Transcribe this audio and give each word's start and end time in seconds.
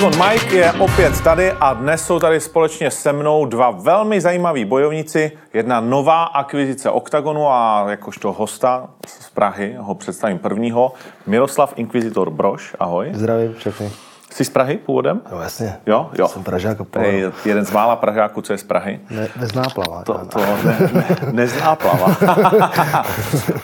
Octagon 0.00 0.28
Mike 0.28 0.56
je 0.56 0.72
opět 0.72 1.20
tady 1.20 1.52
a 1.52 1.72
dnes 1.72 2.06
jsou 2.06 2.18
tady 2.18 2.40
společně 2.40 2.90
se 2.90 3.12
mnou 3.12 3.46
dva 3.46 3.70
velmi 3.70 4.20
zajímaví 4.20 4.64
bojovníci. 4.64 5.32
Jedna 5.54 5.80
nová 5.80 6.24
akvizice 6.24 6.90
Octagonu 6.90 7.48
a 7.48 7.86
jakožto 7.88 8.32
hosta 8.32 8.86
z 9.06 9.30
Prahy 9.30 9.76
ho 9.78 9.94
představím 9.94 10.38
prvního. 10.38 10.92
Miroslav 11.26 11.72
Inquisitor 11.76 12.30
Broš, 12.30 12.76
ahoj. 12.78 13.10
Zdravím 13.12 13.54
všechny. 13.54 13.90
Jsi 14.30 14.44
z 14.44 14.50
Prahy 14.50 14.76
původem? 14.76 15.20
No 15.32 15.42
jasně. 15.42 15.76
Jo, 15.86 16.10
jo. 16.18 16.28
Jsem 16.28 16.44
Pražák 16.44 16.78
a 16.96 17.02
je 17.02 17.32
jeden 17.44 17.64
z 17.64 17.70
mála 17.70 17.96
Pražáků, 17.96 18.42
co 18.42 18.52
je 18.52 18.58
z 18.58 18.64
Prahy. 18.64 19.00
Ne, 19.10 19.28
nezná 19.40 19.62
plava. 19.74 20.04
To, 20.04 20.20
to 20.32 20.38
ne, 20.38 20.90
ne, 20.92 21.16
nezná 21.32 21.76
plava. 21.76 22.16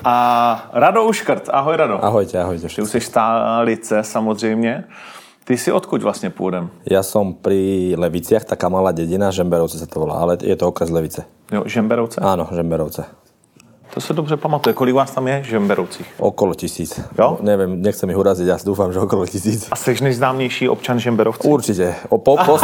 a 0.05 0.69
Rado 0.73 1.05
Uškrt, 1.05 1.49
ahoj 1.53 1.77
Rado. 1.77 2.05
Ahojte, 2.05 2.43
ahojte 2.43 2.69
Ty 2.69 2.83
už 2.83 2.91
jsi 2.91 3.01
stálice 3.01 4.03
samozřejmě. 4.03 4.85
Ty 5.47 5.59
jsi 5.59 5.73
odkud 5.73 6.03
vlastně 6.03 6.31
původem? 6.31 6.71
Ja 6.91 7.07
som 7.07 7.35
pri 7.39 7.95
Leviciach, 7.95 8.43
taká 8.43 8.67
malá 8.67 8.91
dedina, 8.91 9.31
Žemberovce 9.31 9.79
sa 9.79 9.87
to 9.87 10.03
volá, 10.03 10.19
ale 10.19 10.35
je 10.43 10.57
to 10.59 10.67
okres 10.67 10.91
Levice. 10.91 11.23
Jo, 11.55 11.63
Žemberovce? 11.63 12.19
Áno, 12.19 12.51
Žemberovce. 12.51 13.07
To 13.97 14.01
se 14.01 14.13
dobře 14.13 14.37
pamatuje. 14.37 14.75
Kolik 14.75 14.95
vás 14.95 15.11
tam 15.11 15.29
je 15.29 15.43
v 15.43 15.45
Žemberovcích? 15.45 16.07
Okolo 16.19 16.55
tisíc. 16.55 17.01
Jo? 17.19 17.41
Neviem, 17.41 17.81
nechcem 17.81 18.05
ich 18.13 18.19
uraziť, 18.21 18.45
ja 18.45 18.61
dúfam, 18.61 18.93
že 18.93 19.01
okolo 19.01 19.25
tisíc. 19.25 19.73
A 19.73 19.77
jsi 19.77 19.97
nejznámější 20.05 20.69
občan 20.69 21.01
Žemberovců? 21.01 21.49
Určite. 21.49 21.95
O, 22.13 22.21
po, 22.21 22.37
po, 22.37 22.61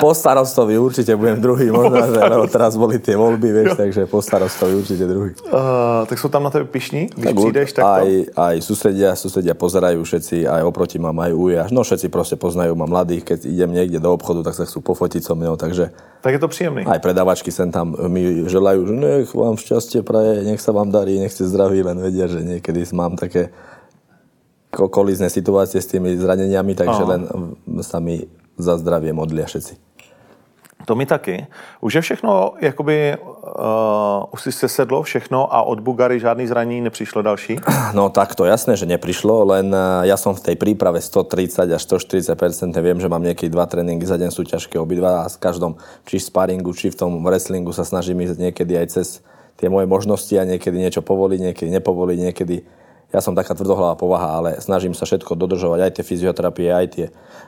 po 0.00 0.14
starostovi 0.16 0.80
určite 0.80 1.12
budem 1.16 1.36
druhý, 1.44 1.68
možno, 1.68 2.00
že, 2.00 2.16
lebo 2.16 2.48
teraz 2.48 2.80
boli 2.80 2.96
tie 2.96 3.12
voľby, 3.12 3.52
vieš, 3.52 3.76
takže 3.76 4.08
po 4.08 4.24
starostovi 4.24 4.72
určite 4.80 5.04
druhý. 5.04 5.36
Uh, 5.52 6.08
tak 6.08 6.16
jsou 6.18 6.28
tam 6.32 6.42
na 6.42 6.50
tebe 6.50 6.64
pišní, 6.64 7.12
když 7.12 7.24
Tak 7.28 7.36
přijdeš, 7.36 7.72
tak 7.72 7.84
aj, 7.84 8.08
to... 8.08 8.40
aj 8.40 8.56
susedia, 8.64 9.10
susedia 9.20 9.52
pozerajú 9.52 10.00
všetci, 10.00 10.48
aj 10.48 10.64
oproti 10.64 10.96
ma 10.96 11.12
majú 11.12 11.52
újaž. 11.52 11.68
No 11.76 11.84
všetci 11.84 12.08
proste 12.08 12.40
poznajú 12.40 12.72
ma 12.72 12.88
mladých, 12.88 13.36
keď 13.36 13.44
idem 13.44 13.76
niekde 13.76 14.00
do 14.00 14.16
obchodu, 14.16 14.48
tak 14.48 14.56
sa 14.56 14.64
chcú 14.64 14.80
pofotiť 14.80 15.28
so 15.28 15.36
mnou, 15.36 15.60
takže 15.60 15.92
Tak 16.20 16.32
je 16.34 16.40
to 16.42 16.48
příjemný. 16.48 16.82
Aj 16.82 16.98
predavačky 16.98 17.54
sem 17.54 17.70
tam 17.70 17.94
mi 18.10 18.42
želajú, 18.50 18.90
že 18.90 18.94
nech 18.94 19.30
vám 19.30 19.54
šťastie 19.54 20.02
praje, 20.02 20.42
nech 20.42 20.58
sa 20.58 20.74
vám 20.74 20.90
darí, 20.90 21.18
nech 21.18 21.30
ste 21.30 21.46
zdraví, 21.46 21.82
len 21.86 21.98
vedia, 22.02 22.26
že 22.26 22.42
niekedy 22.42 22.82
mám 22.90 23.14
také 23.14 23.54
ko- 24.74 24.90
kolízne 24.90 25.30
situácie 25.30 25.78
s 25.78 25.86
tými 25.86 26.18
zraneniami, 26.18 26.74
takže 26.74 27.02
Aha. 27.06 27.10
len 27.14 27.20
sa 27.86 28.02
mi 28.02 28.26
za 28.58 28.74
zdravie 28.76 29.14
modlia 29.14 29.46
všetci. 29.46 29.87
To 30.88 30.96
mi 30.96 31.04
taky. 31.06 31.46
Už 31.80 31.94
je 31.94 32.00
všechno, 32.00 32.52
jakoby, 32.60 33.16
uh, 33.20 34.24
už 34.32 34.42
si 34.42 34.52
se 34.52 34.68
sedlo 34.68 35.02
všechno 35.02 35.54
a 35.54 35.62
od 35.62 35.80
Bugary 35.80 36.20
žádný 36.20 36.46
zranění 36.46 36.80
nepřišlo 36.80 37.22
další? 37.22 37.60
No 37.92 38.08
takto, 38.08 38.44
jasné, 38.44 38.76
že 38.76 38.88
neprišlo, 38.88 39.48
len 39.48 39.72
eh, 39.72 40.12
ja 40.12 40.16
som 40.20 40.36
v 40.36 40.44
tej 40.44 40.56
príprave 40.60 41.00
130 41.00 41.72
až 41.72 41.82
140% 41.88 42.72
viem, 42.84 43.00
že 43.00 43.08
mám 43.08 43.24
niekedy 43.24 43.48
dva 43.48 43.64
tréningy 43.64 44.04
za 44.04 44.20
deň, 44.20 44.28
sú 44.28 44.44
ťažké 44.44 44.76
obidva 44.76 45.24
a 45.24 45.28
s 45.28 45.40
každom, 45.40 45.80
či 46.04 46.20
v 46.20 46.28
sparingu, 46.28 46.72
či 46.76 46.92
v 46.92 47.00
tom 47.00 47.16
wrestlingu 47.24 47.72
sa 47.72 47.84
snažím 47.84 48.20
ísť 48.24 48.36
niekedy 48.36 48.76
aj 48.76 48.86
cez 48.92 49.24
tie 49.56 49.72
moje 49.72 49.88
možnosti 49.88 50.32
a 50.36 50.44
niekedy 50.44 50.76
niečo 50.76 51.00
povoliť, 51.00 51.40
niekedy 51.52 51.68
nepovoliť, 51.80 52.18
niekedy 52.32 52.56
ja 53.08 53.20
som 53.24 53.32
taká 53.32 53.56
tvrdohlavá 53.56 53.96
povaha, 53.96 54.28
ale 54.36 54.50
snažím 54.60 54.92
sa 54.92 55.08
všetko 55.08 55.32
dodržovať, 55.32 55.80
aj 55.80 55.92
tie 55.96 56.04
fyzioterapie, 56.04 56.68
aj 56.68 56.86
tie, 56.92 57.06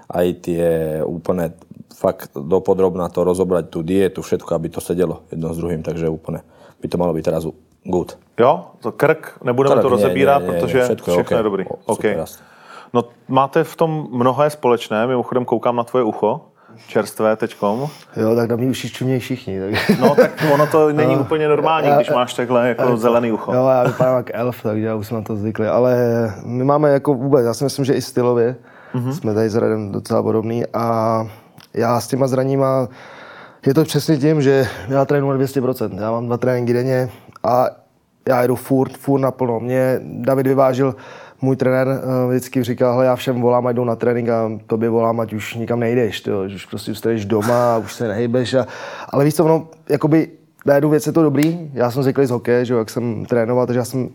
aj 0.09 0.27
tie 0.41 0.65
úplne 1.05 1.53
fakt 1.93 2.33
dopodrobná 2.33 3.13
to 3.13 3.21
rozobrať, 3.25 3.69
tú 3.69 3.85
dietu, 3.85 4.25
všetko, 4.25 4.57
aby 4.57 4.73
to 4.73 4.81
sedelo 4.81 5.29
jedno 5.29 5.53
s 5.53 5.61
druhým, 5.61 5.85
takže 5.85 6.09
úplne 6.09 6.41
by 6.81 6.87
to 6.89 6.97
malo 6.97 7.13
byť 7.13 7.25
teraz 7.25 7.45
good. 7.85 8.17
Jo, 8.41 8.73
to 8.81 8.93
krk, 8.93 9.45
nebudeme 9.45 9.77
Krk, 9.77 9.85
to 9.85 9.89
rozebírat, 9.89 10.43
ne, 10.43 10.49
ne, 10.49 10.53
ne, 10.53 10.61
protože 10.61 10.79
všetko 10.85 11.07
je 11.11 11.15
všechno 11.17 11.37
OK. 11.37 11.39
je 11.39 11.45
dobrý. 11.45 11.63
O, 11.69 11.75
OK. 11.75 11.97
super, 11.97 12.17
jasně. 12.17 12.45
No, 12.93 13.05
máte 13.29 13.65
v 13.65 13.77
tom 13.77 14.09
mnohé 14.11 14.51
společné, 14.51 15.07
mimochodem 15.07 15.45
koukám 15.45 15.77
na 15.77 15.85
tvoje 15.85 16.05
ucho, 16.05 16.50
čerstvé 16.87 17.37
teďkom. 17.37 17.89
Jo, 18.17 18.37
tak 18.37 18.51
na 18.51 18.57
mě 18.57 18.71
už 18.71 18.93
čumějí 18.93 19.21
všichni. 19.21 19.61
Tak... 19.61 19.99
No, 20.01 20.15
tak 20.15 20.31
ono 20.55 20.67
to 20.67 20.93
není 20.93 21.17
úplně 21.17 21.49
normální, 21.49 21.91
když 21.97 22.11
máš 22.11 22.35
takhle 22.35 22.69
jako 22.69 22.97
zelený 22.97 23.33
ucho. 23.33 23.55
Jo, 23.55 23.69
já 23.69 23.83
vypadám 23.83 24.17
jak 24.17 24.31
elf, 24.33 24.63
takže 24.63 24.87
já 24.87 24.95
už 24.95 25.07
jsem 25.07 25.17
na 25.17 25.23
to 25.23 25.37
zvyklý. 25.37 25.67
Ale 25.67 25.97
my 26.45 26.65
máme 26.65 26.91
jako 26.91 27.15
vůbec, 27.15 27.45
já 27.45 27.55
si 27.55 27.65
myslím, 27.65 27.85
že 27.85 27.95
i 27.95 28.03
stylově 28.03 28.57
mm-hmm. 28.95 29.11
jsme 29.11 29.35
tady 29.35 29.51
s 29.51 29.57
Radem 29.57 29.93
docela 29.93 30.23
podobný 30.23 30.67
a 30.67 31.27
já 31.75 32.01
s 32.01 32.09
těma 32.09 32.27
zraníma, 32.27 32.89
je 33.67 33.75
to 33.75 33.85
přesně 33.85 34.17
tím, 34.17 34.43
že 34.43 34.69
já 34.89 35.05
trénuji 35.05 35.33
na 35.33 35.45
200%. 35.45 36.01
Já 36.01 36.11
mám 36.11 36.27
dva 36.27 36.37
tréninky 36.37 36.73
denně 36.73 37.11
a 37.45 37.67
já 38.29 38.43
jedu 38.43 38.57
furt, 38.57 38.93
furt 38.97 39.21
naplno. 39.21 39.61
Mě 39.61 40.01
David 40.03 40.47
vyvážil, 40.47 40.95
můj 41.43 41.57
trenér 41.57 41.89
eh, 41.89 42.29
vždycky 42.29 42.63
říkal, 42.63 42.93
hele, 42.93 43.05
já 43.05 43.17
všem 43.17 43.41
volám, 43.41 43.67
ať 43.67 43.77
jdou 43.77 43.85
na 43.85 43.97
trénink 43.97 44.29
a 44.29 44.51
tobě 44.67 44.91
volám, 44.91 45.21
ať 45.21 45.33
už 45.33 45.55
nikam 45.55 45.81
nejdeš, 45.81 46.21
tyjo, 46.21 46.49
že 46.49 46.55
už 46.55 46.67
prostě 46.67 46.91
zůstaneš 46.91 47.25
doma, 47.25 47.79
už 47.85 47.95
se 47.95 48.09
nehybeš. 48.09 48.55
A, 48.55 48.67
ale 49.09 49.25
víš 49.25 49.35
co, 49.35 49.45
ono, 49.45 49.69
jakoby 49.89 50.29
na 50.67 50.75
jednu 50.75 50.91
věc 50.91 51.07
je 51.07 51.13
to 51.13 51.23
dobrý, 51.23 51.71
já 51.73 51.91
jsem 51.91 52.03
zvyklý 52.03 52.27
z 52.27 52.31
hokeje, 52.31 52.65
že 52.65 52.73
jo, 52.73 52.79
jak 52.79 52.91
jsem 52.91 53.27
trénoval, 53.27 53.67
takže 53.67 53.79
já 53.79 53.85
jsem, 53.85 54.09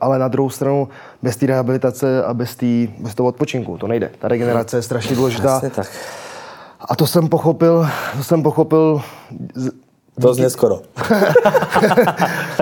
ale 0.00 0.18
na 0.18 0.28
druhou 0.28 0.50
stranu 0.50 0.88
bez 1.22 1.36
té 1.36 1.46
rehabilitace 1.46 2.24
a 2.24 2.34
bez, 2.34 2.56
tý, 2.56 2.88
bez 2.98 3.14
toho 3.14 3.28
odpočinku, 3.28 3.78
to 3.78 3.86
nejde. 3.86 4.10
Ta 4.18 4.28
regenerace 4.28 4.76
je 4.76 4.82
strašně 4.82 5.16
důležitá. 5.16 5.52
Jasne 5.52 5.70
tak. 5.70 5.86
A 6.80 6.96
to 6.96 7.06
jsem 7.06 7.28
pochopil, 7.28 7.86
to 8.16 8.24
jsem 8.24 8.42
pochopil 8.42 9.02
z, 10.16 10.22
Dosť 10.22 10.40
neskoro. 10.40 10.80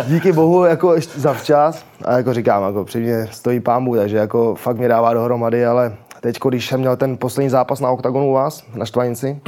díky 0.06 0.32
bohu 0.32 0.65
jako 0.65 0.94
ještě 0.94 1.20
zavčas 1.20 1.84
a 2.04 2.12
jako 2.16 2.34
říkám, 2.34 2.62
jako 2.62 2.84
při 2.84 3.00
mě 3.00 3.28
stojí 3.32 3.60
pámu, 3.60 3.97
takže 3.97 4.16
jako 4.16 4.54
fakt 4.54 4.76
mě 4.76 4.88
dává 4.88 5.15
dohromady, 5.15 5.66
ale 5.66 5.94
teď, 6.20 6.38
když 6.48 6.69
jsem 6.69 6.81
měl 6.81 6.97
ten 6.97 7.16
poslední 7.16 7.50
zápas 7.50 7.81
na 7.81 7.91
OKTAGONu 7.91 8.28
u 8.31 8.32
vás, 8.32 8.62
na 8.75 8.84
Štvanici, 8.84 9.41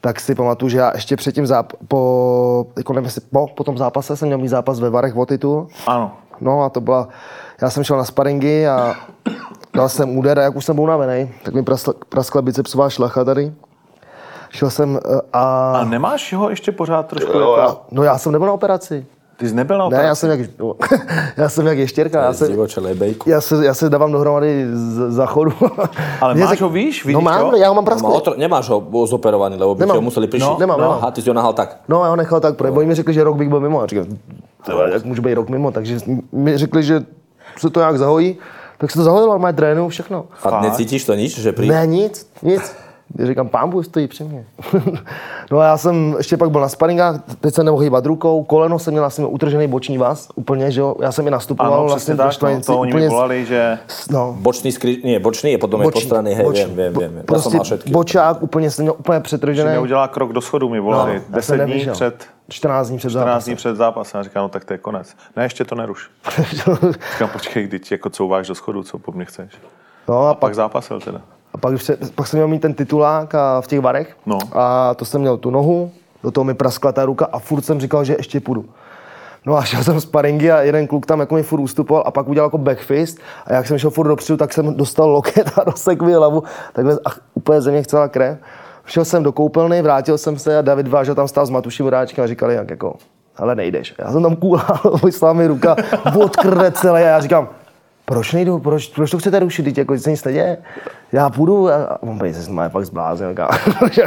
tak 0.00 0.20
si 0.20 0.34
pamatuju, 0.34 0.68
že 0.68 0.78
já 0.78 0.92
ještě 0.94 1.16
předtím 1.16 1.44
záp- 1.44 1.72
po, 1.88 2.66
jako 2.76 2.92
nevím, 2.92 3.04
jestli 3.04 3.20
po, 3.32 3.46
po 3.46 3.64
tom 3.64 3.78
zápase 3.78 4.16
jsem 4.16 4.28
měl 4.28 4.38
mít 4.38 4.48
zápas 4.48 4.80
ve 4.80 4.90
Varech 4.90 5.16
o 5.16 5.26
titul. 5.26 5.66
Ano. 5.86 6.12
No 6.40 6.62
a 6.62 6.68
to 6.68 6.80
byla, 6.80 7.08
já 7.62 7.70
jsem 7.70 7.84
šel 7.84 7.96
na 7.96 8.04
sparingy 8.04 8.68
a 8.68 8.94
dal 9.74 9.88
jsem 9.88 10.18
úder 10.18 10.38
a 10.38 10.42
jak 10.42 10.56
už 10.56 10.64
jsem 10.64 10.74
byl 10.74 10.84
unavený, 10.84 11.30
tak 11.42 11.54
mi 11.54 11.62
praskla, 11.62 11.94
praskla 12.08 12.42
bicepsová 12.42 12.90
šlacha 12.90 13.24
tady. 13.24 13.52
Šel 14.50 14.70
jsem 14.70 14.96
eh, 15.04 15.20
a... 15.32 15.72
A 15.80 15.84
nemáš 15.84 16.32
ho 16.32 16.50
ještě 16.50 16.72
pořád 16.72 17.06
trošku 17.06 17.30
Jo, 17.32 17.38
jako... 17.40 17.56
já, 17.60 17.76
no 17.90 18.02
já 18.02 18.18
jsem 18.18 18.32
nebyl 18.32 18.46
na 18.46 18.52
operaci. 18.52 19.06
Ty 19.36 19.48
jsi 19.48 19.54
nebyl 19.54 19.78
na 19.78 19.82
Ne, 19.84 19.86
operaci? 19.86 20.06
já 20.06 20.14
jsem 20.14 20.30
jak, 20.30 20.40
no, 20.58 20.74
já 21.36 21.48
jsem 21.48 21.66
jak 21.66 21.78
ještěrka. 21.78 22.22
Já 22.22 22.32
bejku. 22.94 23.30
já 23.30 23.40
se, 23.40 23.64
já 23.66 23.74
se 23.74 23.90
dávám 23.90 24.12
dohromady 24.12 24.66
z 24.72 25.10
záchodu. 25.12 25.52
Ale 26.20 26.34
Mě 26.34 26.44
máš 26.44 26.50
řek- 26.58 26.60
ho, 26.62 26.68
víš? 26.68 27.04
Vidíš 27.04 27.14
No 27.14 27.20
mám, 27.20 27.50
to? 27.50 27.56
já 27.56 27.68
ho 27.68 27.74
mám 27.74 27.84
No, 27.84 27.86
prasklý. 27.86 28.08
otro, 28.08 28.34
nemáš 28.36 28.68
ho 28.68 29.06
zoperovaný, 29.06 29.56
lebo 29.56 29.74
by 29.74 29.80
Nemám. 29.80 29.96
ho 29.96 30.02
museli 30.02 30.26
prišiť. 30.26 30.48
No, 30.48 30.56
nemám, 30.58 30.80
nemám. 30.80 30.96
Aha, 30.98 31.10
ty 31.10 31.22
si 31.22 31.30
ho 31.30 31.34
nahal 31.34 31.52
tak. 31.52 31.76
No, 31.88 32.04
já 32.04 32.10
ho 32.10 32.16
nechal 32.16 32.40
tak, 32.40 32.56
protože 32.56 32.70
oni 32.72 32.86
mi 32.86 32.94
řekli, 32.94 33.14
že 33.14 33.24
rok 33.24 33.36
bych 33.36 33.48
byl 33.48 33.60
mimo. 33.60 33.82
A 33.82 33.86
říkám, 33.86 34.06
"Tyhle, 34.66 34.90
jak 34.92 35.04
můžu 35.04 35.22
být 35.22 35.34
rok 35.34 35.48
mimo? 35.48 35.70
Takže 35.70 35.98
mi 36.32 36.58
řekli, 36.58 36.82
že 36.82 37.04
se 37.58 37.70
to 37.70 37.80
nějak 37.80 37.98
zahojí. 37.98 38.36
Tak 38.78 38.90
se 38.90 38.98
to 38.98 39.04
zahojilo, 39.04 39.38
má 39.38 39.52
trénu, 39.52 39.88
všechno. 39.88 40.24
A 40.44 40.60
necítiš 40.60 41.04
to 41.04 41.14
nič, 41.14 41.38
že 41.38 41.52
pri... 41.52 41.66
Ne, 41.68 41.86
nic, 41.86 42.30
nic. 42.42 42.62
Já 43.18 43.26
říkám, 43.26 43.48
pán 43.48 43.70
Bůh 43.70 43.84
stojí 43.86 44.06
při 44.08 44.24
mně. 44.24 44.44
no 45.50 45.58
a 45.58 45.64
já 45.64 45.76
jsem 45.76 46.14
ještě 46.18 46.36
pak 46.36 46.50
byl 46.50 46.60
na 46.60 46.68
sparingách, 46.68 47.20
teď 47.40 47.54
jsem 47.54 47.64
nemohl 47.64 47.82
hýbat 47.82 48.06
rukou, 48.06 48.44
koleno 48.44 48.78
jsem 48.78 48.92
měl 48.94 49.04
asi 49.04 49.24
utržený 49.24 49.66
boční 49.68 49.98
vás, 49.98 50.28
úplně, 50.34 50.70
že 50.70 50.80
jo. 50.80 50.96
Já 51.02 51.12
jsem 51.12 51.26
i 51.26 51.30
nastupoval 51.30 51.74
Ano, 51.74 51.84
vlastně 51.84 52.16
tak. 52.16 52.26
No, 52.26 52.32
Štvanici, 52.32 52.66
to 52.66 52.78
oni 52.78 52.92
mi 52.92 53.00
úplně, 53.00 53.08
volali, 53.08 53.44
že... 53.46 53.78
no, 54.10 54.36
Bočný 54.38 54.72
skry... 54.72 55.00
Nie, 55.04 55.20
bočný 55.20 55.52
je 55.52 55.58
potom 55.58 55.82
je 55.82 55.90
po 55.90 56.00
strany, 56.00 56.34
hej, 56.34 56.44
boční. 56.44 56.64
viem, 56.64 56.74
viem, 56.76 56.94
viem. 56.94 57.12
Ja 57.16 57.18
som 57.18 57.24
Prostě 57.26 57.58
všetky. 57.62 57.90
bočák 57.90 58.42
úplně 58.42 58.70
jsem 58.70 58.82
měl 58.82 58.94
úplně 58.98 59.16
že 59.16 59.22
přetržený. 59.22 59.70
neudělá 59.70 60.08
krok 60.08 60.32
do 60.32 60.40
schodu, 60.40 60.68
mi 60.68 60.80
volali. 60.80 61.14
No, 61.14 61.22
já 61.30 61.36
10 61.36 61.46
jsem 61.46 61.56
dní 61.58 61.68
nevyšel. 61.68 61.94
před 61.94 62.26
14 62.48 62.88
dní 62.88 62.98
před 62.98 63.10
14 63.10 63.24
zápasem. 63.26 63.50
dní 63.50 63.56
před 63.56 63.76
zápasem. 63.76 64.20
A 64.20 64.24
říkám, 64.24 64.42
no 64.42 64.48
tak 64.48 64.64
to 64.64 64.72
je 64.74 64.78
konec. 64.78 65.14
Ne, 65.36 65.44
ještě 65.44 65.64
to 65.64 65.74
neruš. 65.74 66.10
Říkám, 67.12 67.28
počkej, 67.32 67.68
teď 67.68 67.92
jako 67.92 68.10
couváš 68.10 68.48
do 68.48 68.54
schodu, 68.54 68.82
co 68.82 68.98
po 68.98 69.12
mně 69.12 69.24
chceš. 69.24 69.52
No 70.08 70.26
a 70.28 70.34
Pak 70.34 70.40
pak, 70.40 70.54
zápasil 70.54 71.00
teda. 71.00 71.20
A 71.58 71.60
pak, 71.60 71.80
se, 71.80 71.98
pak 72.14 72.26
jsem 72.26 72.38
měl 72.38 72.48
mít 72.48 72.62
ten 72.62 72.74
titulák 72.74 73.34
a 73.34 73.60
v 73.60 73.66
těch 73.66 73.80
varech. 73.80 74.16
No. 74.26 74.38
A 74.52 74.94
to 74.94 75.04
jsem 75.04 75.20
měl 75.20 75.36
tu 75.36 75.50
nohu, 75.50 75.90
do 76.22 76.30
toho 76.30 76.44
mi 76.44 76.54
praskla 76.54 76.92
ta 76.92 77.04
ruka 77.04 77.28
a 77.32 77.38
furt 77.38 77.62
jsem 77.62 77.80
říkal, 77.80 78.04
že 78.04 78.14
ještě 78.18 78.40
půjdu. 78.40 78.64
No 79.46 79.56
a 79.56 79.62
šel 79.62 79.84
jsem 79.84 80.00
sparingy 80.00 80.50
a 80.50 80.60
jeden 80.60 80.86
kluk 80.86 81.06
tam 81.06 81.20
jako 81.20 81.34
mi 81.34 81.42
furt 81.42 81.60
ustupoval 81.60 82.02
a 82.06 82.10
pak 82.10 82.28
udělal 82.28 82.46
jako 82.46 82.58
backfist 82.58 83.18
a 83.46 83.52
jak 83.52 83.66
jsem 83.66 83.78
šel 83.78 83.90
furt 83.90 84.08
dopředu, 84.08 84.36
tak 84.36 84.52
jsem 84.52 84.74
dostal 84.74 85.10
loket 85.10 85.52
a 85.58 85.64
rozsekl 85.66 86.04
mi 86.04 86.12
hlavu, 86.12 86.42
takhle 86.72 86.98
a 87.04 87.10
úplně 87.34 87.60
ze 87.60 87.70
mě 87.70 87.82
chcela 87.82 88.08
krev. 88.08 88.38
Šel 88.86 89.04
jsem 89.04 89.22
do 89.22 89.32
koupelny, 89.32 89.82
vrátil 89.82 90.18
jsem 90.18 90.38
se 90.38 90.58
a 90.58 90.62
David 90.62 90.88
Vážel 90.88 91.14
tam 91.14 91.28
stál 91.28 91.46
s 91.46 91.50
Matuším 91.50 91.84
Vodáčkem 91.84 92.24
a 92.24 92.26
říkali, 92.26 92.54
jak 92.54 92.70
jako, 92.70 92.96
ale 93.36 93.54
nejdeš. 93.54 93.94
Já 93.98 94.12
jsem 94.12 94.22
tam 94.22 94.36
kůlal, 94.36 94.80
vyslal 95.04 95.34
mi 95.34 95.46
ruka 95.46 95.76
od 96.24 96.36
krve 96.36 96.72
celé 96.72 97.04
a 97.04 97.06
já 97.06 97.20
říkám, 97.20 97.48
proč 98.08 98.32
nejdu, 98.32 98.58
proč, 98.58 98.86
proč 98.86 99.10
to 99.10 99.18
chcete 99.18 99.38
rušit, 99.38 99.62
teď 99.62 99.78
jako 99.78 99.98
se 99.98 100.10
nic 100.10 100.24
neděje. 100.24 100.58
Já 101.12 101.30
půjdu 101.30 101.68
a 101.68 101.74
a 101.84 102.02
on 102.02 102.18
se 102.32 102.50
má 102.50 102.68
fakt 102.68 102.84
zbláznil. 102.84 103.34
kámo. 103.34 103.50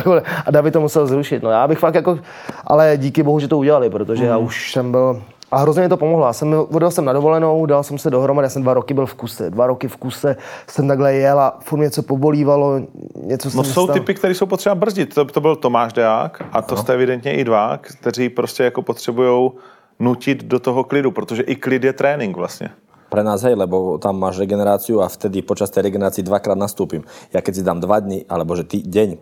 a 0.46 0.52
David 0.52 0.74
to 0.74 0.82
musel 0.82 1.08
zrušit. 1.08 1.44
No 1.44 1.50
já 1.50 1.68
bych 1.68 1.80
fakt 1.80 1.96
jako, 1.96 2.20
ale 2.68 2.94
díky 2.98 3.24
bohu, 3.24 3.40
že 3.40 3.48
to 3.48 3.58
udělali, 3.58 3.90
protože 3.90 4.26
já 4.26 4.38
už 4.38 4.72
jsem 4.72 4.92
byl 4.92 5.22
A 5.52 5.58
hrozně 5.58 5.82
mi 5.84 5.90
to 5.90 5.98
pomohlo. 5.98 6.26
Já 6.26 6.34
jsem 6.34 6.56
odjel 6.70 6.92
jsem 6.92 7.06
na 7.06 7.14
dovolenou, 7.14 7.66
dal 7.66 7.84
jsem 7.84 7.98
se 7.98 8.10
dohromady, 8.10 8.46
já 8.46 8.50
jsem 8.50 8.62
dva 8.62 8.74
roky 8.74 8.94
byl 8.94 9.06
v 9.06 9.14
kuse. 9.14 9.50
Dva 9.50 9.68
roky 9.68 9.88
v 9.88 9.98
kuse 9.98 10.36
jsem 10.68 10.88
takhle 10.88 11.14
jel 11.14 11.40
a 11.40 11.60
furt 11.64 11.80
něco 11.80 12.04
pobolívalo, 12.04 12.80
něco 13.24 13.50
No 13.56 13.64
jsou 13.64 13.86
stal- 13.86 13.94
typy, 13.94 14.14
které 14.14 14.36
jsou 14.36 14.46
potřeba 14.46 14.76
brzdit. 14.76 15.14
To, 15.16 15.26
to 15.26 15.42
byl 15.42 15.56
Tomáš 15.56 15.94
Deák 15.94 16.44
a 16.52 16.62
to 16.62 16.78
jste 16.78 16.94
evidentně 16.94 17.34
i 17.34 17.44
dva, 17.44 17.78
kteří 17.78 18.30
prostě 18.30 18.64
jako 18.64 18.82
potřebují 18.82 19.52
nutit 20.00 20.44
do 20.44 20.60
toho 20.60 20.84
klidu, 20.84 21.12
protože 21.12 21.44
i 21.44 21.56
klid 21.56 21.84
je 21.84 21.94
trénink 21.94 22.38
vlastně. 22.38 22.70
Pre 23.12 23.28
nás 23.28 23.44
hej, 23.44 23.60
lebo 23.60 24.00
tam 24.00 24.16
máš 24.16 24.40
regeneráciu 24.40 25.04
a 25.04 25.12
vtedy 25.12 25.44
počas 25.44 25.68
tej 25.68 25.92
regenerácii 25.92 26.24
dvakrát 26.24 26.56
nastúpim. 26.56 27.04
Ja 27.36 27.44
keď 27.44 27.54
si 27.60 27.68
dám 27.68 27.84
dva 27.84 28.00
dny, 28.00 28.24
alebo 28.32 28.56
že 28.56 28.64
tý, 28.64 28.80
deň, 28.80 29.20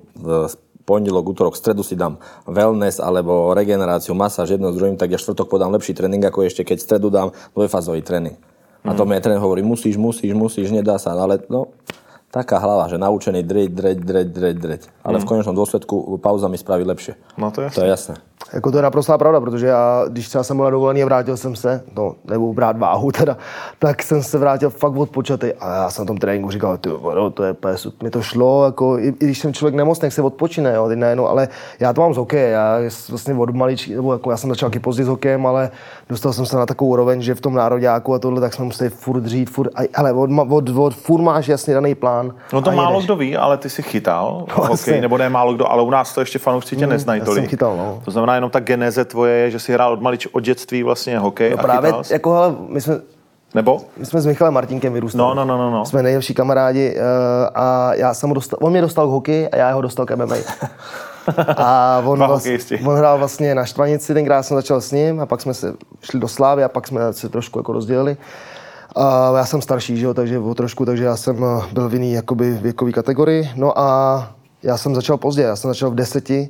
pondelok, 0.86 1.26
útorok, 1.34 1.58
stredu 1.58 1.82
si 1.82 1.98
dám 1.98 2.22
wellness 2.46 3.02
alebo 3.02 3.50
regeneráciu, 3.58 4.14
masáž 4.14 4.58
jedno 4.58 4.70
s 4.70 4.78
druhým, 4.78 4.94
tak 4.94 5.10
ja 5.10 5.18
štvrtok 5.18 5.50
podám 5.50 5.74
lepší 5.74 5.98
tréning, 5.98 6.22
ako 6.22 6.46
ešte 6.46 6.62
keď 6.62 6.78
stredu 6.82 7.10
dám 7.10 7.34
dvojfázový 7.58 8.06
tréning. 8.06 8.38
A 8.86 8.94
to 8.94 9.04
mi 9.04 9.18
aj 9.18 9.26
tréner 9.26 9.42
hovorí, 9.42 9.66
musíš, 9.66 10.00
musíš, 10.00 10.32
musíš, 10.38 10.72
nedá 10.72 10.96
sa, 11.02 11.18
ale 11.18 11.42
no, 11.50 11.74
taká 12.32 12.58
hlava, 12.58 12.88
že 12.88 12.98
naučený 12.98 13.44
dreť, 13.44 13.70
dreť, 13.70 13.98
dreť, 14.00 14.28
dreť, 14.28 14.58
dreť. 14.58 14.82
Ale 15.04 15.20
v 15.20 15.26
konečnom 15.26 15.58
dôsledku 15.58 16.18
pauza 16.22 16.48
mi 16.48 16.58
spraví 16.58 16.86
lepšie. 16.86 17.18
No 17.38 17.52
to 17.52 17.62
je 17.62 17.70
To 17.74 17.82
je 17.82 17.90
jasné. 17.90 18.16
Jako 18.54 18.72
to 18.72 18.78
je 18.78 18.84
naprostá 18.84 19.18
pravda, 19.18 19.40
protože 19.40 19.68
já, 19.68 20.06
když 20.10 20.28
třeba 20.30 20.44
jsem 20.44 20.58
byl 20.58 20.64
na 20.64 20.70
dovolený 20.70 21.04
a 21.04 21.06
vrátil 21.06 21.38
jsem 21.38 21.56
se, 21.56 21.84
no, 21.96 22.16
nebo 22.26 22.54
brát 22.54 22.78
váhu 22.78 23.12
teda, 23.12 23.38
tak 23.80 24.04
jsem 24.04 24.24
se 24.24 24.38
vrátil 24.38 24.70
fakt 24.70 24.96
odpočatý 24.96 25.54
a 25.60 25.76
já 25.76 25.90
jsem 25.90 26.06
na 26.06 26.08
tom 26.08 26.18
tréninku 26.18 26.52
říkal, 26.52 26.78
ty 26.78 26.90
no, 27.16 27.30
to 27.32 27.44
je 27.44 27.54
pes, 27.54 27.88
mi 28.04 28.10
to 28.10 28.22
šlo, 28.22 28.66
jako, 28.66 28.98
i, 29.00 29.08
i, 29.08 29.26
když 29.26 29.40
jsem 29.40 29.54
člověk 29.54 29.76
nemocný, 29.76 30.02
tak 30.02 30.14
se 30.14 30.22
odpočine, 30.22 30.74
jo, 30.76 30.88
teď 30.88 30.98
najednou, 30.98 31.28
ale 31.28 31.48
já 31.80 31.94
to 31.94 32.02
mám 32.02 32.14
z 32.14 32.18
hokeje, 32.18 32.50
já 32.50 32.78
vlastně 33.10 33.36
od 33.36 33.56
maličky, 33.56 33.96
nebo 33.96 34.14
jako 34.14 34.32
já 34.32 34.38
jsem 34.38 34.50
začal 34.50 34.70
taky 34.70 34.80
později 34.80 35.06
s 35.06 35.10
hokejem, 35.10 35.46
ale 35.46 35.72
dostal 36.10 36.34
jsem 36.34 36.46
se 36.46 36.58
na 36.58 36.66
takovou 36.66 36.92
úroveň, 36.92 37.22
že 37.22 37.36
v 37.36 37.42
tom 37.42 37.54
nároďáku 37.54 38.14
a 38.14 38.20
tohle, 38.20 38.42
tak 38.42 38.54
jsme 38.54 38.66
museli 38.66 38.90
furt 38.90 39.22
dřít, 39.22 39.50
furt, 39.50 39.72
a- 39.76 39.90
ale 39.96 40.14
od, 40.14 40.30
ma- 40.30 40.54
od, 40.54 40.70
od, 40.70 40.96
furt 40.96 41.22
máš 41.22 41.48
jasně 41.48 41.74
daný 41.74 41.96
plán. 41.96 42.19
No 42.54 42.62
to 42.62 42.72
málo 42.72 42.92
jedeš. 42.92 43.06
kdo 43.06 43.16
ví, 43.16 43.38
ale 43.38 43.58
ty 43.58 43.70
si 43.70 43.82
chytal 43.84 44.46
No, 44.50 44.56
hokej, 44.56 44.72
jasně. 44.72 45.02
nebo 45.02 45.18
ne 45.18 45.30
málo 45.30 45.54
kdo, 45.54 45.72
ale 45.72 45.84
u 45.84 45.90
nás 45.90 46.14
to 46.14 46.20
ještě 46.20 46.40
fanoušci 46.40 46.76
tě 46.76 46.88
neznají 46.88 47.20
já 47.20 47.26
tolik. 47.26 47.44
jsem 47.44 47.50
chytal, 47.50 47.78
no. 47.78 48.02
To 48.06 48.12
znamená 48.12 48.36
jenom 48.36 48.50
ta 48.50 48.60
geneze 48.60 49.06
tvoje 49.06 49.34
je, 49.36 49.52
že 49.52 49.60
jsi 49.60 49.74
hrál 49.74 49.94
od 49.94 50.02
malič 50.02 50.28
od 50.32 50.40
dětství 50.40 50.84
vlastně 50.84 51.20
hokej 51.20 51.50
No 51.52 51.60
a 51.60 51.64
právě, 51.64 51.88
chytal 51.88 52.04
jsi. 52.04 52.14
jako 52.14 52.34
hele, 52.34 52.56
my 52.68 52.82
jsme, 52.82 52.96
Nebo? 53.56 53.82
My 53.98 54.06
jsme 54.06 54.22
s 54.22 54.26
Michalem 54.26 54.54
Martinkem 54.54 54.94
vyrůstali. 54.94 55.36
No, 55.36 55.46
no, 55.46 55.46
no, 55.46 55.58
no, 55.58 55.72
no. 55.78 55.86
Jsme 55.86 56.04
nejlepší 56.04 56.34
kamarádi 56.34 56.96
uh, 56.96 57.02
a 57.56 57.94
já 57.94 58.14
jsem 58.14 58.30
ho 58.30 58.36
dostal, 58.36 58.60
on 58.62 58.72
mě 58.72 58.82
dostal 58.82 59.08
k 59.08 59.10
hokeji 59.12 59.50
a 59.50 59.56
já 59.58 59.72
ho 59.74 59.82
dostal 59.82 60.06
k 60.06 60.16
MMA. 60.16 60.36
A 61.58 62.02
on, 62.06 62.18
Dva 62.18 62.28
vlast, 62.28 62.46
hokejisti. 62.46 62.80
on 62.86 62.96
hrál 62.98 63.18
vlastně 63.18 63.56
na 63.56 63.66
Štvanici, 63.66 64.14
tenkrát 64.14 64.44
jsem 64.44 64.58
začal 64.58 64.82
s 64.82 64.92
ním 64.92 65.20
a 65.20 65.26
pak 65.26 65.42
jsme 65.42 65.54
se 65.54 65.74
šli 66.02 66.20
do 66.20 66.28
Slávy 66.28 66.64
a 66.64 66.70
pak 66.70 66.88
jsme 66.88 67.14
se 67.14 67.30
trošku 67.30 67.60
jako 67.60 67.74
rozdělili. 67.74 68.18
A 68.96 69.34
já 69.38 69.46
jsem 69.46 69.62
starší, 69.62 69.98
že 69.98 70.06
jo, 70.06 70.14
takže 70.14 70.40
o 70.40 70.56
trošku, 70.56 70.86
takže 70.86 71.04
já 71.04 71.18
jsem 71.18 71.44
eh, 71.44 71.74
byl 71.74 71.90
v 71.90 71.94
jiný 71.94 72.14
jakoby 72.14 72.52
věkový 72.52 72.94
kategorii. 72.94 73.50
No 73.56 73.80
a 73.80 74.32
já 74.64 74.78
jsem 74.78 74.96
začal 74.96 75.18
pozdě, 75.18 75.42
já 75.42 75.56
jsem 75.56 75.70
začal 75.70 75.92
v 75.92 75.96
deseti 75.96 76.50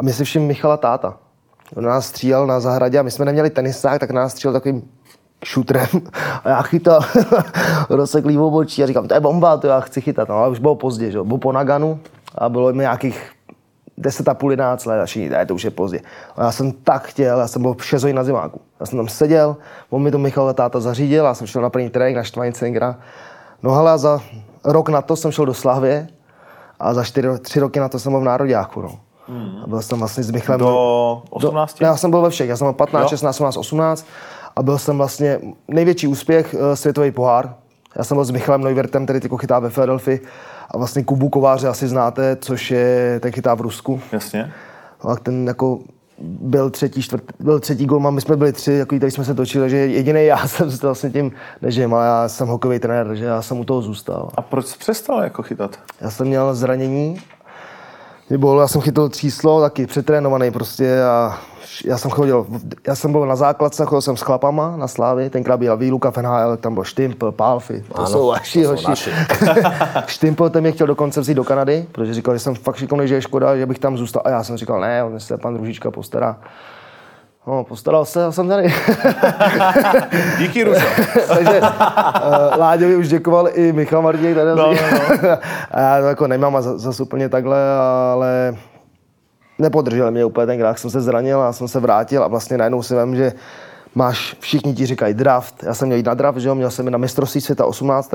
a 0.00 0.02
my 0.02 0.12
si 0.12 0.24
všim 0.24 0.46
Michala 0.46 0.76
táta. 0.76 1.16
On 1.76 1.84
nás 1.84 2.06
střílel 2.06 2.46
na 2.46 2.60
zahradě 2.60 2.98
a 2.98 3.02
my 3.02 3.10
jsme 3.10 3.24
neměli 3.24 3.50
tenisák, 3.50 4.00
tak 4.00 4.10
nás 4.10 4.32
střílel 4.32 4.52
takovým 4.52 4.82
šutrem 5.44 5.86
a 6.44 6.48
já 6.48 6.62
chytal 6.62 7.00
rozseklý 7.90 8.38
obočí 8.38 8.82
a 8.82 8.86
říkám, 8.86 9.08
to 9.08 9.14
je 9.14 9.20
bomba, 9.20 9.56
to 9.56 9.66
já 9.66 9.80
chci 9.80 10.00
chytat. 10.00 10.28
No 10.28 10.34
ale 10.34 10.50
už 10.50 10.58
bylo 10.58 10.74
pozdě, 10.74 11.10
že 11.10 11.18
jo, 11.18 11.24
byl 11.24 11.38
po 11.38 11.52
Naganu 11.52 12.00
a 12.34 12.48
bylo 12.48 12.72
mi 12.72 12.82
nějakých 12.82 13.30
10 13.98 14.28
a 14.28 14.34
půl, 14.34 14.50
11 14.50 14.84
let 14.84 15.02
a 15.02 15.06
všichni, 15.06 15.28
ne, 15.28 15.46
to 15.46 15.54
už 15.54 15.64
je 15.64 15.70
pozdě. 15.70 16.00
A 16.36 16.44
já 16.44 16.52
jsem 16.52 16.72
tak 16.72 17.08
chtěl, 17.08 17.38
já 17.38 17.48
jsem 17.48 17.62
byl 17.62 17.76
6 17.82 18.02
hodin 18.02 18.16
na 18.16 18.24
zimáku. 18.24 18.60
Já 18.80 18.86
jsem 18.86 18.98
tam 18.98 19.08
seděl, 19.08 19.56
on 19.90 20.02
mi 20.02 20.10
to 20.10 20.18
Michal 20.18 20.54
táta 20.54 20.80
zařídil, 20.80 21.24
já 21.24 21.34
jsem 21.34 21.46
šel 21.46 21.62
na 21.62 21.70
první 21.70 21.90
trénink 21.90 22.16
na 22.16 22.22
Štvanici 22.22 22.64
Engra. 22.64 22.96
No 23.62 23.74
hele, 23.74 23.98
za 23.98 24.20
rok 24.64 24.88
na 24.88 25.02
to 25.02 25.16
jsem 25.16 25.30
šel 25.30 25.46
do 25.46 25.54
Slavě 25.54 26.08
a 26.80 26.94
za 26.94 27.04
4, 27.04 27.28
3 27.38 27.60
roky 27.60 27.80
na 27.80 27.88
to 27.88 27.98
jsem 27.98 28.12
byl 28.12 28.20
v 28.20 28.24
Nároďáku. 28.24 28.82
No. 28.82 28.98
A 29.64 29.66
byl 29.66 29.82
jsem 29.82 29.98
vlastně 29.98 30.22
s 30.22 30.30
Michalem... 30.30 30.60
Do 30.60 31.22
18? 31.30 31.78
Do, 31.78 31.86
já 31.86 31.96
jsem 31.96 32.10
byl 32.10 32.22
ve 32.22 32.30
všech, 32.30 32.48
já 32.48 32.56
jsem 32.56 32.64
byl 32.64 32.72
15, 32.72 33.02
Jo. 33.02 33.08
16, 33.08 33.36
17, 33.36 33.56
18 33.56 34.06
a 34.56 34.62
byl 34.62 34.78
jsem 34.78 34.98
vlastně 34.98 35.40
největší 35.68 36.06
úspěch 36.06 36.54
eh, 36.54 36.76
světový 36.76 37.10
pohár. 37.10 37.54
Já 37.96 38.04
jsem 38.04 38.16
byl 38.16 38.24
s 38.24 38.30
Michalem 38.30 38.64
Neuwertem, 38.64 39.04
který 39.06 39.20
teď 39.20 39.32
chytá 39.40 39.58
ve 39.58 39.70
Philadelphii 39.70 40.20
a 40.70 40.78
vlastně 40.78 41.04
Kubu 41.04 41.28
Kováře 41.28 41.68
asi 41.68 41.88
znáte, 41.88 42.36
což 42.40 42.70
je, 42.70 43.20
ten 43.20 43.32
chytá 43.32 43.54
v 43.54 43.60
Rusku. 43.60 44.00
Jasně. 44.12 44.52
A 45.00 45.16
ten 45.16 45.46
jako 45.46 45.78
byl 46.20 46.70
třetí, 46.70 47.02
čtvrt, 47.02 47.22
byl 47.40 47.60
třetí 47.60 47.86
golman, 47.86 48.14
my 48.14 48.20
jsme 48.20 48.36
byli 48.36 48.52
tři, 48.52 48.72
jako 48.72 48.98
tady 48.98 49.10
jsme 49.10 49.24
se 49.24 49.34
točili, 49.34 49.70
že 49.70 49.76
jediný 49.76 50.24
já 50.24 50.46
jsem 50.48 50.70
se 50.70 50.86
vlastně 50.86 51.10
tím 51.10 51.32
nežím, 51.62 51.94
ale 51.94 52.06
já 52.06 52.28
jsem 52.28 52.48
hokejový 52.48 52.78
trenér, 52.78 53.16
že 53.16 53.24
já 53.24 53.42
jsem 53.42 53.60
u 53.60 53.64
toho 53.64 53.82
zůstal. 53.82 54.30
A 54.34 54.42
proč 54.42 54.66
jsi 54.66 54.78
přestal 54.78 55.22
jako 55.22 55.42
chytat? 55.42 55.78
Já 56.00 56.10
jsem 56.10 56.26
měl 56.26 56.54
zranění, 56.54 57.20
mě 58.28 58.38
bylo, 58.38 58.60
já 58.60 58.68
jsem 58.68 58.80
chytil 58.80 59.08
tříslo, 59.08 59.60
taky 59.60 59.86
přetrénovaný 59.86 60.50
prostě 60.50 61.02
a 61.02 61.38
já 61.84 61.98
jsem 61.98 62.10
chodil, 62.10 62.46
já 62.86 62.94
jsem 62.94 63.12
byl 63.12 63.26
na 63.26 63.36
základce, 63.36 63.84
chodil 63.84 64.02
jsem 64.02 64.16
s 64.16 64.22
chlapama 64.22 64.76
na 64.76 64.88
Slávy, 64.88 65.30
tenkrát 65.30 65.56
byl 65.56 65.76
výluka 65.76 66.10
v 66.10 66.16
NHL, 66.16 66.56
tam 66.56 66.74
byl 66.74 66.84
Štimpl, 66.84 67.32
Pálfy, 67.32 67.84
to 67.88 67.98
Ano, 67.98 68.06
jsou 68.06 68.26
vaši 68.28 68.64
hoši. 68.64 68.88
naši. 68.88 69.10
Štimpl 70.06 70.50
ten 70.50 70.60
mě 70.62 70.72
chtěl 70.72 70.86
dokonce 70.86 71.20
vzít 71.20 71.34
do 71.34 71.44
Kanady, 71.44 71.86
protože 71.92 72.14
říkal, 72.14 72.34
že 72.34 72.40
jsem 72.40 72.54
fakt 72.54 72.76
šikovný, 72.76 73.08
že 73.08 73.14
je 73.14 73.22
škoda, 73.22 73.56
že 73.56 73.66
bych 73.66 73.78
tam 73.78 73.98
zůstal. 73.98 74.22
A 74.24 74.30
já 74.30 74.44
jsem 74.44 74.56
říkal, 74.56 74.80
ne, 74.80 75.04
on 75.04 75.20
se 75.20 75.36
pan 75.36 75.56
Ružička 75.56 75.90
postará. 75.90 76.36
No, 77.46 77.64
postaral 77.64 78.04
se 78.04 78.24
a 78.24 78.32
jsem 78.32 78.48
tady. 78.48 78.62
Díky, 80.38 80.64
Ruso. 80.64 80.86
Takže 81.28 81.60
uh, 81.60 82.58
Láďovi 82.58 82.96
už 82.96 83.08
děkoval 83.08 83.48
i 83.52 83.72
Michal 83.72 84.02
Martínek 84.02 84.34
tady. 84.34 84.50
No, 84.50 84.56
no, 84.56 84.74
a 85.70 85.80
já 85.80 86.00
to 86.00 86.06
jako 86.06 86.26
nemám 86.26 86.56
a 86.56 86.62
zase 86.62 87.02
úplně 87.02 87.28
takhle, 87.28 87.58
ale 88.12 88.56
nepodržel 89.58 90.10
mě 90.10 90.24
úplně 90.24 90.46
ten 90.46 90.58
grách. 90.58 90.78
Jsem 90.78 90.90
se 90.90 91.00
zranil 91.00 91.40
a 91.40 91.52
jsem 91.52 91.68
se 91.68 91.80
vrátil 91.80 92.24
a 92.24 92.28
vlastně 92.28 92.58
najednou 92.58 92.82
si 92.82 92.94
vím, 92.94 93.16
že 93.16 93.32
máš, 93.94 94.36
všichni 94.40 94.74
ti 94.74 94.86
říkají 94.86 95.14
draft. 95.14 95.62
Já 95.62 95.74
jsem 95.74 95.88
měl 95.88 95.96
jít 95.96 96.06
na 96.06 96.14
draft, 96.14 96.38
že 96.38 96.48
jo, 96.48 96.54
měl 96.54 96.70
jsem 96.70 96.86
jít 96.86 96.92
na 96.92 96.98
mistrovství 96.98 97.40
světa 97.40 97.66
18. 97.66 98.14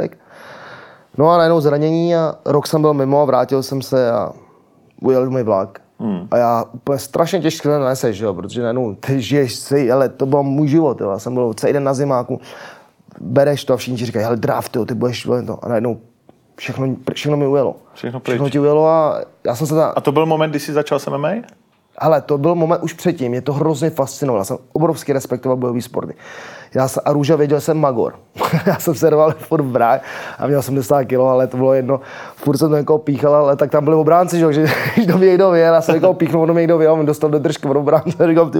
No 1.17 1.29
a 1.29 1.37
najednou 1.37 1.61
zranění 1.61 2.15
a 2.15 2.35
rok 2.45 2.67
jsem 2.67 2.81
byl 2.81 2.93
mimo 2.93 3.21
a 3.21 3.25
vrátil 3.25 3.63
jsem 3.63 3.81
se 3.81 4.11
a 4.11 4.31
ujel 5.01 5.29
mi 5.29 5.43
vlak. 5.43 5.79
Hmm. 5.99 6.27
A 6.31 6.37
já 6.37 6.65
úplně 6.71 6.99
strašně 6.99 7.39
těžko 7.39 7.69
to 7.69 7.79
neseš, 7.79 8.17
že 8.17 8.25
jo, 8.25 8.33
protože 8.33 8.61
najednou 8.61 8.95
ty 8.95 9.21
žiješ 9.21 9.55
si, 9.55 9.91
ale 9.91 10.09
to 10.09 10.25
byl 10.25 10.43
můj 10.43 10.67
život, 10.67 11.01
jo. 11.01 11.11
Já 11.11 11.19
jsem 11.19 11.33
byl 11.33 11.53
celý 11.53 11.73
den 11.73 11.83
na 11.83 11.93
zimáku, 11.93 12.41
bereš 13.19 13.65
to 13.65 13.73
a 13.73 13.77
všichni 13.77 13.97
ti 13.97 14.05
říkají, 14.05 14.25
hele 14.25 14.37
draft, 14.37 14.75
jo, 14.75 14.85
ty 14.85 14.93
budeš 14.93 15.23
to. 15.23 15.65
A 15.65 15.69
najednou 15.69 15.99
všechno, 16.63 16.87
všechno 17.13 17.37
mi 17.37 17.47
ujelo. 17.47 17.75
Všechno 17.93 18.19
pryč. 18.19 18.33
všechno 18.33 18.49
ti 18.49 18.59
ujelo 18.59 18.87
a 18.87 19.21
já 19.45 19.55
jsem 19.55 19.67
se 19.67 19.75
tam, 19.75 19.93
A 19.95 20.01
to 20.01 20.11
byl 20.11 20.25
moment, 20.25 20.49
kdy 20.49 20.59
jsi 20.59 20.73
začal 20.73 20.99
s 20.99 21.07
MMA? 21.09 21.29
ale 21.97 22.21
to 22.21 22.37
byl 22.37 22.55
moment 22.55 22.79
už 22.83 22.93
předtím, 22.93 23.29
mě 23.31 23.41
to 23.41 23.53
hrozně 23.53 23.89
fascinovalo. 23.89 24.39
Já 24.41 24.45
jsem 24.45 24.57
obrovsky 24.73 25.13
respektoval 25.13 25.57
bojový 25.57 25.81
sporty. 25.81 26.13
Já 26.75 26.87
a 27.05 27.13
růža 27.13 27.35
věděl 27.35 27.61
jsem 27.61 27.77
Magor. 27.77 28.13
já 28.65 28.79
jsem 28.79 28.95
se 28.95 29.09
rval 29.09 29.33
furt 29.37 29.61
v 29.61 29.77
a 30.39 30.47
měl 30.47 30.59
80 30.59 31.03
kg, 31.03 31.13
ale 31.13 31.47
to 31.47 31.57
bylo 31.57 31.73
jedno. 31.73 31.99
Furt 32.35 32.57
jsem 32.57 32.69
to 32.69 32.77
někoho 32.77 32.99
píchal, 32.99 33.35
ale 33.35 33.55
tak 33.55 33.71
tam 33.71 33.83
byli 33.83 33.95
obránci, 33.95 34.39
že, 34.39 34.65
když 34.93 35.05
do 35.05 35.17
mě 35.17 35.27
někdo 35.27 35.51
vyjel, 35.51 35.73
já 35.73 35.81
jsem 35.81 35.95
někoho 35.95 36.13
píchnul, 36.13 36.41
on 36.41 36.47
do 36.47 36.53
mě 36.53 36.61
někdo 36.61 36.77
vyjel, 36.77 36.93
on 36.93 37.05
dostal 37.05 37.29
do 37.29 37.39
držky 37.39 37.67
od 37.67 37.77
obránce, 37.77 38.27
říkám, 38.27 38.51
ty. 38.51 38.59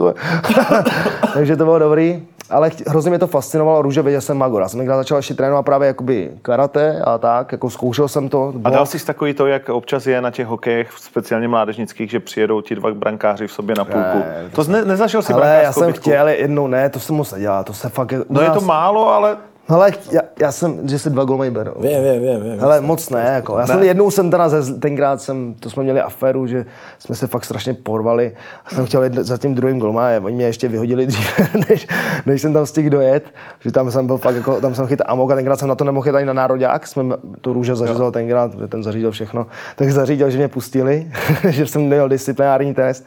Takže 1.34 1.55
to 1.55 1.63
bylo 1.63 1.79
dobrý. 1.79 2.24
Ale 2.50 2.72
hrozně 2.88 3.10
mě 3.10 3.20
to 3.20 3.27
fascinovalo, 3.27 3.82
růže 3.82 4.01
věděl 4.01 4.22
jsem 4.22 4.38
Magor. 4.38 4.62
Já 4.62 4.67
jsem 4.67 4.79
někdy 4.79 4.96
začal 4.96 5.17
ještě 5.17 5.34
trénovat 5.34 5.65
právě 5.65 5.88
jakoby 5.88 6.32
karate 6.41 7.01
a 7.01 7.17
tak, 7.17 7.51
jako 7.51 7.70
zkoušel 7.70 8.08
jsem 8.08 8.29
to. 8.29 8.53
A 8.63 8.70
dal 8.70 8.86
jsi 8.86 9.05
takový 9.05 9.34
to, 9.34 9.48
jak 9.48 9.70
občas 9.70 10.08
je 10.08 10.22
na 10.22 10.32
těch 10.32 10.48
hokejech, 10.48 10.91
speciálně 10.98 11.48
mládežnických, 11.48 12.12
že 12.12 12.20
přijedou 12.20 12.62
ti 12.62 12.75
dva 12.75 12.93
brankáři 12.93 13.48
v 13.48 13.51
sobě 13.51 13.75
na 13.77 13.86
půlku. 13.86 14.20
Ne, 14.20 14.50
to 14.55 14.63
ne, 14.63 14.86
nezažil 14.86 15.22
jsi 15.22 15.34
ale 15.34 15.62
já 15.63 15.72
jsem 15.74 15.93
chtěl 15.93 16.27
jednou, 16.27 16.67
ne, 16.67 16.89
to 16.89 17.00
se 17.00 17.13
moc 17.13 17.32
nedělá, 17.32 17.63
to 17.63 17.74
se 17.74 17.89
fakt... 17.89 18.02
u 18.12 18.25
No 18.29 18.41
je 18.41 18.48
to 18.50 18.55
nás- 18.55 18.63
málo, 18.63 19.10
ale 19.10 19.38
Hele, 19.67 19.91
já, 20.12 20.22
já 20.39 20.51
jsem, 20.51 20.89
že 20.89 21.00
si 21.00 21.10
dva 21.10 21.24
golmej 21.24 21.50
beru. 21.51 21.72
Viem, 21.79 22.03
viem, 22.03 22.22
viem. 22.22 22.41
viem. 22.43 22.60
Hele, 22.60 22.81
moc 22.81 23.10
ne, 23.10 23.31
jako. 23.33 23.60
Já 23.60 23.67
jsem 23.67 23.83
jednou 23.83 24.12
jsem 24.12 24.31
teda, 24.31 24.50
ze, 24.50 24.74
tenkrát 24.74 25.22
jsem, 25.22 25.53
to 25.60 25.69
jsme 25.69 25.83
měli 25.83 26.01
aféru, 26.01 26.48
že 26.48 26.65
jsme 27.00 27.15
se 27.15 27.27
fakt 27.27 27.45
strašně 27.45 27.74
porvali. 27.74 28.36
A 28.65 28.75
jsem 28.75 28.86
chtěl 28.86 29.03
jít 29.03 29.13
za 29.13 29.38
tím 29.38 29.55
druhým 29.55 29.79
golem 29.79 30.25
oni 30.25 30.36
mě 30.36 30.45
ještě 30.45 30.67
vyhodili 30.67 31.05
dřív, 31.05 31.55
než, 31.69 31.88
než 32.25 32.41
jsem 32.41 32.53
tam 32.53 32.65
stihl 32.65 32.89
dojet. 32.89 33.25
Že 33.60 33.72
tam 33.72 33.91
jsem 33.91 34.07
byl 34.07 34.17
fakt, 34.17 34.36
jako, 34.36 34.62
tam 34.62 34.75
jsem 34.75 34.88
chytal 34.88 35.05
amok 35.10 35.31
a 35.31 35.36
tenkrát 35.36 35.60
jsem 35.60 35.69
na 35.69 35.75
to 35.75 35.83
nemohl 35.83 36.03
chytat 36.03 36.17
ani 36.17 36.25
na 36.25 36.33
nároďák. 36.33 36.88
Jsme 36.88 37.03
to 37.41 37.53
růže 37.53 37.75
zařízl 37.75 38.12
tenkrát, 38.12 38.51
ten 38.69 38.83
zařídil 38.83 39.12
všechno. 39.12 39.48
Tak 39.75 39.91
zařídil, 39.91 40.29
že 40.29 40.38
mě 40.38 40.48
pustili, 40.48 41.12
že 41.50 41.67
jsem 41.67 41.81
měl 41.81 42.10
disciplinární 42.10 42.74
test. 42.74 43.05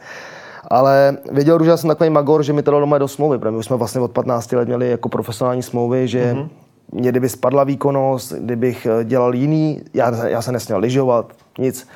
Ale 0.67 1.17
věděl, 1.31 1.63
že 1.63 1.69
já 1.69 1.77
jsem 1.77 1.87
takový 1.87 2.09
magor, 2.09 2.43
že 2.43 2.53
mi 2.53 2.63
to 2.63 2.71
dalo 2.71 2.81
doma 2.81 2.97
do 2.97 3.07
smlouvy, 3.07 3.37
protože 3.37 3.51
my 3.51 3.57
už 3.57 3.65
jsme 3.65 3.75
vlastně 3.75 4.01
od 4.01 4.11
15 4.11 4.51
let 4.51 4.67
měli 4.67 4.89
jako 4.89 5.09
profesionální 5.09 5.63
smlouvy, 5.63 6.07
že 6.07 6.33
mm-hmm. 6.33 6.49
mě 6.91 7.09
kdyby 7.11 7.29
spadla 7.29 7.63
výkonnost, 7.63 8.33
kdybych 8.33 8.85
eh, 8.85 9.03
dělal 9.03 9.35
jiný, 9.35 9.81
já, 9.93 10.25
já 10.25 10.41
se 10.41 10.51
nesměl 10.51 10.79
lyžovat, 10.79 11.33
nic. 11.59 11.87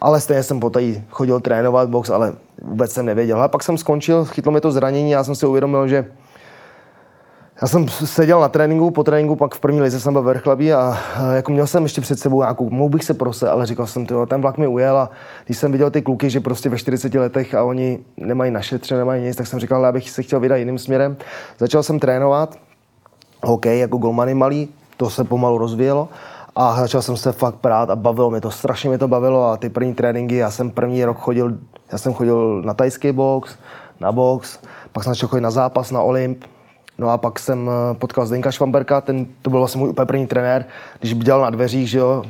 Ale 0.00 0.20
stejně 0.20 0.42
jsem 0.42 0.60
potají 0.60 1.04
chodil 1.10 1.40
trénovat 1.40 1.88
box, 1.88 2.10
ale 2.10 2.32
vůbec 2.62 2.92
jsem 2.92 3.06
nevěděl. 3.06 3.42
A 3.42 3.48
pak 3.48 3.62
jsem 3.62 3.78
skončil, 3.78 4.24
chytlo 4.24 4.52
mi 4.52 4.60
to 4.60 4.72
zranění, 4.72 5.10
já 5.10 5.24
jsem 5.24 5.34
si 5.34 5.46
uvědomil, 5.46 5.88
že 5.88 6.06
já 7.62 7.68
jsem 7.68 7.88
seděl 7.88 8.40
na 8.40 8.48
tréninku, 8.48 8.90
po 8.90 9.04
tréninku, 9.04 9.36
pak 9.36 9.54
v 9.54 9.60
první 9.60 9.80
lize 9.80 10.00
jsem 10.00 10.12
byl 10.12 10.22
vrchlabí 10.22 10.72
a 10.72 10.98
jako 11.34 11.52
měl 11.52 11.66
jsem 11.66 11.82
ještě 11.82 12.00
před 12.00 12.18
sebou 12.18 12.40
nějakou, 12.40 12.70
mohl 12.70 12.88
bych 12.88 13.04
se 13.04 13.14
prosit, 13.14 13.48
ale 13.48 13.66
říkal 13.66 13.86
jsem, 13.86 14.06
tyjo, 14.06 14.26
ten 14.26 14.40
vlak 14.40 14.58
mi 14.58 14.66
ujel 14.66 14.96
a 14.96 15.10
když 15.44 15.58
jsem 15.58 15.72
viděl 15.72 15.90
ty 15.90 16.02
kluky, 16.02 16.30
že 16.30 16.40
prostě 16.40 16.68
ve 16.68 16.78
40 16.78 17.14
letech 17.14 17.54
a 17.54 17.64
oni 17.64 17.98
nemají 18.16 18.50
našetře, 18.50 18.96
nemají 18.96 19.24
nic, 19.24 19.36
tak 19.36 19.46
jsem 19.46 19.60
říkal, 19.60 19.84
já 19.84 19.92
bych 19.92 20.10
se 20.10 20.22
chtěl 20.22 20.40
vydat 20.40 20.56
jiným 20.56 20.78
směrem. 20.78 21.16
Začal 21.58 21.82
jsem 21.82 21.98
trénovat, 21.98 22.58
hokej 23.42 23.78
jako 23.80 23.96
golmany 23.96 24.34
malý, 24.34 24.68
to 24.96 25.10
se 25.10 25.24
pomalu 25.24 25.58
rozvíjelo 25.58 26.08
a 26.56 26.80
začal 26.80 27.02
jsem 27.02 27.16
se 27.16 27.32
fakt 27.32 27.54
prát 27.54 27.90
a 27.90 27.96
bavilo 27.96 28.30
mě 28.30 28.40
to, 28.40 28.50
strašně 28.50 28.88
mě 28.88 28.98
to 28.98 29.08
bavilo 29.08 29.44
a 29.44 29.56
ty 29.56 29.68
první 29.68 29.94
tréninky, 29.94 30.36
já 30.36 30.50
jsem 30.50 30.70
první 30.70 31.04
rok 31.04 31.18
chodil, 31.18 31.58
já 31.92 31.98
jsem 31.98 32.12
chodil 32.12 32.62
na 32.62 32.74
tajský 32.74 33.12
box, 33.12 33.56
na 34.00 34.12
box, 34.12 34.58
pak 34.92 35.04
jsem 35.04 35.10
začal 35.10 35.28
chodit 35.28 35.42
na 35.42 35.50
zápas, 35.50 35.90
na 35.90 36.02
Olymp, 36.02 36.44
No 36.98 37.08
a 37.10 37.18
pak 37.18 37.38
jsem 37.38 37.70
eh, 37.70 37.94
potkal 37.94 38.26
Zdenka 38.26 38.50
Švamberka, 38.50 39.00
ten, 39.00 39.26
to 39.42 39.50
byl 39.50 39.58
vlastně 39.58 39.78
můj 39.78 39.88
úplně 39.88 40.06
první 40.06 40.26
trenér, 40.26 40.64
když 41.00 41.14
dělal 41.14 41.42
na 41.42 41.50
dveřích, 41.50 41.90
že 41.90 41.98
jo, 41.98 42.24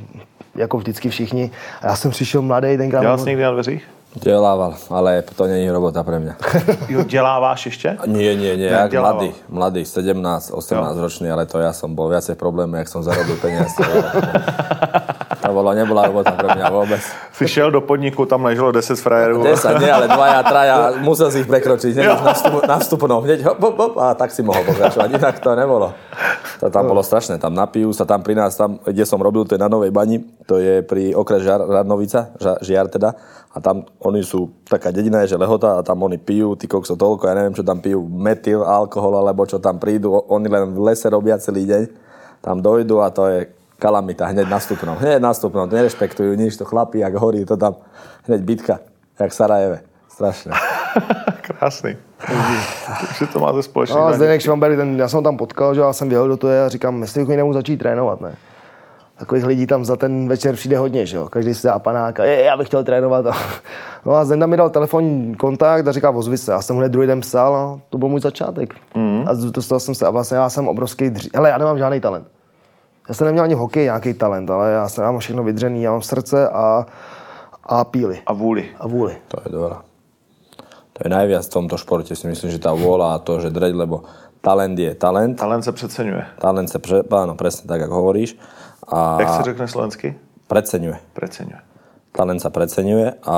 jako 0.54 0.78
vždycky 0.78 1.08
všichni. 1.10 1.50
A 1.82 1.86
já 1.86 1.96
jsem 1.96 2.10
přišel 2.10 2.42
mladý, 2.42 2.76
tenkrát... 2.76 3.00
Dělal 3.00 3.18
jsi 3.18 3.28
někdy 3.28 3.42
na 3.42 3.50
dveřích? 3.50 3.88
Dělával, 4.14 4.74
ale 4.90 5.22
to 5.22 5.46
není 5.46 5.70
robota 5.70 6.02
pre 6.02 6.18
mňa. 6.20 6.36
Jo, 6.88 7.02
děláváš 7.02 7.66
ještě? 7.66 7.96
Nie, 8.06 8.36
nie, 8.36 8.56
nie, 8.56 8.68
Jak 8.68 8.90
dělával? 8.90 9.14
mladý, 9.14 9.34
mladý, 9.48 9.84
17, 9.84 10.50
18 10.50 10.96
ročný, 10.96 11.30
ale 11.30 11.46
to 11.46 11.58
ja 11.58 11.72
som 11.72 11.96
bol 11.96 12.12
viacej 12.12 12.36
problémy, 12.36 12.78
jak 12.84 12.88
som 12.92 13.00
zarobil 13.02 13.36
peniaze. 13.40 13.80
Bolo, 15.52 15.76
nebola 15.76 16.08
robota 16.08 16.32
pre 16.32 16.48
mňa 16.56 16.66
vôbec. 16.72 17.02
Jsi 17.32 17.46
šel 17.48 17.70
do 17.70 17.80
podniku, 17.80 18.26
tam 18.26 18.44
leželo 18.44 18.72
10 18.72 19.00
frajerů. 19.00 19.42
10, 19.44 19.78
nie, 19.78 19.92
ale 19.92 20.08
dvaja, 20.08 20.40
traja, 20.42 20.76
musel 21.08 21.30
si 21.30 21.44
ich 21.44 21.48
prekročiť, 21.48 21.92
hneď 21.92 22.08
na, 22.24 22.32
vstup, 22.32 22.54
na 22.64 22.76
vstupnom, 22.80 23.20
hneď 23.24 23.44
hop, 23.44 23.58
hop, 23.60 23.76
hop, 23.76 23.94
a 24.00 24.16
tak 24.16 24.32
si 24.32 24.40
mohol 24.40 24.64
pokračovať, 24.64 25.08
inak 25.12 25.36
to 25.44 25.52
nebolo. 25.52 25.92
To 26.60 26.70
tam 26.70 26.88
bolo 26.88 27.02
strašné, 27.04 27.36
tam 27.36 27.52
napijú 27.52 27.92
sa, 27.92 28.08
tam 28.08 28.24
pri 28.24 28.38
nás, 28.38 28.56
tam, 28.56 28.80
kde 28.82 29.04
som 29.04 29.20
robil, 29.20 29.44
to 29.44 29.54
je 29.54 29.60
na 29.60 29.68
Novej 29.68 29.90
Bani, 29.92 30.22
to 30.46 30.56
je 30.62 30.80
pri 30.80 31.12
okres 31.12 31.44
Žar, 31.44 31.60
Radnovica, 31.66 32.32
Žiar 32.40 32.88
teda, 32.88 33.14
a 33.52 33.56
tam 33.60 33.84
oni 34.00 34.24
sú, 34.24 34.48
taká 34.64 34.88
dedina 34.88 35.20
je, 35.24 35.34
že 35.34 35.40
lehota 35.40 35.76
a 35.78 35.84
tam 35.84 36.00
oni 36.06 36.16
pijú, 36.16 36.56
ty 36.56 36.64
kokso 36.64 36.96
toľko, 36.96 37.28
ja 37.28 37.34
neviem, 37.36 37.52
čo 37.52 37.66
tam 37.66 37.84
pijú, 37.84 38.00
metyl, 38.06 38.64
alkohol, 38.64 39.20
alebo 39.20 39.44
čo 39.44 39.60
tam 39.60 39.76
prídu, 39.76 40.14
oni 40.30 40.48
len 40.48 40.72
v 40.72 40.80
lese 40.88 41.10
robia 41.10 41.36
celý 41.36 41.68
deň, 41.68 41.82
tam 42.42 42.58
dojdu 42.58 42.98
a 43.04 43.12
to 43.12 43.22
je 43.28 43.61
kalamita, 43.82 44.30
hneď 44.30 44.46
nastupnou, 44.46 44.94
hneď 44.94 45.18
nastupnou, 45.18 45.66
nerešpektujú 45.66 46.38
nič, 46.38 46.54
to 46.54 46.62
chlapí, 46.62 47.02
jak 47.02 47.18
horí, 47.18 47.42
to 47.42 47.58
tam, 47.58 47.74
hneď 48.30 48.40
bitka, 48.46 48.78
jak 49.18 49.34
Sarajeve, 49.34 49.82
strašné. 50.06 50.54
Krásný. 51.42 51.96
Takže 53.08 53.26
to 53.32 53.38
máte 53.38 53.62
společně. 53.62 53.96
No 53.96 54.06
a 54.06 54.12
Zdeněk 54.12 54.40
Švamberg, 54.40 54.76
ten, 54.76 54.98
já 54.98 55.08
jsem 55.08 55.16
ho 55.16 55.22
tam 55.22 55.36
potkal, 55.36 55.74
že 55.74 55.80
já 55.80 55.92
jsem 55.92 56.08
vyjel 56.08 56.28
do 56.28 56.36
toho 56.36 56.52
a 56.66 56.68
říkám, 56.68 57.02
jestli 57.02 57.20
jako 57.20 57.32
nemůžu 57.32 57.58
začít 57.58 57.76
trénovat, 57.76 58.20
ne? 58.20 58.34
Takových 59.18 59.44
lidí 59.44 59.66
tam 59.66 59.84
za 59.84 59.96
ten 59.96 60.28
večer 60.28 60.54
přijde 60.54 60.78
hodně, 60.78 61.06
že 61.06 61.16
jo? 61.16 61.28
Každý 61.28 61.54
si 61.54 61.66
dá 61.66 61.78
panák 61.78 62.20
a 62.20 62.24
je, 62.24 62.42
já 62.42 62.56
bych 62.56 62.66
chtěl 62.66 62.84
trénovat. 62.84 63.26
No 64.06 64.14
a 64.14 64.24
Zenda 64.24 64.46
mi 64.46 64.56
dal 64.56 64.70
telefonní 64.70 65.34
kontakt 65.34 65.86
a 65.86 65.92
říká, 65.92 66.10
ozvi 66.10 66.38
se. 66.38 66.52
Já 66.52 66.62
jsem 66.62 66.76
hned 66.76 66.88
druhý 66.88 67.06
den 67.06 67.20
psal 67.20 67.56
a 67.56 67.80
to 67.90 67.98
byl 67.98 68.08
můj 68.08 68.20
začátek. 68.20 68.74
Mm. 68.94 69.24
A 69.28 69.34
dostal 69.34 69.80
jsem 69.80 69.94
se 69.94 70.06
a 70.06 70.10
vlastně 70.10 70.36
já 70.36 70.50
jsem 70.50 70.68
obrovský 70.68 71.10
dři... 71.10 71.28
Hele, 71.34 71.50
já 71.50 71.58
nemám 71.58 71.78
žádný 71.78 72.00
talent. 72.00 72.26
Já 73.08 73.14
jsem 73.14 73.26
neměl 73.26 73.44
ani 73.44 73.54
v 73.54 73.58
hokeji 73.58 73.84
nějaký 73.84 74.14
talent, 74.14 74.50
ale 74.50 74.70
já 74.72 74.88
jsem 74.88 75.04
já 75.04 75.10
mám 75.10 75.20
všechno 75.20 75.42
vydřený, 75.44 75.82
já 75.82 75.90
mám 75.92 76.02
srdce 76.02 76.48
a, 76.48 76.86
a 77.64 77.84
píly 77.84 78.22
A 78.26 78.32
vůli. 78.32 78.68
a 78.78 78.88
vůli. 78.88 79.16
To 79.28 79.36
je 79.46 79.52
dobré. 79.52 79.76
To 80.92 80.98
je 81.04 81.08
najviac 81.10 81.46
v 81.46 81.50
tomto 81.56 81.76
športe, 81.80 82.12
si 82.12 82.26
myslím, 82.28 82.52
že 82.52 82.60
tá 82.60 82.68
vôľa 82.76 83.16
a 83.16 83.22
to, 83.24 83.40
že 83.40 83.48
dreť, 83.48 83.74
lebo 83.74 84.04
talent 84.44 84.76
je 84.76 84.92
talent, 84.94 85.34
Talent 85.40 85.64
se 85.64 85.72
přeceňuje. 85.72 86.36
talent 86.38 86.68
sa, 86.68 86.78
pre, 86.78 87.00
áno, 87.00 87.32
presne 87.34 87.64
tak, 87.64 87.80
ako 87.88 87.94
hovoríš, 87.96 88.36
a 88.92 89.16
Jak 89.20 89.28
se 89.28 89.42
řekne 89.42 89.66
slovensky? 89.68 90.08
preceňuje. 90.52 90.98
Preceňuje. 91.16 91.60
Talent 92.12 92.44
sa 92.44 92.52
preceňuje 92.52 93.24
a 93.24 93.36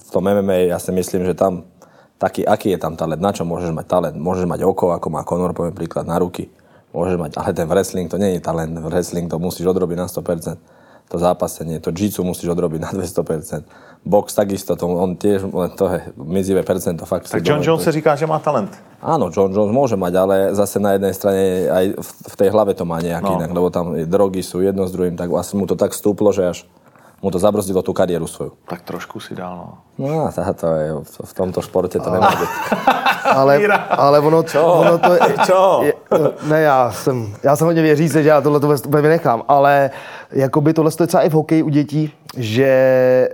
v 0.00 0.08
tom 0.10 0.24
MMA 0.24 0.72
ja 0.72 0.80
si 0.80 0.96
myslím, 0.96 1.28
že 1.28 1.36
tam 1.36 1.68
taký, 2.16 2.40
aký 2.48 2.72
je 2.72 2.80
tam 2.80 2.96
talent, 2.96 3.20
na 3.20 3.36
čo 3.36 3.44
môžeš 3.44 3.68
mať 3.68 3.86
talent? 3.86 4.16
Môžeš 4.16 4.48
mať 4.48 4.64
oko, 4.64 4.96
ako 4.96 5.06
má 5.12 5.20
Conor, 5.28 5.52
poviem 5.52 5.76
príklad, 5.76 6.08
na 6.08 6.16
ruky. 6.16 6.48
Môžeš 6.92 7.16
mať, 7.16 7.32
ale 7.40 7.50
ten 7.56 7.66
wrestling 7.68 8.06
to 8.12 8.20
nie 8.20 8.36
je 8.36 8.40
talent, 8.44 8.76
wrestling 8.84 9.26
to 9.32 9.40
musíš 9.40 9.64
odrobiť 9.64 9.96
na 9.96 10.06
100%. 10.08 10.60
To 11.12 11.16
zápasenie, 11.20 11.76
to 11.80 11.92
jiu 11.92 12.24
musíš 12.24 12.52
odrobiť 12.52 12.80
na 12.80 12.90
200%. 12.92 13.64
Box 14.02 14.34
takisto, 14.34 14.74
to, 14.74 14.88
on 14.88 15.14
tiež, 15.14 15.46
len 15.46 15.70
to 15.76 15.84
je 15.86 15.98
mizivé 16.18 16.64
percento, 16.66 17.04
fakt. 17.06 17.30
Tak 17.30 17.44
John 17.46 17.62
Jones 17.62 17.84
se 17.84 17.92
říká, 17.92 18.16
že 18.16 18.26
má 18.26 18.38
talent. 18.38 18.72
Áno, 19.02 19.30
John 19.30 19.52
Jones 19.52 19.70
môže 19.70 19.94
mať, 19.94 20.12
ale 20.18 20.34
zase 20.56 20.80
na 20.82 20.96
jednej 20.98 21.14
strane 21.14 21.70
aj 21.70 21.84
v, 22.00 22.10
v 22.32 22.34
tej 22.36 22.48
hlave 22.50 22.74
to 22.74 22.82
má 22.82 22.98
nejak 22.98 23.22
No. 23.22 23.38
inak, 23.38 23.50
lebo 23.54 23.68
tam 23.70 23.94
drogy 23.94 24.42
sú 24.42 24.58
jedno 24.64 24.88
s 24.88 24.92
druhým, 24.92 25.14
tak 25.14 25.30
asi 25.30 25.54
mu 25.54 25.70
to 25.70 25.78
tak 25.78 25.94
stúplo, 25.94 26.32
že 26.34 26.50
až 26.50 26.58
mu 27.22 27.30
to 27.30 27.38
zabrzdilo 27.38 27.86
tú 27.86 27.94
kariéru 27.94 28.26
svoju. 28.26 28.58
Tak 28.66 28.82
trošku 28.82 29.22
si 29.22 29.38
dál, 29.38 29.54
no. 29.54 29.70
No 30.02 30.26
to 30.34 30.66
je, 30.74 30.88
v, 31.06 31.32
tomto 31.38 31.62
športe 31.62 32.02
to 32.02 32.10
nemá 32.10 32.34
byť. 32.34 32.50
Ale, 33.22 33.62
ale 33.94 34.18
ono, 34.18 34.42
ono 34.42 34.94
to 34.98 35.12
je, 35.14 35.20
Čo? 35.46 35.60
ne, 36.48 36.60
já 36.60 36.90
jsem, 36.92 37.34
já 37.42 37.56
jsem 37.56 37.66
hodně 37.66 37.82
věřící, 37.82 38.12
že 38.22 38.28
já 38.28 38.40
tohle 38.40 38.60
to 38.60 38.68
úplně 38.86 39.02
vynechám, 39.02 39.42
ale 39.48 39.90
jakoby 40.32 40.72
tohle 40.72 40.90
je 41.00 41.06
třeba 41.06 41.22
i 41.22 41.28
v 41.28 41.32
hokeji 41.32 41.62
u 41.62 41.68
dětí, 41.68 42.12
že 42.36 43.28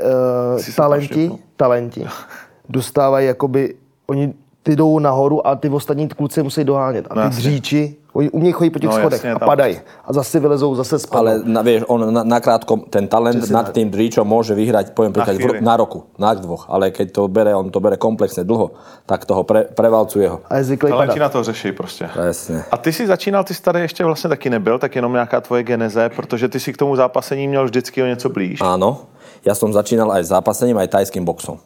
uh, 0.57 0.63
talenti, 0.77 1.31
talenti 1.57 2.07
dostávají 2.69 3.27
jakoby, 3.27 3.75
oni 4.07 4.35
ty 4.63 4.77
jdou 4.77 4.99
nahoru 4.99 5.47
a 5.47 5.57
ty 5.57 5.69
ostatní 5.69 6.09
kluci 6.09 6.43
musí 6.43 6.65
dohánět. 6.65 7.07
A 7.11 7.15
No 7.15 7.21
ty 7.23 7.27
jasně. 7.27 7.41
dříči, 7.41 7.97
umějí 8.27 8.53
chodit 8.53 8.71
po 8.71 8.79
těch 8.79 8.91
No 8.91 8.97
schodech 8.99 9.25
jasně, 9.25 9.33
a 9.33 9.39
padají. 9.39 9.81
A 10.05 10.13
zase 10.13 10.41
vylezou, 10.41 10.75
zase 10.75 10.99
spadnou. 10.99 11.19
Ale 11.19 11.33
na, 11.47 11.63
vieš, 11.63 11.87
on 11.87 12.15
na, 12.15 12.25
nakrátko 12.25 12.77
ten 12.91 13.07
talent 13.07 13.39
Přesně 13.39 13.55
nad 13.55 13.71
tak. 13.71 13.75
tým 13.79 13.91
dríčom 13.95 14.27
môže 14.27 14.59
vyhrať, 14.59 14.91
poviem 14.99 15.15
príklad, 15.15 15.39
v, 15.39 15.47
chvíli. 15.47 15.61
na 15.63 15.77
roku, 15.79 16.03
na 16.19 16.35
dvoch, 16.35 16.67
ale 16.67 16.91
keď 16.91 17.15
to 17.15 17.29
bere, 17.31 17.55
on 17.55 17.71
to 17.71 17.79
bere 17.79 17.95
komplexne 17.95 18.43
dlho, 18.43 18.75
tak 19.07 19.23
toho 19.23 19.47
pre, 19.47 19.71
prevalcuje 19.71 20.27
ho. 20.29 20.41
A 20.51 20.59
je 20.59 20.65
zvyklý 20.75 20.91
Talenti 20.91 21.21
na 21.21 21.29
to 21.29 21.45
řeší 21.45 21.73
prostě. 21.73 22.11
Presne. 22.13 22.65
A 22.71 22.77
ty 22.77 22.93
jsi 22.93 23.07
začínal, 23.07 23.45
ty 23.45 23.55
jsi 23.55 23.63
tady 23.63 23.81
ještě 23.81 24.05
vlastně 24.05 24.29
taky 24.29 24.51
nebyl, 24.51 24.79
tak 24.79 24.97
jenom 24.97 25.13
nějaká 25.13 25.41
tvoje 25.41 25.63
geneze, 25.63 26.09
protože 26.09 26.49
ty 26.49 26.61
si 26.61 26.73
k 26.73 26.77
tomu 26.77 26.97
zápasení 26.97 27.49
měl 27.49 27.65
vždycky 27.65 28.03
o 28.03 28.07
něco 28.07 28.29
blíž. 28.29 28.61
Áno, 28.61 29.07
ja 29.47 29.55
som 29.55 29.71
začínal 29.71 30.11
aj 30.11 30.25
s 30.27 30.35
zápasením, 30.35 30.79
aj 30.83 30.89
tajským 30.99 31.23
boxom. 31.23 31.63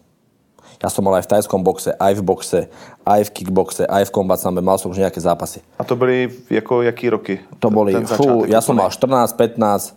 Ja 0.82 0.90
som 0.90 1.06
mal 1.06 1.14
aj 1.22 1.24
v 1.24 1.30
tajskom 1.38 1.62
boxe, 1.62 1.94
aj 1.94 2.12
v 2.18 2.22
boxe, 2.26 2.60
aj 3.06 3.20
v 3.22 3.30
kickboxe, 3.30 3.86
aj 3.86 4.02
v 4.02 4.10
combat 4.10 4.40
sambe, 4.42 4.58
mal 4.58 4.78
som 4.82 4.90
už 4.90 4.98
nejaké 4.98 5.22
zápasy. 5.22 5.62
A 5.78 5.84
to 5.86 5.94
byly 5.96 6.28
jako 6.50 6.82
jaký 6.82 7.10
roky? 7.10 7.34
To 7.62 7.70
boli, 7.70 7.94
fú, 7.94 8.42
ja 8.50 8.58
som 8.58 8.74
mal 8.74 8.90
14, 8.90 9.30
15, 9.32 9.94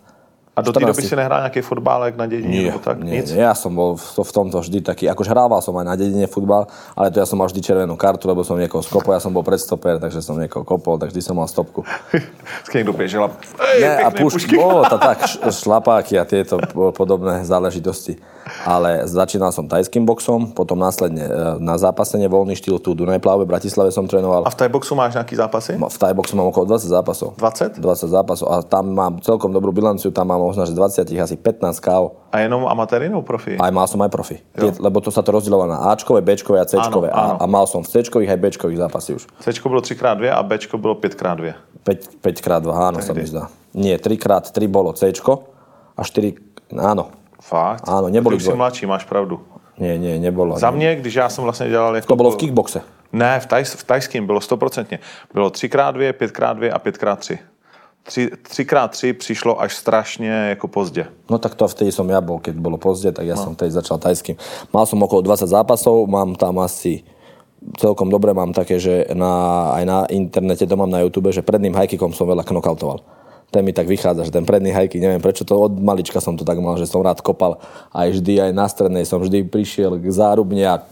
A 0.56 0.62
do 0.62 0.72
té 0.72 0.80
doby 0.80 1.04
14. 1.04 1.08
si 1.08 1.16
nehrál 1.16 1.40
nějaký 1.40 1.60
fotbálek 1.60 2.16
na 2.16 2.26
dědině? 2.26 2.48
Nie, 2.48 2.64
nebo 2.66 2.78
tak? 2.78 2.98
nie, 3.04 3.20
Nic? 3.20 3.28
ja 3.30 3.52
som 3.52 3.76
bol 3.76 4.00
v, 4.00 4.06
to, 4.16 4.24
v 4.24 4.32
tomto 4.32 4.56
vždy 4.64 4.80
taký, 4.80 5.04
akože 5.04 5.28
hrával 5.28 5.60
som 5.60 5.76
aj 5.76 5.84
na 5.84 5.94
dedine 6.00 6.24
futbal, 6.24 6.64
ale 6.96 7.12
to 7.12 7.20
ja 7.20 7.28
som 7.28 7.36
mal 7.36 7.52
vždy 7.52 7.60
červenú 7.60 7.92
kartu, 8.00 8.24
lebo 8.24 8.40
som 8.40 8.56
niekoho 8.56 8.80
skopol, 8.80 9.12
ja 9.12 9.20
som 9.20 9.36
bol 9.36 9.44
predstoper, 9.44 10.00
takže 10.00 10.24
som 10.24 10.40
niekoho 10.40 10.64
kopol, 10.64 10.96
tak 10.96 11.12
vždy 11.12 11.20
som 11.20 11.36
mal 11.36 11.44
stopku. 11.44 11.84
Vždycky 12.64 12.78
někdo 12.78 12.92
běžel 12.92 13.24
a... 13.24 13.30
Ej, 13.76 13.80
Ne, 13.84 13.96
a 14.00 14.08
pušky, 14.10 14.56
bolo 14.56 14.88
to 14.88 14.96
tak, 14.96 15.28
šlapáky 15.50 16.16
a 16.16 16.24
tieto 16.24 16.56
po- 16.72 16.88
podobné 16.92 17.44
záležitosti. 17.44 18.16
Ale 18.62 19.02
začínal 19.10 19.50
som 19.50 19.66
tajským 19.66 20.06
boxom, 20.06 20.54
potom 20.54 20.78
následne 20.78 21.26
e, 21.26 21.30
na 21.58 21.74
zápasenie 21.74 22.30
voľný 22.30 22.54
štýl 22.54 22.78
tu 22.78 22.94
v 22.94 23.02
Dunajpláve, 23.02 23.42
v 23.42 23.50
Bratislave 23.50 23.90
som 23.90 24.06
trénoval. 24.06 24.46
A 24.46 24.50
v 24.50 24.58
Thai 24.58 24.70
boxu 24.70 24.94
máš 24.94 25.18
nějaký 25.18 25.34
zápasy? 25.34 25.72
V 25.74 25.98
tajboxu 25.98 26.38
mám 26.38 26.46
okolo 26.54 26.78
20 26.78 26.86
zápasov. 26.86 27.34
20? 27.34 27.82
20 27.82 28.06
zápasov 28.06 28.46
a 28.46 28.62
tam 28.62 28.94
mám 28.94 29.18
celkom 29.18 29.50
dobrú 29.50 29.74
bilanciu, 29.74 30.14
tam 30.14 30.30
mám 30.30 30.38
možno, 30.38 30.62
že 30.62 30.74
20 30.78 31.10
asi 31.18 31.36
15 31.36 31.74
KO. 31.82 32.30
A 32.30 32.38
jenom 32.38 32.66
amatéry 32.70 33.10
nebo 33.10 33.26
profi? 33.26 33.58
Aj 33.58 33.72
mal 33.74 33.90
som 33.90 33.98
aj 34.06 34.10
profi. 34.14 34.38
Tie, 34.54 34.70
lebo 34.78 35.02
to 35.02 35.10
sa 35.10 35.26
to 35.26 35.34
rozdeľovalo 35.34 35.70
na 35.74 35.78
Ačkové, 35.90 36.22
Bčkové 36.22 36.62
a 36.62 36.66
Cčkové. 36.66 37.10
Áno, 37.10 37.36
áno. 37.36 37.36
A, 37.42 37.44
a 37.44 37.50
mal 37.50 37.66
som 37.66 37.82
v 37.82 37.88
Cčkových 37.90 38.30
aj 38.30 38.38
Bčkových 38.38 38.78
zápasy 38.78 39.10
už. 39.18 39.22
C 39.42 39.46
bylo 39.58 39.82
3x2 39.82 40.22
a 40.30 40.42
B 40.42 40.58
bylo 40.78 40.94
5x2. 40.94 41.54
5, 41.82 42.22
5 42.22 42.44
krát 42.46 42.62
2, 42.62 42.74
áno, 42.74 42.98
sa 43.02 43.14
mi 43.14 43.26
zdá. 43.26 43.46
Nie, 43.74 43.98
3 43.98 44.18
krát 44.18 44.44
3 44.50 44.66
bolo 44.66 44.90
Cčko 44.94 45.50
a 45.94 46.02
4, 46.02 46.74
áno. 46.76 47.25
Fakt? 47.46 47.86
Áno, 47.86 48.10
neboli 48.10 48.34
Ty 48.34 48.36
už 48.36 48.42
jsi 48.42 48.50
dvoj- 48.50 48.56
mladší, 48.56 48.84
máš 48.86 49.04
pravdu. 49.06 49.40
Nie, 49.78 49.98
nie, 49.98 50.18
nebolo. 50.18 50.58
Za 50.58 50.70
mě, 50.70 50.96
když 50.96 51.14
já 51.14 51.28
jsem 51.28 51.44
vlastně 51.44 51.68
dělal 51.68 51.96
jako... 51.96 52.08
To 52.08 52.16
bolo 52.16 52.30
v 52.30 52.36
kickboxe. 52.36 52.80
Ne, 53.12 53.40
v, 53.40 53.46
taj, 53.46 53.64
v 53.64 53.84
tajským 53.84 54.26
bylo 54.26 54.40
stoprocentně. 54.40 54.98
Bylo 55.34 55.48
3x2, 55.48 56.12
5x2 56.12 56.70
a 56.72 56.78
5x3. 56.78 57.38
3, 58.02 58.30
3x3 58.50 59.12
přišlo 59.12 59.60
až 59.60 59.76
strašně 59.76 60.30
jako 60.30 60.68
pozdě. 60.68 61.06
No 61.30 61.38
tak 61.38 61.54
to 61.54 61.68
vtedy 61.68 61.92
som 61.92 62.06
ja 62.06 62.22
bol, 62.22 62.38
keď 62.38 62.54
bolo 62.54 62.78
pozde, 62.78 63.10
tak 63.10 63.26
ja 63.26 63.34
som 63.34 63.58
vtedy 63.58 63.74
začal 63.74 63.98
tajským. 63.98 64.38
Mal 64.70 64.86
som 64.86 65.02
okolo 65.02 65.26
20 65.26 65.50
zápasov, 65.50 66.06
mám 66.06 66.38
tam 66.38 66.62
asi 66.62 67.02
celkom 67.82 68.06
dobre, 68.06 68.30
mám 68.30 68.54
také, 68.54 68.78
že 68.78 69.10
na, 69.10 69.74
aj 69.74 69.84
na 69.84 69.98
internete, 70.06 70.70
to 70.70 70.78
mám 70.78 70.90
na 70.90 71.02
YouTube, 71.02 71.34
že 71.34 71.42
predným 71.42 71.74
high 71.74 71.90
kickom 71.90 72.14
som 72.14 72.30
veľa 72.30 72.46
knockoutoval. 72.46 73.02
Ten 73.50 73.62
mi 73.62 73.72
tak 73.72 73.86
vychádza, 73.86 74.26
že 74.26 74.32
ten 74.34 74.42
predný 74.42 74.74
hajky, 74.74 74.98
neviem 74.98 75.22
prečo 75.22 75.46
to 75.46 75.54
od 75.54 75.78
malička 75.78 76.18
som 76.18 76.34
to 76.34 76.42
tak 76.42 76.58
mal, 76.58 76.74
že 76.76 76.84
som 76.84 77.00
rád 77.00 77.22
kopal 77.22 77.62
aj 77.94 78.18
vždy 78.18 78.42
aj 78.42 78.50
na 78.52 78.66
strednej 78.66 79.06
som 79.06 79.22
vždy 79.22 79.46
prišiel 79.46 79.96
k 80.02 80.06
zárubne 80.10 80.66
a 80.66 80.82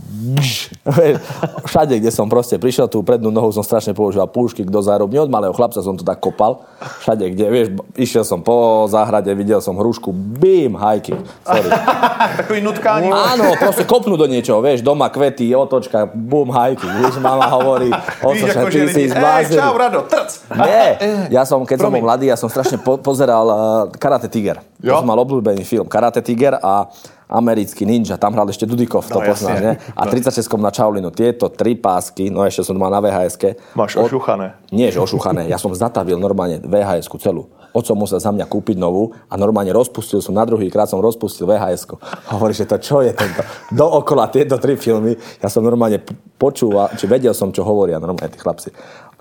všade, 1.68 1.98
kde 1.98 2.10
som 2.14 2.30
proste 2.30 2.56
prišiel, 2.56 2.86
tú 2.86 3.02
prednú 3.02 3.34
nohu 3.34 3.50
som 3.50 3.66
strašne 3.66 3.92
používal 3.92 4.30
púšky 4.30 4.62
do 4.62 4.80
zárubne, 4.80 5.18
od 5.20 5.28
malého 5.28 5.52
chlapca 5.52 5.82
som 5.82 5.98
to 5.98 6.06
tak 6.06 6.22
kopal, 6.22 6.62
všade, 7.02 7.34
kde, 7.34 7.44
vieš, 7.50 7.66
išiel 7.98 8.24
som 8.24 8.40
po 8.40 8.86
záhrade, 8.86 9.28
videl 9.34 9.58
som 9.58 9.74
hrušku, 9.74 10.14
bim, 10.14 10.78
hajky, 10.78 11.18
sorry. 11.42 11.68
Takový 12.40 12.60
nutkání. 12.60 13.10
Áno, 13.10 13.54
proste 13.58 13.84
kopnú 13.84 14.16
do 14.16 14.24
niečoho, 14.30 14.62
vieš, 14.62 14.80
doma 14.80 15.10
kvety, 15.10 15.50
otočka, 15.52 16.08
bum, 16.14 16.48
hajky, 16.54 16.86
vieš, 16.86 17.18
mama 17.18 17.50
hovorí, 17.50 17.90
jako, 17.90 18.70
ty 18.70 18.88
si 18.88 19.08
zblázený. 19.10 19.60
čau, 19.60 19.74
Rado, 19.76 20.00
trc. 20.06 20.30
Nie, 20.54 20.86
ja 21.36 21.42
som, 21.44 21.66
keď 21.66 21.76
som 21.82 21.90
Promiň. 21.90 22.00
bol 22.00 22.06
mladý, 22.08 22.24
ja 22.30 22.36
som 22.38 22.43
strašne 22.48 22.80
po- 22.80 23.00
pozeral 23.00 23.46
uh, 23.46 23.56
Karate 23.94 24.28
Tiger. 24.28 24.60
Jo. 24.80 24.96
To 24.96 25.04
som 25.04 25.08
mal 25.08 25.20
obľúbený 25.20 25.64
film. 25.64 25.86
Karate 25.88 26.20
Tiger 26.20 26.60
a 26.60 26.88
americký 27.28 27.88
ninja, 27.88 28.20
tam 28.20 28.36
hral 28.36 28.46
ešte 28.52 28.68
Dudikov, 28.68 29.08
to 29.08 29.18
No, 29.18 29.24
poznáš, 29.24 29.58
ne? 29.58 29.72
A 29.96 30.02
36 30.06 30.44
na 30.60 30.70
Čaulinu. 30.70 31.08
Tieto 31.08 31.48
tri 31.48 31.74
pásky, 31.74 32.28
no 32.28 32.44
ešte 32.44 32.62
som 32.68 32.76
mal 32.76 32.92
na 32.92 33.00
vhs 33.00 33.40
Máš 33.74 33.96
ošuchané. 33.96 34.54
Nie, 34.70 34.92
že 34.92 35.00
ošuchané. 35.00 35.48
Ja 35.48 35.56
som 35.56 35.72
zatavil 35.72 36.20
normálne 36.20 36.60
vhs 36.60 37.08
celú. 37.18 37.48
Oco 37.74 37.90
musel 37.98 38.22
za 38.22 38.30
mňa 38.30 38.46
kúpiť 38.46 38.78
novú 38.78 39.10
a 39.26 39.34
normálne 39.34 39.74
rozpustil 39.74 40.22
som, 40.22 40.30
na 40.30 40.46
druhý 40.46 40.70
krát 40.70 40.86
som 40.86 41.02
rozpustil 41.02 41.50
vhs 41.50 41.90
Hovorí, 42.30 42.54
že 42.54 42.70
to 42.70 42.78
čo 42.78 43.02
je 43.02 43.10
tento? 43.10 43.42
Dookola 43.74 44.30
tieto 44.30 44.62
tri 44.62 44.78
filmy. 44.78 45.18
Ja 45.42 45.50
som 45.50 45.66
normálne 45.66 45.98
počúval, 46.38 46.94
či 46.94 47.10
vedel 47.10 47.34
som, 47.34 47.50
čo 47.50 47.66
hovoria 47.66 47.98
normálne 47.98 48.30
tí 48.30 48.38
chlapci. 48.38 48.70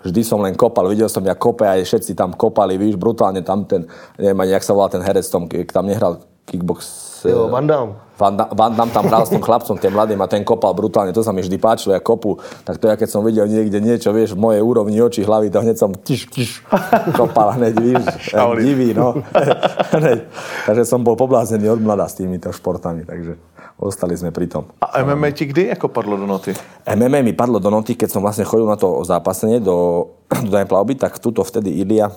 Vždy 0.03 0.21
som 0.23 0.43
len 0.43 0.55
kopal, 0.59 0.91
videl 0.91 1.07
som, 1.07 1.23
jak 1.23 1.39
kope, 1.39 1.63
aj 1.63 1.87
všetci 1.87 2.11
tam 2.11 2.35
kopali, 2.35 2.75
víš, 2.75 2.99
brutálne 2.99 3.39
tam 3.39 3.63
ten, 3.63 3.87
neviem 4.19 4.39
ani, 4.43 4.51
jak 4.51 4.67
sa 4.67 4.75
volá 4.75 4.91
ten 4.91 4.99
herec 4.99 5.23
tom, 5.31 5.47
tam 5.47 5.87
nehral 5.87 6.19
kickbox. 6.43 7.12
Jo, 7.29 7.47
eh, 7.47 7.51
Van 7.51 7.67
Damme. 7.67 7.93
Van, 8.13 8.37
Da- 8.37 8.49
Van 8.53 8.71
Damme 8.75 8.93
tam 8.93 9.05
hral 9.09 9.25
s 9.25 9.33
tým 9.33 9.41
chlapcom, 9.41 9.73
tým 9.77 9.89
mladým 9.89 10.21
a 10.21 10.27
ten 10.29 10.45
kopal 10.45 10.77
brutálne, 10.77 11.09
to 11.11 11.25
sa 11.25 11.33
mi 11.33 11.41
vždy 11.41 11.57
páčilo, 11.57 11.97
jak 11.97 12.05
kopu. 12.05 12.37
Tak 12.63 12.77
to 12.77 12.85
ja 12.87 12.95
keď 12.95 13.09
som 13.09 13.25
videl 13.25 13.49
niekde 13.49 13.81
niečo, 13.81 14.13
vieš, 14.13 14.37
v 14.37 14.39
mojej 14.39 14.61
úrovni 14.61 15.01
oči, 15.01 15.25
hlavy, 15.25 15.49
to 15.49 15.59
hneď 15.59 15.77
som 15.81 15.91
tiš, 15.97 16.29
tiš, 16.29 16.61
kopal 17.19 17.57
hneď, 17.57 17.73
víš, 17.81 18.05
divý, 18.65 18.93
no. 18.93 19.17
Hneď. 19.97 20.29
takže 20.69 20.83
som 20.85 21.01
bol 21.01 21.17
poblázený 21.17 21.69
od 21.73 21.81
mlada 21.81 22.05
s 22.05 22.17
týmito 22.17 22.53
športami, 22.53 23.05
takže 23.05 23.37
ostali 23.81 24.13
sme 24.13 24.29
pri 24.29 24.45
tom. 24.45 24.69
A 24.79 25.01
MMA 25.01 25.33
ti 25.33 25.49
kdy 25.49 25.73
jako 25.73 25.87
padlo 25.89 26.17
do 26.17 26.29
noty? 26.29 26.53
MMA 26.85 27.25
mi 27.25 27.33
padlo 27.33 27.57
do 27.59 27.69
noty, 27.73 27.97
keď 27.97 28.09
som 28.13 28.21
vlastne 28.21 28.45
chodil 28.45 28.69
na 28.69 28.77
to 28.77 29.01
zápasenie 29.03 29.57
do, 29.59 30.07
do 30.29 30.57
plavby, 30.65 30.95
tak 30.95 31.17
tuto 31.17 31.41
vtedy 31.41 31.81
Ilia, 31.81 32.13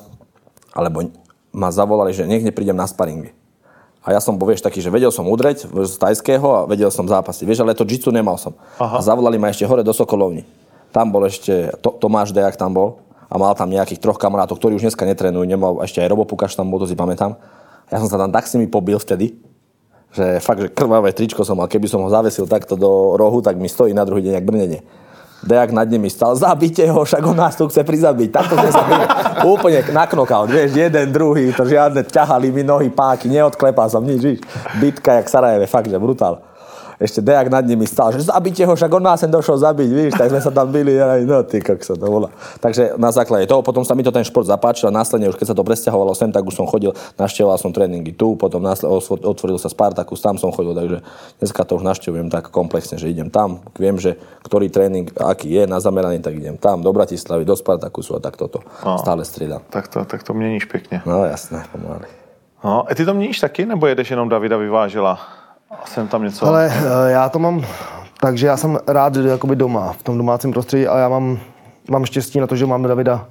alebo 0.76 1.08
ma 1.56 1.72
zavolali, 1.72 2.12
že 2.12 2.28
nech 2.28 2.44
neprídem 2.44 2.76
na 2.76 2.84
sparingy. 2.84 3.32
A 4.06 4.14
ja 4.14 4.22
som 4.22 4.38
vieš, 4.38 4.62
taký, 4.62 4.78
že 4.78 4.86
vedel 4.86 5.10
som 5.10 5.26
udreť 5.26 5.66
z 5.66 5.94
tajského 5.98 6.46
a 6.46 6.60
vedel 6.70 6.94
som 6.94 7.02
zápasy. 7.10 7.42
Vieš, 7.42 7.66
ale 7.66 7.74
to 7.74 7.82
jitsu 7.82 8.14
nemal 8.14 8.38
som. 8.38 8.54
Aha. 8.78 8.96
A 8.96 9.00
zavolali 9.02 9.34
ma 9.34 9.50
ešte 9.50 9.66
hore 9.66 9.82
do 9.82 9.90
Sokolovny. 9.90 10.46
Tam 10.94 11.10
bol 11.10 11.26
ešte, 11.26 11.74
to, 11.82 11.90
Tomáš 11.98 12.30
Dejak 12.30 12.54
tam 12.54 12.70
bol 12.70 13.02
a 13.26 13.34
mal 13.34 13.50
tam 13.58 13.66
nejakých 13.66 13.98
troch 13.98 14.14
kamarátov, 14.14 14.62
ktorí 14.62 14.78
už 14.78 14.86
dneska 14.86 15.02
netrenujú. 15.02 15.42
Nemal, 15.42 15.82
ešte 15.82 15.98
aj 15.98 16.14
Robo 16.14 16.22
Pukaš 16.22 16.54
tam 16.54 16.70
bol, 16.70 16.78
to 16.78 16.86
si 16.86 16.94
pamätám. 16.94 17.34
Ja 17.90 17.98
som 17.98 18.06
sa 18.06 18.14
tam 18.14 18.30
tak 18.30 18.46
si 18.46 18.62
mi 18.62 18.70
pobil 18.70 18.94
vtedy, 18.94 19.34
že 20.14 20.38
fakt, 20.38 20.62
že 20.62 20.70
krvavé 20.70 21.10
tričko 21.10 21.42
som 21.42 21.58
mal. 21.58 21.66
Keby 21.66 21.90
som 21.90 21.98
ho 22.06 22.08
zavesil 22.08 22.46
takto 22.46 22.78
do 22.78 23.18
rohu, 23.18 23.42
tak 23.42 23.58
mi 23.58 23.66
stojí 23.66 23.90
na 23.90 24.06
druhý 24.06 24.22
deň 24.22 24.32
jak 24.38 24.46
brnenie. 24.46 24.80
Dejak 25.44 25.70
nad 25.70 25.84
nimi 25.86 26.08
stal, 26.08 26.32
zabite 26.32 26.82
ho, 26.88 27.04
však 27.04 27.22
on 27.22 27.36
nás 27.36 27.54
tu 27.54 27.68
chce 27.68 27.84
prizabiť. 27.84 28.28
Takto 28.32 28.56
sme 28.56 28.70
sa. 28.72 28.82
Úplne 29.44 29.84
na 29.92 30.08
knockout, 30.08 30.48
vieš, 30.48 30.74
jeden, 30.74 31.12
druhý, 31.12 31.52
to 31.52 31.68
žiadne, 31.68 32.02
ťahali 32.08 32.48
mi 32.50 32.64
nohy, 32.64 32.88
páky, 32.88 33.28
neodklepal 33.28 33.86
som 33.92 34.02
nič, 34.02 34.20
víš. 34.24 34.40
Bitka 34.80 35.20
jak 35.20 35.28
Sarajeve, 35.28 35.68
fakt, 35.68 35.92
že 35.92 36.00
brutál. 36.00 36.40
Ešte 36.96 37.20
Dejak 37.20 37.52
nad 37.52 37.60
nimi 37.60 37.84
stal, 37.84 38.12
že 38.16 38.24
zabite 38.24 38.64
ho, 38.64 38.72
však 38.72 38.88
on 38.88 39.04
nás 39.04 39.20
sem 39.20 39.28
došiel 39.28 39.60
zabiť, 39.60 39.90
víš, 39.92 40.12
tak 40.16 40.32
sme 40.32 40.40
sa 40.40 40.48
tam 40.48 40.72
byli, 40.72 40.96
aj, 40.96 41.20
no 41.28 41.44
ty, 41.44 41.60
kak 41.60 41.84
sa 41.84 41.92
to 41.92 42.08
volá. 42.08 42.32
Takže 42.56 42.96
na 42.96 43.12
základe 43.12 43.44
toho, 43.44 43.60
potom 43.60 43.84
sa 43.84 43.92
mi 43.92 44.00
to 44.00 44.08
ten 44.08 44.24
šport 44.24 44.48
zapáčil 44.48 44.88
a 44.88 44.92
následne 44.92 45.28
už 45.28 45.36
keď 45.36 45.52
sa 45.52 45.56
to 45.56 45.60
presťahovalo 45.60 46.16
sem, 46.16 46.32
tak 46.32 46.40
už 46.48 46.56
som 46.56 46.64
chodil, 46.64 46.96
navštevoval 47.20 47.60
som 47.60 47.68
tréningy 47.68 48.16
tu, 48.16 48.32
potom 48.40 48.64
následne 48.64 48.96
otvoril 49.28 49.60
sa 49.60 49.68
Spartacus, 49.68 50.24
tam 50.24 50.40
som 50.40 50.48
chodil, 50.48 50.72
takže 50.72 50.98
dneska 51.36 51.60
to 51.68 51.76
už 51.76 51.84
navštevujem 51.84 52.32
tak 52.32 52.48
komplexne, 52.48 52.96
že 52.96 53.12
idem 53.12 53.28
tam, 53.28 53.60
viem, 53.76 54.00
že 54.00 54.16
ktorý 54.48 54.72
tréning, 54.72 55.12
aký 55.20 55.52
je 55.52 55.64
na 55.68 55.76
zameraný, 55.76 56.24
tak 56.24 56.40
idem 56.40 56.56
tam, 56.56 56.80
do 56.80 56.92
Bratislavy, 56.96 57.44
do 57.44 57.56
Spartakusu 57.56 58.16
a 58.16 58.20
tak 58.24 58.40
toto. 58.40 58.64
Stále 58.80 59.24
striedam. 59.24 59.60
Tak 59.68 59.88
to, 59.88 60.04
tak 60.04 60.22
to 60.22 60.34
měníš 60.34 60.64
pěkně. 60.64 61.02
No 61.06 61.24
jasné, 61.24 61.64
pomaly. 61.72 62.08
No, 62.64 62.90
a 62.90 62.94
ty 62.94 63.04
to 63.04 63.14
měníš 63.14 63.40
taky, 63.40 63.66
nebo 63.66 63.86
jedeš 63.86 64.10
jenom 64.10 64.28
Davida 64.28 64.56
vyvážela? 64.56 65.18
Jsem 65.84 66.08
tam 66.08 66.22
něco... 66.22 66.46
Ale 66.46 66.72
eh, 66.76 67.10
já 67.10 67.28
to 67.28 67.38
mám 67.38 67.64
tak, 68.20 68.38
že 68.38 68.46
já 68.46 68.56
jsem 68.56 68.78
rád 68.86 69.16
jakoby 69.16 69.56
doma, 69.56 69.92
v 69.92 70.02
tom 70.02 70.18
domácím 70.18 70.52
prostředí 70.52 70.86
a 70.86 70.98
já 70.98 71.08
mám, 71.08 71.38
mám 71.90 72.04
štěstí 72.04 72.40
na 72.40 72.46
to, 72.46 72.56
že 72.56 72.66
mám 72.66 72.82
Davida, 72.82 73.26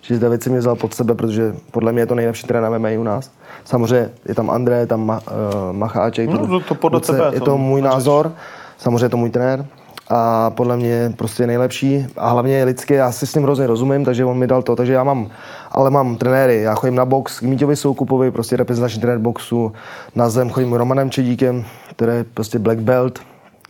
že 0.00 0.18
David 0.18 0.42
si 0.42 0.50
mě 0.50 0.58
vzal 0.58 0.76
pod 0.76 0.94
sebe, 0.94 1.14
protože 1.14 1.54
podle 1.70 1.92
mě 1.92 2.02
je 2.02 2.06
to 2.06 2.14
nejlepší 2.14 2.46
trenér 2.46 2.78
MMA 2.78 2.88
u 2.98 3.02
nás. 3.02 3.30
Samozřejmě 3.64 4.10
je 4.28 4.34
tam 4.34 4.50
André, 4.50 4.76
je 4.78 4.86
tam 4.86 5.06
Ma, 5.06 5.20
uh, 5.20 5.72
Macháček. 5.76 6.30
No, 6.30 6.46
to- 6.46 6.60
to 6.60 6.74
podle 6.74 6.96
Luce, 6.96 7.12
tebe, 7.12 7.30
Je 7.32 7.38
to 7.40 7.44
to 7.44 7.58
můj 7.58 7.82
názor, 7.82 8.32
samozřejmě 8.78 9.04
je 9.04 9.08
to 9.08 9.16
můj 9.16 9.30
trenér 9.30 9.66
a 10.10 10.50
podle 10.50 10.76
mě 10.76 10.88
je 10.88 11.10
prostě 11.10 11.46
nejlepší. 11.46 12.06
A 12.16 12.28
hlavně 12.28 12.56
je 12.56 12.64
lidský, 12.64 12.94
já 12.94 13.12
si 13.12 13.26
s 13.26 13.34
ním 13.34 13.44
hrozně 13.44 13.66
rozumím, 13.66 14.04
takže 14.04 14.24
on 14.24 14.38
mi 14.38 14.46
dal 14.46 14.62
to, 14.62 14.76
takže 14.76 14.92
já 14.92 15.04
mám, 15.04 15.30
ale 15.72 15.90
mám 15.90 16.16
trenéry, 16.16 16.62
já 16.62 16.74
chodím 16.74 16.94
na 16.94 17.04
box 17.04 17.40
k 17.40 17.42
Míťovi 17.42 17.76
Soukupovi, 17.76 18.30
prostě 18.30 18.56
reprezentační 18.56 19.00
trenér 19.00 19.18
boxu, 19.18 19.72
na 20.14 20.28
zem 20.28 20.50
chodím 20.50 20.72
Romanem 20.72 21.10
Čedíkem, 21.10 21.64
který 21.90 22.12
je 22.12 22.24
prostě 22.24 22.58
black 22.58 22.78
belt, 22.78 23.18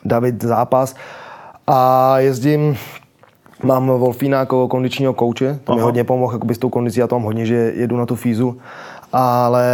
David 0.05 0.45
zápas. 0.45 0.95
A 1.67 2.19
jezdím 2.19 2.77
Mám 3.63 3.87
Wolfína 3.87 4.39
jako 4.39 4.69
kondičního 4.69 5.15
kouče, 5.15 5.59
to 5.65 5.75
mi 5.75 5.81
hodně 5.81 6.05
pomohl 6.05 6.33
jakoby 6.33 6.55
s 6.55 6.59
tou 6.59 6.69
kondicí, 6.69 7.01
já 7.01 7.07
to 7.07 7.15
mám 7.15 7.23
hodně, 7.23 7.47
že 7.47 7.55
jedu 7.55 7.97
na 7.97 8.07
tu 8.07 8.17
fízu. 8.17 8.59
Ale 9.13 9.65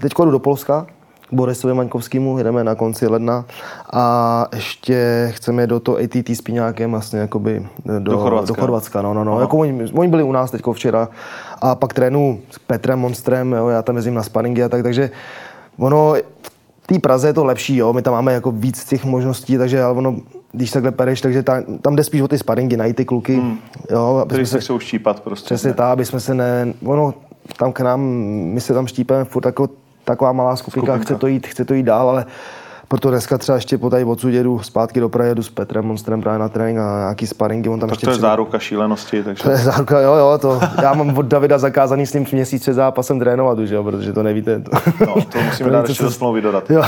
teď 0.00 0.12
jdu 0.18 0.30
do 0.30 0.38
Polska, 0.38 0.86
Borisovi 1.32 1.74
Maňkovskému, 1.74 2.38
jedeme 2.38 2.64
na 2.64 2.74
konci 2.74 3.06
ledna 3.06 3.44
a 3.92 4.46
ještě 4.54 5.28
chceme 5.34 5.66
do 5.66 5.80
toho 5.80 5.98
ATT 5.98 6.30
s 6.30 6.40
Piňákem 6.40 6.90
vlastně 6.90 7.18
jakoby 7.18 7.66
do, 7.84 7.98
Do 7.98 8.18
Chorvatska. 8.18 8.54
Do 8.54 8.60
Chorvatska 8.60 9.02
no, 9.02 9.14
no, 9.14 9.24
no. 9.24 9.40
Jako 9.40 9.58
oni, 9.58 9.90
oni, 9.92 10.08
byli 10.08 10.22
u 10.22 10.32
nás 10.32 10.50
teď 10.50 10.62
včera 10.72 11.08
a 11.60 11.74
pak 11.74 11.94
trénu 11.94 12.40
s 12.50 12.58
Petrem 12.58 12.98
Monstrem, 12.98 13.52
jo, 13.52 13.68
já 13.68 13.82
tam 13.82 13.96
jezdím 13.96 14.14
na 14.14 14.22
sparingy 14.22 14.62
a 14.62 14.68
tak, 14.68 14.82
takže 14.82 15.10
ono 15.78 16.14
v 16.82 16.86
té 16.86 16.98
Praze 16.98 17.28
je 17.28 17.32
to 17.32 17.44
lepší, 17.44 17.76
jo, 17.76 17.92
my 17.92 18.02
tam 18.02 18.12
máme 18.12 18.32
jako 18.32 18.50
víc 18.50 18.84
těch 18.84 19.04
možností, 19.04 19.58
takže 19.58 19.82
ale 19.82 19.94
ono, 19.94 20.16
když 20.52 20.70
takhle 20.70 20.92
pereš, 20.92 21.20
takže 21.20 21.42
ta, 21.42 21.62
tam 21.82 21.96
jde 21.96 22.04
spíš 22.04 22.20
o 22.20 22.28
ty 22.28 22.38
sparingy, 22.38 22.76
najít 22.76 22.96
ty 22.96 23.04
kluky, 23.04 23.36
hmm. 23.36 23.58
jo, 23.90 24.18
aby 24.22 24.28
Který 24.28 24.46
se 24.46 24.60
chcou 24.60 24.78
štípat 24.78 25.20
prostě. 25.20 25.46
Přesně 25.46 25.74
tak, 25.74 25.86
aby 25.86 26.04
jsme 26.04 26.20
se 26.20 26.34
ne... 26.34 26.74
Ono, 26.84 27.14
tam 27.58 27.72
k 27.72 27.80
nám, 27.80 28.00
my 28.54 28.60
se 28.60 28.74
tam 28.74 28.86
štípeme 28.86 29.24
furt 29.24 29.46
jako 29.46 29.68
taková 30.04 30.32
malá 30.32 30.56
skupinka, 30.56 30.86
Skupinka. 30.86 31.04
chce 31.04 31.14
to 31.14 31.26
jít, 31.26 31.46
chce 31.46 31.64
to 31.64 31.74
jít 31.74 31.82
dál, 31.82 32.08
ale 32.08 32.24
proto 32.88 33.10
dneska 33.10 33.38
třeba 33.38 33.56
ještě 33.56 33.78
po 33.78 33.90
tady 33.90 34.04
odsud 34.04 34.28
jedu 34.28 34.58
zpátky 34.58 35.00
do 35.00 35.08
Prahy, 35.08 35.30
jedu 35.30 35.42
s 35.42 35.50
Petrem 35.50 35.84
Monstrem 35.84 36.20
právě 36.22 36.38
na 36.38 36.48
trénink 36.48 36.78
a 36.78 36.98
nějaký 36.98 37.26
sparingy, 37.26 37.68
on 37.68 37.80
tam 37.80 37.88
Tak 37.88 37.96
ještě 37.96 38.06
to 38.06 38.10
je 38.10 38.14
třeba- 38.16 38.28
záruka 38.30 38.58
šílenosti, 38.58 39.22
takže... 39.22 39.42
to 39.44 39.50
je 39.50 39.56
záruka, 39.56 40.00
jo, 40.00 40.14
jo, 40.14 40.38
to, 40.40 40.60
já 40.82 40.94
mám 40.94 41.18
od 41.18 41.26
Davida 41.26 41.58
zakázaný 41.58 42.06
s 42.06 42.12
ním 42.14 42.26
měsíc 42.32 42.62
před 42.62 42.74
zápasem 42.74 43.18
trénovat 43.18 43.58
už, 43.58 43.70
jo, 43.70 43.84
protože 43.84 44.12
to 44.12 44.22
nevíte. 44.22 44.60
To, 44.60 44.70
No, 45.06 45.14
to 45.32 45.38
musíme 45.44 45.70
dát 45.70 45.88
ještě 45.88 46.04
do 46.04 46.10
smlouvy 46.10 46.40
dodat. 46.40 46.70
Jo. 46.70 46.82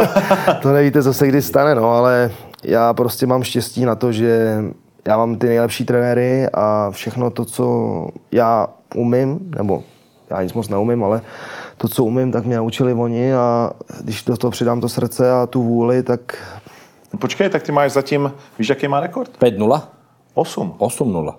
to 0.62 0.72
nevíte, 0.72 1.02
co 1.02 1.14
se 1.14 1.26
kdy 1.28 1.42
stane, 1.42 1.74
no, 1.74 1.90
ale 1.92 2.30
já 2.64 2.94
prostě 2.94 3.26
mám 3.26 3.42
štěstí 3.42 3.84
na 3.84 3.94
to, 3.94 4.12
že 4.12 4.62
já 5.08 5.16
mám 5.16 5.36
ty 5.36 5.46
nejlepší 5.46 5.84
trenéry 5.84 6.46
a 6.54 6.90
všechno 6.90 7.30
to, 7.30 7.44
co 7.44 8.06
já 8.32 8.66
umím, 8.94 9.38
nebo 9.58 9.82
já 10.30 10.42
nic 10.42 10.52
moc 10.52 10.68
neumím, 10.68 11.04
ale 11.04 11.20
to, 11.76 11.88
co 11.88 12.04
umím, 12.04 12.32
tak 12.32 12.44
mě 12.44 12.56
naučili 12.56 12.92
oni 12.94 13.34
a 13.34 13.70
když 14.00 14.24
do 14.24 14.36
toho 14.36 14.50
přidám 14.50 14.80
to 14.80 14.88
srdce 14.88 15.32
a 15.32 15.46
tu 15.46 15.62
vůli, 15.62 16.02
tak 16.02 16.20
Počkej, 17.18 17.48
tak 17.48 17.62
ty 17.62 17.72
máš 17.72 17.92
zatím, 17.92 18.32
víš, 18.58 18.68
jaký 18.68 18.88
má 18.88 19.00
rekord? 19.00 19.30
5-0? 19.40 19.82
8. 20.34 20.74
8-0. 20.78 21.34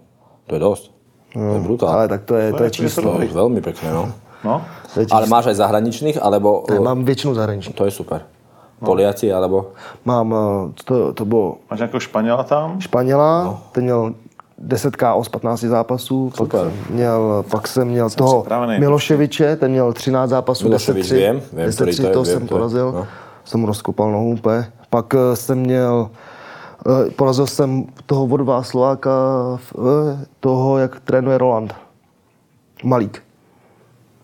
To 0.48 0.56
je 0.56 0.60
dosť. 0.60 0.92
To 1.34 1.54
je 1.54 1.60
brutál. 1.60 1.90
ale 1.90 2.08
tak 2.08 2.24
to 2.24 2.36
je, 2.36 2.40
to 2.40 2.46
je 2.46 2.48
je- 2.48 2.58
to 2.58 2.64
je 2.64 2.72
číslo. 2.72 3.14
To 3.14 3.22
je 3.22 3.30
veľmi 3.30 3.62
pekné, 3.62 3.94
no. 3.94 4.10
No, 4.44 4.62
To 4.94 5.02
Ale 5.12 5.26
máš 5.28 5.46
aj 5.50 5.56
zahraničných, 5.56 6.18
alebo... 6.22 6.64
Já 6.74 6.82
mám 6.82 7.06
většinu 7.06 7.34
zahraničí. 7.34 7.74
To 7.74 7.86
je 7.86 7.92
super. 7.92 8.22
Poliaci, 8.86 9.34
alebo... 9.34 9.72
Mám, 10.06 10.34
eh, 10.34 10.84
to, 10.84 11.14
to 11.14 11.26
bylo 11.26 11.58
máš 11.70 11.80
nějakého 11.80 12.00
Španěla 12.00 12.44
tam? 12.44 12.82
Španěla, 12.82 13.44
no. 13.44 13.60
ten 13.72 13.84
měl 13.84 14.14
10 14.60 14.96
KO 14.96 15.24
z 15.24 15.30
15 15.30 15.60
zápasů, 15.60 16.30
pak 16.30 16.38
Super. 16.38 16.60
jsem 16.60 16.96
měl, 16.96 17.46
pak 17.52 17.68
jsem 17.68 17.88
měl 17.88 18.10
toho 18.10 18.42
připravený. 18.42 18.80
Miloševiče, 18.80 19.56
ten 19.56 19.72
měl 19.72 19.94
13 19.94 20.30
zápasů, 20.30 20.64
Miloševič 20.64 21.12
10-3, 21.12 21.16
vím, 21.16 21.42
vím, 21.54 21.72
který 21.72 21.96
to 21.96 22.04
10-3 22.04 22.06
je, 22.08 22.14
to 22.14 22.24
vím, 22.24 22.34
jsem 22.34 22.48
to 22.48 22.56
porazil, 22.56 22.92
no. 22.92 23.08
jsem 23.46 23.60
mu 23.60 23.68
rozkopal 23.68 24.12
nohu 24.12 24.30
úplně. 24.30 24.72
Pak 24.90 25.14
eh, 25.14 25.36
jsem 25.36 25.58
měl, 25.58 26.10
eh, 26.88 27.10
porazil 27.12 27.48
jsem 27.48 27.86
toho 28.06 28.26
od 28.26 28.42
vás 28.42 28.68
Slováka, 28.68 29.12
eh, 29.78 30.26
toho, 30.40 30.78
jak 30.78 31.00
trénuje 31.00 31.38
Roland. 31.38 31.76
Malík. 32.84 33.27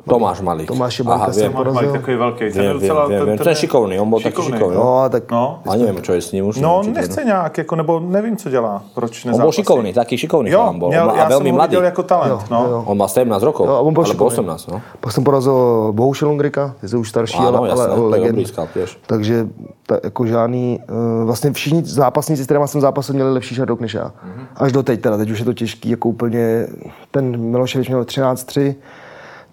Tomáš 0.10 0.42
Malík. 0.42 0.68
Tomáš 0.68 1.00
je 1.00 1.06
Aha, 1.08 1.18
Malíka 1.18 1.32
viem. 1.40 1.54
Tomáš 1.54 1.74
Malík 1.74 1.92
takový 1.92 2.16
velký. 2.18 2.40
Ten 2.40 2.48
je 2.48 2.52
Viem, 2.52 2.64
viem, 2.68 2.80
docela, 2.80 3.08
viem, 3.08 3.26
viem. 3.26 3.38
Ten 3.38 3.48
je 3.48 3.56
šikovný, 3.56 3.96
on 4.00 4.10
bol 4.10 4.20
taký 4.20 4.42
šikovný. 4.42 4.76
No, 4.76 5.08
tak 5.10 5.24
No, 5.32 5.60
A 5.64 5.76
neviem, 5.76 6.02
čo 6.04 6.12
je 6.14 6.22
s 6.22 6.32
ním 6.32 6.46
už. 6.46 6.60
no 6.60 6.82
to- 6.84 6.92
nechce 6.92 7.24
nějak, 7.24 7.58
jako, 7.58 7.76
nebo 7.76 8.00
nevím, 8.00 8.38
co 8.38 8.50
dělá. 8.50 8.84
Proč 8.96 9.26
On 9.26 9.32
nezápasí. 9.32 9.42
bol 9.46 9.52
šikovný, 9.52 9.94
taký 9.94 10.18
šikovný 10.18 10.50
Jo, 10.52 10.60
chalán 10.60 10.80
bol. 10.80 10.90
měl, 10.90 11.10
a 11.12 11.18
já 11.18 11.30
veľmi 11.30 11.44
jsem 11.44 11.52
ho 11.52 11.56
mladý. 11.56 11.76
jako 11.76 12.04
talent. 12.04 12.50
no. 12.52 12.66
jo. 12.70 12.84
On 12.88 12.98
má 12.98 13.08
17 13.08 13.44
rokov, 13.44 13.68
Jo, 13.68 13.80
on 13.80 13.94
bol 13.94 14.04
alebo 14.04 14.12
šikovný. 14.12 14.28
18, 14.34 14.68
no. 14.68 14.82
Pak 15.00 15.12
jsem 15.12 15.24
porazil 15.24 15.92
Bohuše 15.92 16.26
Lungrika, 16.26 16.76
ty 16.82 16.88
jsou 16.88 17.00
už 17.00 17.10
starší, 17.10 17.38
Áno, 17.38 17.58
ale, 17.58 17.70
jasné, 17.70 17.86
ale, 17.86 17.96
to 17.96 18.16
je 18.16 18.22
legend. 18.22 18.60
Takže 19.06 19.48
ta, 19.88 20.00
jako 20.04 20.26
žádný, 20.26 20.80
uh, 20.90 21.26
vlastně 21.26 21.52
všichni 21.52 21.84
zápasníci, 21.86 22.44
s 22.44 22.46
kterými 22.46 22.68
jsem 22.68 22.82
zápasil, 22.82 23.16
měli 23.16 23.34
lepší 23.34 23.56
šardok 23.56 23.80
než 23.80 23.94
já. 23.94 24.12
Mhm. 24.24 24.46
Až 24.56 24.72
do 24.72 24.84
teď 24.84 25.02
teda, 25.02 25.18
teď 25.18 25.30
už 25.32 25.40
je 25.40 25.46
to 25.46 25.54
těžký, 25.54 25.90
jako 25.90 26.10
úplně, 26.10 26.68
ten 27.12 27.38
Miloševič 27.52 27.88
měl 27.88 28.04
13-3, 28.04 28.76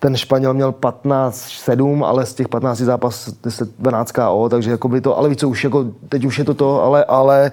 ten 0.01 0.17
Španěl 0.17 0.55
měl 0.55 0.73
15-7, 0.73 2.05
ale 2.05 2.27
z 2.27 2.35
těch 2.35 2.49
15 2.49 2.79
zápas 2.79 3.33
10 3.45 3.69
12 3.79 4.13
KO, 4.13 4.49
takže 4.51 4.71
jako 4.71 4.89
by 4.89 5.01
to, 5.01 5.19
ale 5.19 5.29
víš 5.29 5.39
co, 5.39 5.49
už 5.49 5.65
jako, 5.65 5.85
teď 6.09 6.25
už 6.25 6.39
je 6.39 6.45
to 6.45 6.55
to, 6.55 6.83
ale, 6.83 7.05
ale, 7.05 7.53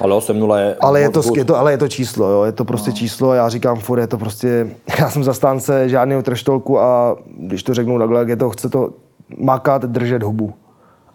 Ale 0.00 0.16
8-0 0.16 0.56
je... 0.56 0.76
ale 0.80 1.00
je 1.00 1.10
to, 1.10 1.22
je 1.36 1.44
to, 1.44 1.56
ale 1.56 1.72
je 1.72 1.78
to 1.78 1.88
číslo, 1.88 2.28
jo, 2.28 2.44
je 2.44 2.52
to 2.52 2.64
prostě 2.64 2.90
no. 2.90 2.96
číslo, 2.96 3.34
já 3.34 3.48
říkám 3.48 3.76
furt, 3.76 4.00
je 4.00 4.06
to 4.06 4.18
prostě, 4.18 4.70
já 4.98 5.10
jsem 5.10 5.24
zastánce 5.24 5.88
žádného 5.88 6.22
treštolku 6.22 6.80
a 6.80 7.16
když 7.38 7.62
to 7.62 7.74
řeknu 7.74 7.98
takhle, 7.98 8.18
jak 8.18 8.28
je 8.28 8.36
to, 8.36 8.50
chce 8.50 8.68
to 8.68 8.90
makat, 9.38 9.82
držet 9.82 10.22
hubu 10.22 10.54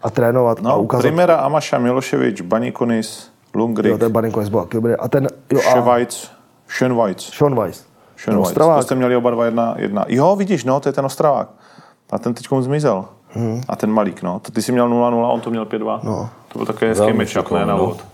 a 0.02 0.10
trénovat 0.10 0.58
a 0.58 0.62
No, 0.62 0.82
ukázat. 0.82 1.02
Primera, 1.02 1.36
Amaša, 1.36 1.78
Miloševič, 1.78 2.40
Banikonis, 2.40 3.30
Lungrik, 3.54 3.90
Jo, 3.90 3.98
ten 3.98 4.12
je 4.34 4.50
byl 4.50 4.66
dobrý. 4.72 4.92
A 4.94 5.08
ten, 5.08 5.28
jo, 5.52 5.60
a 5.60 5.70
Ševajc, 5.70 6.30
Schönweiz. 6.68 7.91
Sean 8.24 8.34
Schönweiz. 8.34 8.48
Ostravák. 8.48 8.76
To 8.76 8.82
jste 8.82 8.94
měli 8.94 9.16
oba 9.16 9.30
dva 9.30 9.44
jedna, 9.44 9.74
jedna. 9.78 10.04
Jo, 10.08 10.36
vidíš, 10.36 10.64
no, 10.64 10.80
to 10.80 10.88
je 10.88 10.92
ten 10.92 11.04
Ostravák. 11.04 11.48
A 12.10 12.18
ten 12.18 12.34
teď 12.34 12.46
zmizel. 12.60 13.04
Hmm. 13.28 13.60
A 13.68 13.76
ten 13.76 13.90
Malík, 13.92 14.22
no. 14.22 14.40
To 14.40 14.52
ty 14.52 14.62
jsi 14.62 14.72
měl 14.72 14.88
0-0, 14.88 15.32
on 15.32 15.40
to 15.40 15.50
měl 15.50 15.64
5-2. 15.64 16.00
No. 16.02 16.30
To 16.48 16.58
byl 16.58 16.66
takový 16.66 16.88
hezký 16.88 17.12
matchup, 17.12 17.50
ne, 17.50 17.66
na 17.66 17.76
no. 17.76 17.82
úvod. 17.82 18.04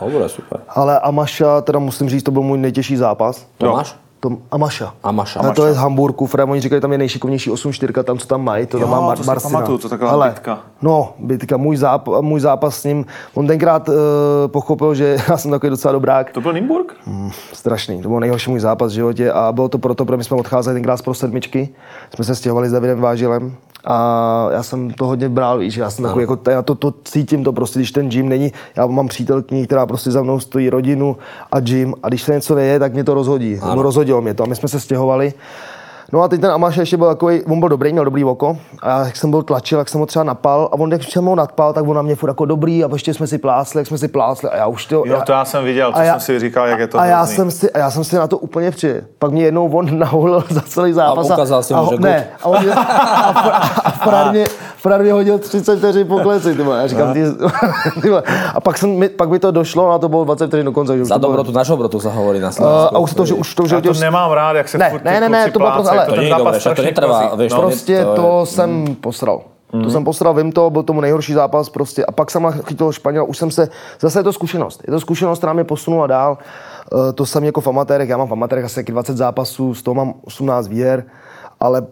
Dobre, 0.00 0.28
super. 0.28 0.60
Ale 0.68 1.00
Amaša, 1.00 1.60
teda 1.60 1.78
musím 1.78 2.08
říct, 2.08 2.22
to 2.22 2.30
byl 2.30 2.42
můj 2.42 2.58
nejtěžší 2.58 2.96
zápas. 2.96 3.46
Tomáš? 3.58 3.96
To, 4.20 4.30
Amaša. 4.50 4.94
Amaša. 5.02 5.40
Ale 5.40 5.52
to 5.54 5.66
je 5.66 5.72
z 5.72 5.76
Hamburku, 5.76 6.26
Frem, 6.26 6.50
oni 6.50 6.60
říkají, 6.60 6.80
tam 6.80 6.92
je 6.92 6.98
nejšikovnější 6.98 7.50
8-4, 7.50 8.02
tam 8.02 8.18
co 8.18 8.26
tam 8.26 8.44
mají, 8.44 8.66
to 8.66 8.78
tam 8.78 8.88
Jo, 8.88 8.94
má 8.94 9.00
Mar- 9.14 9.16
to 9.18 9.24
Marcina. 9.24 9.52
pamatuju, 9.52 9.78
to 9.78 9.88
taková 9.88 10.10
Hele, 10.10 10.28
bitka. 10.28 10.58
No, 10.82 11.12
bitka, 11.18 11.56
můj, 11.56 11.76
záp- 11.76 12.22
můj 12.22 12.40
zápas 12.40 12.76
s 12.80 12.84
ním, 12.84 13.06
on 13.34 13.46
tenkrát 13.46 13.88
uh, 13.88 13.94
pochopil, 14.46 14.94
že 14.94 15.16
já 15.28 15.36
jsem 15.36 15.50
takový 15.50 15.70
docela 15.70 15.92
dobrák. 15.92 16.30
To 16.32 16.40
byl 16.40 16.52
Nimburg? 16.52 16.94
strašný. 17.52 18.02
To 18.02 18.08
byl 18.08 18.20
nejhorší 18.20 18.50
můj 18.50 18.60
zápas 18.60 18.92
v 18.92 18.94
životě 18.94 19.32
a 19.32 19.52
bylo 19.52 19.68
to 19.68 19.78
proto, 19.78 20.04
protože 20.04 20.16
my 20.16 20.24
jsme 20.24 20.36
odcházeli 20.36 20.76
tenkrát 20.76 20.96
z 20.96 21.02
pro 21.02 21.14
sedmičky. 21.14 21.68
Jsme 22.14 22.24
se 22.24 22.34
stěhovali 22.34 22.68
s 22.68 22.72
Davidem 22.72 23.00
Vážilem 23.00 23.54
a 23.86 24.48
já 24.52 24.62
jsem 24.62 24.90
to 24.90 25.06
hodně 25.06 25.28
bral, 25.28 25.58
víš, 25.58 25.76
já 25.76 25.90
jsem 25.90 26.04
takový, 26.04 26.22
jako, 26.22 26.38
já 26.50 26.62
to, 26.62 26.74
to, 26.74 26.94
cítím 27.04 27.44
to 27.44 27.52
prostě, 27.52 27.78
když 27.78 27.92
ten 27.92 28.08
gym 28.08 28.28
není, 28.28 28.52
já 28.76 28.86
mám 28.86 29.08
přítelkyni, 29.08 29.66
která 29.66 29.86
prostě 29.86 30.10
za 30.10 30.22
mnou 30.22 30.40
stojí 30.40 30.70
rodinu 30.70 31.16
a 31.52 31.60
gym 31.60 31.94
a 32.02 32.08
když 32.08 32.22
se 32.22 32.32
něco 32.32 32.54
neje, 32.54 32.78
tak 32.78 32.92
mě 32.92 33.04
to 33.04 33.14
rozhodí. 33.14 33.58
Ano. 33.62 33.82
Rozhodilo 33.82 34.22
mě 34.22 34.34
to 34.34 34.42
a 34.42 34.46
my 34.46 34.56
jsme 34.56 34.68
se 34.68 34.80
stěhovali. 34.80 35.34
No 36.12 36.22
a 36.22 36.28
teď 36.28 36.40
ten 36.40 36.50
Amáš 36.50 36.76
ještě 36.76 36.96
byl 36.96 37.06
takový, 37.08 37.42
on 37.42 37.60
byl 37.60 37.68
dobrý, 37.68 37.92
měl 37.92 38.04
dobrý 38.04 38.24
oko 38.24 38.58
a 38.82 39.04
jak 39.04 39.16
jsem 39.16 39.30
byl 39.30 39.42
tlačil, 39.42 39.78
jak 39.78 39.88
jsem 39.88 40.00
ho 40.00 40.06
třeba 40.06 40.22
napal 40.22 40.68
a 40.72 40.74
on 40.78 40.92
jak 40.92 41.02
jsem 41.02 41.24
ho 41.24 41.34
nadpal, 41.34 41.72
tak 41.72 41.88
on 41.88 41.96
na 41.96 42.02
mě 42.02 42.14
furt 42.14 42.28
jako 42.30 42.44
dobrý 42.44 42.84
a 42.84 42.88
ještě 42.92 43.14
jsme 43.14 43.26
si 43.26 43.38
plásli, 43.38 43.80
jak 43.80 43.86
jsme 43.86 43.98
si 43.98 44.08
plásli 44.08 44.48
a 44.50 44.56
já 44.56 44.66
už 44.66 44.86
to... 44.86 45.02
Jo, 45.06 45.20
to 45.26 45.32
já 45.32 45.44
jsem 45.44 45.64
viděl, 45.64 45.92
to 45.92 45.98
a 45.98 46.04
jsem 46.04 46.20
si 46.20 46.38
říkal, 46.40 46.66
jak 46.66 46.78
je 46.78 46.86
to 46.86 46.98
a 47.00 47.04
já 47.06 47.26
jsem, 47.26 47.50
si, 47.50 47.70
a 47.70 47.78
já 47.78 47.90
jsem 47.90 48.04
si 48.04 48.16
na 48.16 48.26
to 48.26 48.38
úplně 48.38 48.70
přijel. 48.70 48.96
Pak 49.18 49.30
mě 49.30 49.42
jednou 49.44 49.68
on 49.76 49.98
naholil 49.98 50.44
za 50.50 50.60
celý 50.60 50.92
zápas. 50.92 51.30
A 51.30 51.34
ukázal 51.34 51.62
si 51.62 51.74
mu, 51.74 51.80
a, 51.80 51.90
že 51.90 51.96
ne, 52.00 52.28
a, 52.42 52.46
on, 52.46 52.62
mě- 52.62 52.72
a, 52.74 53.32
Fr- 53.32 53.80
a 53.84 53.90
Frar, 53.90 54.30
mě, 54.32 54.44
Frar 54.76 55.02
mě 55.02 55.12
hodil 55.12 55.38
30 55.38 55.78
vteřin 55.78 56.06
po 56.06 56.18
kleci. 56.18 56.54
Ty 56.54 56.62
vole. 56.62 56.80
já 56.80 56.86
říkám, 56.86 57.12
ty, 57.12 57.22
ty 58.02 58.08
vole. 58.10 58.22
a 58.54 58.60
pak, 58.60 58.78
jsem, 58.78 58.90
mi, 58.90 59.08
pak 59.08 59.30
mi 59.30 59.38
to 59.38 59.50
došlo 59.50 59.90
a 59.90 59.98
to 59.98 60.08
bylo 60.08 60.24
20 60.24 60.46
vteřin 60.46 60.66
do 60.66 60.72
konce. 60.72 60.96
Že 60.96 61.02
už 61.02 61.08
Za 61.08 61.14
to 61.14 61.18
bylo- 61.18 61.32
dobrotu, 61.32 61.52
na 61.52 61.62
žobrotu 61.62 62.00
sa 62.00 62.10
hovorí 62.10 62.38
na 62.40 62.48
Uh, 62.48 62.54
Slovensku. 62.54 62.96
a 62.96 62.98
už 62.98 63.14
to, 63.14 63.22
že 63.26 63.34
už 63.34 63.54
to, 63.54 63.66
že 63.66 63.74
Já 63.74 63.80
to 63.80 63.92
nemám 63.92 64.30
rád, 64.32 64.56
jak 64.56 64.68
se 64.68 64.78
Ne, 64.78 64.90
furt 64.90 65.04
ne, 65.04 65.14
ty 65.14 65.20
ne, 65.20 65.28
ne, 65.28 65.50
to 65.50 65.58
bylo 65.58 65.72
prostě- 65.72 65.95
ale- 65.96 66.06
to 66.06 66.20
je 66.20 66.28
zápas 66.28 66.44
dobré, 66.44 66.58
však 66.58 66.76
to 66.76 66.82
netrvá, 66.82 67.34
vieš, 67.34 67.52
No. 67.52 67.58
nie- 67.58 67.62
Prostě 67.66 68.04
to 68.04 68.10
je- 68.10 68.16
to 68.16 68.46
jsem 68.46 68.96
posral. 69.00 69.40
To 69.84 69.90
jsem 69.90 70.04
posral, 70.04 70.34
vím 70.34 70.52
to, 70.52 70.70
byl 70.70 70.82
tomu 70.82 71.00
nejhorší 71.00 71.32
zápas 71.32 71.68
prostě. 71.68 72.04
A 72.04 72.12
pak 72.12 72.30
jsem 72.30 72.46
chytil 72.66 72.92
Španěl, 72.92 73.24
už 73.28 73.38
jsem 73.38 73.50
se, 73.50 73.68
zase 74.00 74.18
je 74.18 74.22
to 74.22 74.32
zkušenost. 74.32 74.82
Je 74.86 74.90
to 74.92 75.00
zkušenost, 75.00 75.38
která 75.38 75.52
mě 75.52 75.64
posunula 75.64 76.06
dál. 76.06 76.38
Eh, 77.08 77.12
To 77.12 77.26
jsem 77.26 77.44
jako 77.44 77.60
v 77.60 77.66
amatérech, 77.66 78.08
já 78.08 78.16
mám 78.16 78.28
v 78.28 78.32
amatérech 78.32 78.64
asi 78.64 78.74
taky 78.74 78.92
20 78.92 79.16
zápasů, 79.16 79.74
z 79.74 79.82
toho 79.82 79.94
mám 79.94 80.14
18 80.24 80.68
výher, 80.68 81.04
ale 81.60 81.82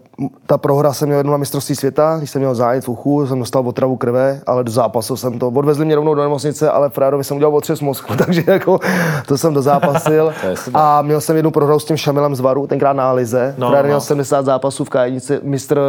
ta 0.46 0.58
prohra 0.58 0.92
jsem 0.92 1.08
měl 1.08 1.18
jednou 1.18 1.32
na 1.32 1.38
mistrovství 1.38 1.74
světa, 1.76 2.14
když 2.18 2.30
jsem 2.30 2.40
měl 2.42 2.54
zájet 2.54 2.84
v 2.84 2.88
uchu, 2.88 3.26
jsem 3.26 3.38
dostal 3.38 3.68
otravu 3.68 3.96
krve, 3.96 4.40
ale 4.46 4.64
do 4.64 4.72
zápasu 4.72 5.16
jsem 5.16 5.38
to, 5.38 5.48
odvezli 5.48 5.84
mě 5.84 5.94
rovnou 5.94 6.14
do 6.14 6.22
nemocnice, 6.22 6.70
ale 6.70 6.90
Frárovi 6.90 7.24
jsem 7.24 7.36
udělal 7.36 7.56
otřes 7.56 7.80
mozku, 7.80 8.12
takže 8.26 8.42
jako 8.46 8.78
to 9.26 9.38
jsem 9.38 9.54
dozápasil. 9.54 10.32
To 10.64 10.70
a 10.78 11.02
měl 11.02 11.20
jsem 11.20 11.36
jednu 11.36 11.50
prohru 11.50 11.78
s 11.78 11.84
tím 11.84 11.96
Šamilem 11.96 12.34
z 12.34 12.40
Varu, 12.40 12.66
tenkrát 12.66 12.92
na 12.92 13.12
Lize. 13.12 13.54
No, 13.58 13.64
No, 13.66 13.70
Frér 13.70 13.84
no. 13.84 13.86
měl 13.88 14.00
70 14.00 14.44
zápasů 14.44 14.84
v 14.84 14.90
K1, 14.90 15.40
mistr 15.42 15.80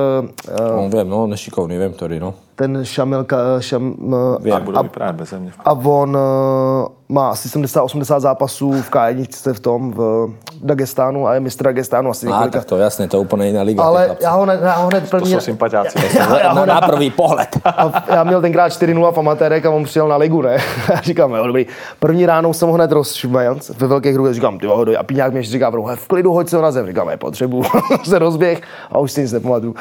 eh, 0.47 0.71
On 0.71 0.89
viem, 0.89 1.09
no, 1.09 1.23
on 1.23 1.31
je 1.31 1.38
šikovný, 1.38 1.77
viem, 1.77 1.93
ktorý, 1.93 2.19
no. 2.19 2.33
ten 2.55 2.85
Šamil, 2.88 3.23
Ka- 3.27 3.59
šam, 3.59 3.93
eh, 3.99 4.43
Viem, 4.43 4.53
Já 4.57 4.59
budu 4.59 4.83
vyprávět 4.83 5.15
bez 5.15 5.31
mě. 5.33 5.51
a 5.65 5.71
on 5.73 6.17
eh, 6.17 6.88
má 7.09 7.29
asi 7.29 7.49
70-80 7.49 8.19
zápasů 8.19 8.71
v 8.81 8.89
K1 8.91 9.53
v 9.53 9.59
tom, 9.59 9.91
v 9.91 10.29
Dagestánu 10.63 11.27
a 11.27 11.33
je 11.33 11.39
mistr 11.39 11.63
Dagestánu 11.63 12.09
asi 12.09 12.25
několika. 12.25 12.49
tak 12.59 12.65
to 12.65 12.77
jasne, 12.77 13.07
to 13.07 13.17
je 13.17 13.21
úplne 13.21 13.49
iná 13.51 13.61
liga. 13.61 13.83
Ale 13.83 14.14
já 14.21 14.32
ho, 14.32 14.45
ne, 14.45 14.60
já 14.62 14.73
ho 14.73 14.88
hned 14.88 15.01
To 15.10 15.17
první... 15.17 15.32
jsou 15.32 15.39
sympatiáci. 15.39 15.99
já 16.17 16.54
na, 16.54 16.60
ho 16.60 16.65
na 16.65 16.80
ne, 16.80 16.88
prvý 16.88 17.10
pohled. 17.10 17.49
a 17.65 18.04
já 18.08 18.23
měl 18.23 18.41
tenkrát 18.41 18.67
4-0 18.67 19.12
v 19.12 19.17
amatérek 19.17 19.65
a 19.65 19.69
on 19.69 19.84
přijel 19.84 20.08
na 20.08 20.15
ligu, 20.15 20.41
ne? 20.41 20.58
Já 20.89 21.01
říkám, 21.01 21.34
jo, 21.34 21.47
dobrý. 21.47 21.65
První 21.99 22.25
ráno 22.25 22.54
jsem 22.54 22.67
ho 22.69 22.73
hned 22.73 22.91
rozšumail 22.91 23.58
ve 23.78 23.88
velkých 23.88 24.13
hrubě, 24.13 24.34
říkám, 24.34 24.60
ty 24.60 24.65
jo, 24.65 24.86
a 24.99 25.04
Píňák 25.04 25.32
mě 25.32 25.39
ještě 25.39 25.51
říká, 25.51 25.69
v 25.69 25.75
rohu, 25.75 25.89
v 25.95 26.08
klidu, 26.08 26.34
hoď 26.34 26.49
se 26.49 26.56
ho 26.56 26.62
na 26.62 26.71
zem. 26.71 26.88
Říkám, 26.88 27.10
je 27.10 27.17
potřebu, 27.17 27.63
se 28.04 28.19
rozběh 28.19 28.62
a 28.91 28.99
už 28.99 29.12
si 29.12 29.21
nic 29.21 29.32
nepamatuju. 29.32 29.75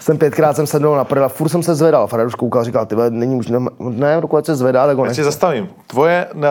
jsem 0.00 0.18
pětkrát 0.18 0.56
jsem 0.56 0.66
sednul 0.66 0.96
na 0.96 1.04
prdel, 1.04 1.28
furt 1.28 1.48
jsem 1.48 1.62
se 1.62 1.74
zvedal, 1.74 2.06
Fred 2.06 2.26
už 2.26 2.34
koukal, 2.34 2.64
říkal, 2.64 2.86
ty 2.86 2.94
vole, 2.94 3.10
není 3.10 3.36
už, 3.36 3.48
ne, 3.48 3.58
ne 3.78 4.20
dokud 4.20 4.46
se 4.46 4.54
zvedá, 4.54 4.86
tak 4.86 4.96
ho 4.96 5.06
Já 5.06 5.12
zastavím. 5.12 5.68
Tvoje 5.86 6.26
uh, 6.34 6.42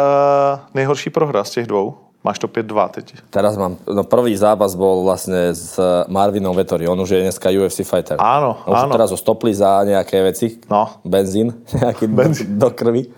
nejhorší 0.74 1.10
prohra 1.10 1.44
z 1.44 1.50
těch 1.50 1.68
dvou? 1.68 1.96
Máš 2.24 2.40
to 2.40 2.48
5-2 2.48 2.96
teď. 2.96 3.06
Teraz 3.28 3.60
mám, 3.60 3.76
no 3.84 4.08
prvý 4.08 4.32
zápas 4.40 4.80
bol 4.80 5.04
vlastne 5.04 5.52
s 5.52 5.76
Marvinom 6.08 6.56
Vettori, 6.56 6.88
on 6.88 6.96
už 6.96 7.20
je 7.20 7.20
dneska 7.20 7.52
UFC 7.52 7.84
fighter. 7.84 8.16
Áno, 8.16 8.64
on 8.64 8.80
už 8.80 8.88
áno. 8.88 8.94
teraz 8.96 9.12
ho 9.12 9.20
stopli 9.20 9.52
za 9.52 9.84
nejaké 9.84 10.24
veci, 10.24 10.56
No. 10.72 11.04
benzín, 11.04 11.52
nejaký 11.84 12.08
Benzín. 12.08 12.56
Do, 12.56 12.72
do 12.72 12.80
krvi, 12.80 13.12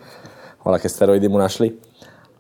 voľaké 0.66 0.90
steroidy 0.90 1.30
mu 1.30 1.38
našli. 1.38 1.78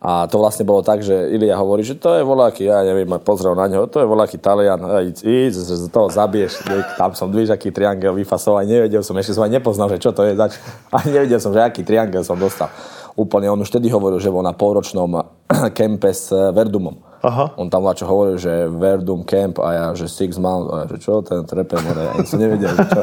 A 0.01 0.25
to 0.30 0.38
vlastne 0.38 0.65
bolo 0.65 0.86
tak, 0.86 1.01
že 1.01 1.13
Ilia 1.34 1.58
hovorí, 1.58 1.82
že 1.82 1.97
to 1.97 2.13
je 2.13 2.21
voľaký, 2.21 2.69
ja 2.69 2.86
neviem, 2.86 3.10
a 3.10 3.17
pozrel 3.17 3.58
na 3.58 3.65
neho, 3.65 3.89
to 3.89 4.01
je 4.01 4.06
voľaký 4.06 4.38
Talian, 4.38 4.82
a 4.86 5.01
íď, 5.01 5.17
íď, 5.21 5.54
z 5.54 5.89
toho 5.89 6.13
zabiješ, 6.13 6.62
tam 6.93 7.13
som 7.17 7.34
dvíš, 7.34 7.49
aký 7.49 7.73
triangel 7.73 8.13
vyfasoval, 8.13 8.65
nevedel 8.69 9.01
som, 9.01 9.17
ešte 9.17 9.34
som 9.34 9.45
aj 9.49 9.58
nepoznal, 9.58 9.89
že 9.89 9.97
čo 9.97 10.13
to 10.13 10.21
je 10.25 10.38
zač. 10.38 10.62
Ani 10.97 11.10
nevedel 11.10 11.41
som, 11.41 11.54
že 11.54 11.62
aký 11.62 11.82
triangel 11.82 12.21
som 12.21 12.38
dostal. 12.38 12.69
Úplne, 13.15 13.47
on 13.47 13.63
už 13.63 13.71
vtedy 13.71 13.88
hovoril, 13.88 14.19
že 14.19 14.32
bol 14.32 14.43
na 14.43 14.51
polročnom 14.51 15.23
kempe 15.78 16.12
s 16.12 16.32
Verdumom. 16.32 16.99
Aha. 17.25 17.58
On 17.58 17.65
tam 17.65 17.89
čo 17.97 18.06
hovoril, 18.06 18.38
že 18.38 18.69
Verdum 18.69 19.25
Camp 19.25 19.58
a 19.58 19.69
ja, 19.73 19.86
že 19.97 20.06
Six 20.06 20.38
Months, 20.38 20.69
a 20.69 20.75
ja, 20.84 20.86
že 20.86 20.97
čo 21.01 21.25
ten 21.25 21.41
trepe, 21.41 21.73
more, 21.82 22.21
ja 22.21 22.21
som 22.21 22.38
nevedel, 22.38 22.69
že 22.78 22.86
čo. 22.86 23.01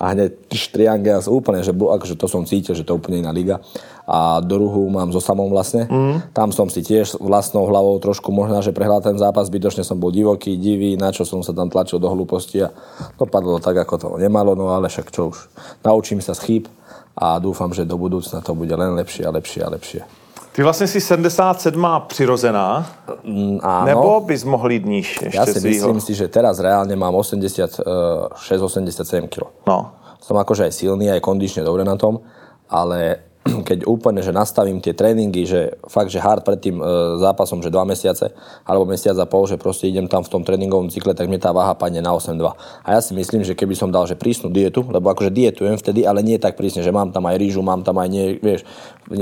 A 0.00 0.16
hneď 0.16 0.32
triangel, 0.72 1.20
úplne, 1.28 1.60
že 1.60 1.76
akože 1.76 2.16
to 2.16 2.24
som 2.24 2.48
cítil, 2.48 2.72
že 2.72 2.88
to 2.88 2.96
je 2.96 2.98
úplne 3.04 3.20
iná 3.20 3.36
liga. 3.36 3.60
A 4.08 4.40
druhú 4.40 4.88
mám 4.88 5.12
so 5.12 5.20
samom 5.20 5.52
vlastne. 5.52 5.84
Mm. 5.92 6.32
Tam 6.32 6.56
som 6.56 6.72
si 6.72 6.80
tiež 6.80 7.20
vlastnou 7.20 7.68
hlavou 7.68 8.00
trošku 8.00 8.32
možná, 8.32 8.64
že 8.64 8.72
prehľadal 8.72 9.12
ten 9.12 9.18
zápas, 9.20 9.52
zbytočne 9.52 9.84
som 9.84 10.00
bol 10.00 10.08
divoký, 10.08 10.56
divý, 10.56 10.96
na 10.96 11.12
čo 11.12 11.28
som 11.28 11.44
sa 11.44 11.52
tam 11.52 11.68
tlačil 11.68 12.00
do 12.00 12.08
hlúposti 12.08 12.64
a 12.64 12.72
dopadlo 13.20 13.60
tak, 13.60 13.76
ako 13.76 13.94
to 14.00 14.08
nemalo, 14.16 14.56
no 14.56 14.72
ale 14.72 14.88
však 14.88 15.12
čo 15.12 15.36
už. 15.36 15.52
Naučím 15.84 16.24
sa 16.24 16.32
z 16.32 16.40
chýb 16.48 16.64
a 17.20 17.38
dúfam, 17.38 17.68
že 17.72 17.84
do 17.84 17.94
budúcna 17.94 18.40
to 18.40 18.56
bude 18.56 18.72
len 18.72 18.96
lepšie 18.96 19.26
a 19.26 19.30
lepšie 19.30 19.60
a 19.64 19.68
lepšie. 19.70 20.00
Ty 20.52 20.62
vlastně 20.62 20.86
si 20.86 21.00
77 21.00 21.86
přirozená, 22.08 22.86
Mm, 23.24 23.58
áno. 23.62 23.86
nebo 23.86 24.20
bys 24.20 24.44
mohl 24.44 24.72
jít 24.72 24.86
níž 24.86 25.18
ještě 25.22 25.38
Ja 25.38 25.46
si 25.46 25.60
svýho? 25.60 25.94
myslím 25.94 26.00
si, 26.00 26.14
že 26.14 26.28
teraz 26.28 26.58
reálne 26.58 26.96
mám 26.96 27.14
86-87 27.14 29.28
kg. 29.28 29.42
No. 29.66 29.90
Som 30.20 30.36
akože 30.36 30.64
aj 30.68 30.72
silný, 30.74 31.08
aj 31.10 31.20
kondične 31.24 31.64
dobre 31.64 31.80
na 31.84 31.96
tom, 31.96 32.20
ale 32.68 33.16
keď 33.62 33.88
úplne, 33.88 34.20
že 34.20 34.34
nastavím 34.34 34.78
tie 34.78 34.96
tréningy, 34.96 35.48
že 35.48 35.60
fakt, 35.86 36.12
že 36.12 36.20
hard 36.20 36.42
pred 36.42 36.60
tým 36.60 36.76
e, 36.78 36.84
zápasom, 37.20 37.60
že 37.60 37.72
dva 37.72 37.86
mesiace, 37.88 38.32
alebo 38.62 38.86
mesiac 38.88 39.16
a 39.18 39.26
pol, 39.26 39.48
že 39.48 39.60
proste 39.60 39.88
idem 39.88 40.06
tam 40.06 40.26
v 40.26 40.30
tom 40.32 40.42
tréningovom 40.42 40.92
cykle, 40.92 41.16
tak 41.16 41.26
mi 41.26 41.36
tá 41.36 41.50
váha 41.50 41.76
padne 41.76 42.04
na 42.04 42.12
8,2. 42.12 42.42
A 42.84 42.88
ja 42.96 43.00
si 43.00 43.12
myslím, 43.16 43.46
že 43.46 43.56
keby 43.56 43.72
som 43.76 43.88
dal, 43.88 44.04
že 44.04 44.18
prísnu 44.18 44.50
dietu, 44.50 44.84
lebo 44.86 45.10
akože 45.10 45.32
dietujem 45.32 45.76
vtedy, 45.80 46.04
ale 46.04 46.20
nie 46.20 46.36
tak 46.36 46.58
prísne, 46.58 46.84
že 46.84 46.92
mám 46.94 47.12
tam 47.14 47.28
aj 47.28 47.36
rýžu, 47.38 47.60
mám 47.64 47.82
tam 47.82 47.96
aj 48.00 48.08
nie, 48.08 48.36
vieš, 48.40 48.64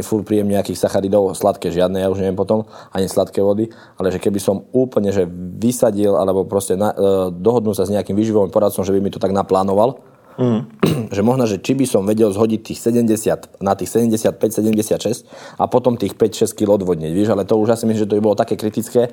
furt 0.04 0.28
príjem 0.28 0.48
nejakých 0.52 0.78
sacharidov, 0.78 1.32
sladké 1.32 1.72
žiadne, 1.72 2.02
ja 2.02 2.12
už 2.12 2.20
neviem 2.20 2.36
potom, 2.36 2.68
ani 2.92 3.08
sladké 3.08 3.40
vody, 3.40 3.72
ale 3.96 4.12
že 4.12 4.20
keby 4.20 4.38
som 4.42 4.68
úplne, 4.74 5.14
že 5.14 5.24
vysadil, 5.56 6.12
alebo 6.18 6.44
proste 6.44 6.76
na, 6.76 6.92
e, 6.92 7.32
dohodnul 7.32 7.72
sa 7.72 7.88
s 7.88 7.92
nejakým 7.94 8.12
výživovým 8.12 8.52
poradcom, 8.52 8.84
že 8.84 8.92
by 8.92 9.00
mi 9.00 9.08
to 9.08 9.22
tak 9.22 9.32
naplánoval, 9.32 10.17
Mm. 10.38 10.70
že 11.16 11.20
možno, 11.26 11.50
že 11.50 11.58
či 11.58 11.74
by 11.74 11.84
som 11.84 12.06
vedel 12.06 12.30
zhodiť 12.30 12.60
tých 12.62 12.78
70, 12.78 13.58
na 13.58 13.74
tých 13.74 13.90
75, 13.90 14.38
76 14.38 15.26
a 15.58 15.66
potom 15.66 15.98
tých 15.98 16.14
5-6 16.14 16.54
kg 16.54 16.78
odvodniť, 16.78 17.10
víš, 17.10 17.34
ale 17.34 17.42
to 17.42 17.58
už 17.58 17.74
asi 17.74 17.90
myslím, 17.90 18.06
že 18.06 18.08
to 18.08 18.14
by 18.14 18.22
bolo 18.22 18.38
také 18.38 18.54
kritické, 18.54 19.10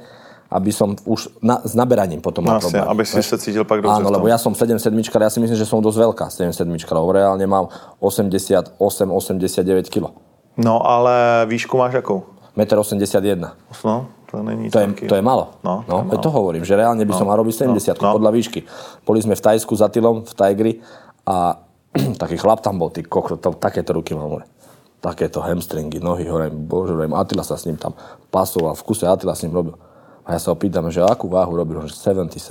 aby 0.53 0.69
som 0.69 0.93
už 1.09 1.41
na, 1.41 1.57
s 1.65 1.73
naberaním 1.73 2.21
potom 2.21 2.45
mal 2.45 2.61
problém. 2.61 2.85
aby 2.85 3.01
si 3.01 3.17
sa 3.25 3.37
cítil 3.41 3.65
pak 3.65 3.81
dobře 3.81 3.97
Áno, 3.97 4.13
lebo 4.13 4.29
ja 4.29 4.37
som 4.37 4.53
7 4.53 4.77
sedmička, 4.77 5.17
ja 5.17 5.33
si 5.33 5.41
myslím, 5.41 5.57
že 5.57 5.65
som 5.65 5.81
dosť 5.81 5.97
veľká 5.97 6.25
7 6.29 6.53
sedmička, 6.53 6.93
lebo 6.93 7.09
reálne 7.09 7.43
mám 7.49 7.73
88, 7.97 8.77
89 8.77 9.89
kg. 9.89 10.13
No, 10.61 10.85
ale 10.85 11.43
výšku 11.49 11.73
máš 11.73 11.97
jakou? 11.97 12.29
1,81 12.55 13.35
m. 13.35 13.51
No, 13.83 14.07
to 14.31 14.39
není 14.39 14.71
to 14.71 14.79
je, 14.79 14.87
to 15.11 15.15
je 15.19 15.23
malo. 15.25 15.59
No, 15.59 15.83
no, 15.89 16.07
to, 16.07 16.15
je 16.15 16.17
to 16.23 16.29
hovorím, 16.31 16.63
že 16.63 16.79
reálne 16.79 17.03
by 17.03 17.11
no, 17.11 17.19
som 17.19 17.27
mal 17.27 17.35
robiť 17.35 17.67
70 17.67 17.99
no, 17.99 17.99
no. 17.99 18.13
podľa 18.15 18.31
výšky. 18.31 18.59
Boli 19.03 19.19
sme 19.19 19.35
v 19.35 19.41
Tajsku 19.43 19.75
za 19.75 19.91
Tylom, 19.91 20.23
v 20.23 20.31
Tigri 20.31 20.73
a 21.25 21.57
taký 22.21 22.37
chlap 22.37 22.61
tam 22.61 22.77
bol, 22.77 22.93
ty 22.93 23.01
kokro, 23.01 23.37
to, 23.41 23.57
takéto 23.57 23.97
ruky 23.97 24.13
mám 24.13 24.29
hore. 24.29 24.45
Takéto 25.01 25.41
hamstringy, 25.41 26.01
nohy 26.01 26.25
hore, 26.25 26.49
bože, 26.49 26.93
hovorím, 26.93 27.13
Atila 27.13 27.45
sa 27.45 27.57
s 27.57 27.65
ním 27.69 27.77
tam 27.77 27.93
pasoval, 28.33 28.73
v 28.73 28.83
kuse 28.85 29.05
Atila 29.05 29.37
s 29.37 29.45
ním 29.45 29.53
robil. 29.53 29.75
A 30.25 30.33
ja 30.33 30.39
sa 30.41 30.49
ho 30.53 30.57
pýtam, 30.57 30.89
že 30.89 31.05
akú 31.05 31.29
váhu 31.29 31.53
robil, 31.53 31.85
že 31.85 31.93
77. 31.93 32.41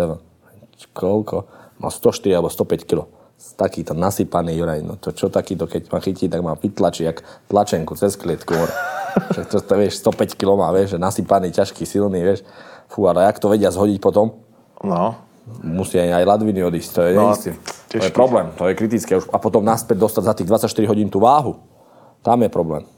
Koľko? 0.94 1.50
Mal 1.82 1.90
104 1.90 2.38
alebo 2.38 2.46
105 2.46 2.86
kg. 2.86 3.10
Takýto 3.58 3.98
nasypaný 3.98 4.54
Juraj, 4.54 4.80
no 4.86 4.94
to 4.94 5.10
čo 5.10 5.26
takýto, 5.26 5.66
keď 5.66 5.90
ma 5.90 5.98
chytí, 5.98 6.30
tak 6.30 6.40
ma 6.40 6.54
vytlačí, 6.54 7.02
jak 7.02 7.26
tlačenku 7.50 7.98
cez 7.98 8.14
klietku. 8.14 8.54
že 9.34 9.42
to, 9.50 9.58
to, 9.58 9.74
vieš, 9.74 9.98
105 10.06 10.38
kg 10.38 10.54
má, 10.54 10.70
vieš, 10.70 10.94
že 10.94 10.98
nasypaný, 11.02 11.50
ťažký, 11.50 11.82
silný, 11.82 12.22
vieš. 12.22 12.46
Fú, 12.86 13.10
ale 13.10 13.26
jak 13.26 13.42
to 13.42 13.50
vedia 13.50 13.74
zhodiť 13.74 13.98
potom? 13.98 14.38
No. 14.86 15.18
Musí 15.60 16.00
aj, 16.00 16.10
aj 16.20 16.24
Ladviny 16.24 16.64
odísť, 16.64 16.90
to 16.94 17.00
je 17.04 17.12
no, 17.12 17.28
neistý. 17.28 17.50
To 17.92 18.00
je 18.00 18.12
problém, 18.16 18.48
to 18.56 18.64
je 18.64 18.74
kritické. 18.74 19.12
A 19.20 19.36
potom 19.36 19.60
naspäť 19.60 20.00
dostať 20.00 20.22
za 20.24 20.32
tých 20.32 20.48
24 20.48 20.88
hodín 20.88 21.12
tú 21.12 21.20
váhu, 21.20 21.60
tam 22.24 22.40
je 22.40 22.48
problém. 22.48 22.88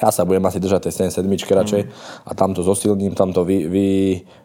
Ja 0.00 0.08
sa 0.08 0.24
budem 0.24 0.40
asi 0.48 0.56
držať 0.56 0.88
tej 0.88 1.12
77 1.12 1.28
radšej 1.60 1.82
mm. 1.84 1.90
a 2.24 2.30
tam 2.32 2.56
to 2.56 2.64
zosilním, 2.64 3.12
tam 3.12 3.36
to 3.36 3.44
vy, 3.44 3.68
vy, 3.68 3.88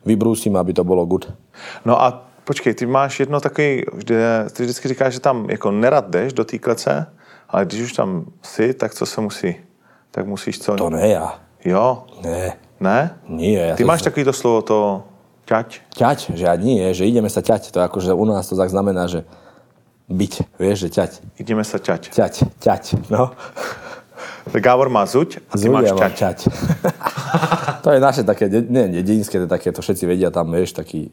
vybrúsim, 0.04 0.52
aby 0.60 0.76
to 0.76 0.84
bolo 0.84 1.08
good. 1.08 1.32
No 1.88 1.96
a 1.96 2.28
počkej, 2.44 2.76
ty 2.76 2.84
máš 2.84 3.24
jedno 3.24 3.40
takový, 3.40 3.88
kde 3.96 4.52
ty 4.52 4.64
vždycky 4.64 4.88
říkáš, 4.88 5.14
že 5.14 5.20
tam 5.20 5.50
jako 5.50 5.72
nerad 5.72 6.10
jdeš 6.12 6.34
do 6.34 6.44
té 6.46 6.60
klece, 6.60 7.08
ale 7.50 7.66
když 7.66 7.82
už 7.82 7.94
tam 7.94 8.26
jsi, 8.42 8.74
tak 8.74 8.94
co 8.94 9.06
se 9.06 9.22
musí? 9.22 9.56
Tak 10.12 10.28
musíš 10.28 10.60
co? 10.60 10.76
To 10.76 10.90
ne 10.90 11.08
ja. 11.08 11.40
Jo? 11.66 12.04
Ne. 12.24 12.54
Ne? 12.80 13.20
Nie. 13.28 13.74
Ty 13.76 13.84
máš 13.84 14.02
takový 14.02 14.24
to 14.24 14.34
slovo, 14.34 14.62
to 14.62 15.04
Ťať? 15.46 15.94
Ťať, 15.94 16.20
že 16.34 16.44
ja 16.50 16.56
nie, 16.58 16.82
že 16.98 17.06
ideme 17.06 17.30
sa 17.30 17.46
ťať. 17.46 17.70
To 17.74 17.78
je 17.82 17.86
ako, 17.86 18.00
že 18.02 18.12
u 18.18 18.26
nás 18.26 18.50
to 18.50 18.58
tak 18.58 18.74
znamená, 18.74 19.06
že 19.06 19.30
byť, 20.10 20.34
vieš, 20.58 20.78
že 20.86 20.90
ťať. 20.90 21.12
Ideme 21.42 21.62
sa 21.66 21.78
ťať. 21.78 22.14
Ťať, 22.14 22.34
ťať, 22.62 22.84
no. 23.10 23.34
Gábor 24.54 24.90
má 24.94 25.06
zuť 25.10 25.42
a 25.50 25.54
ty 25.58 25.70
máš 25.70 25.94
ťať. 25.94 26.14
ťať. 26.14 26.38
to 27.86 27.90
je 27.90 28.00
naše 28.02 28.22
také, 28.22 28.46
nie, 28.50 29.02
dedinské, 29.02 29.42
to 29.42 29.50
je 29.50 29.52
také, 29.52 29.74
to 29.74 29.82
všetci 29.82 30.06
vedia 30.06 30.30
tam, 30.30 30.54
vieš, 30.54 30.78
taký 30.78 31.10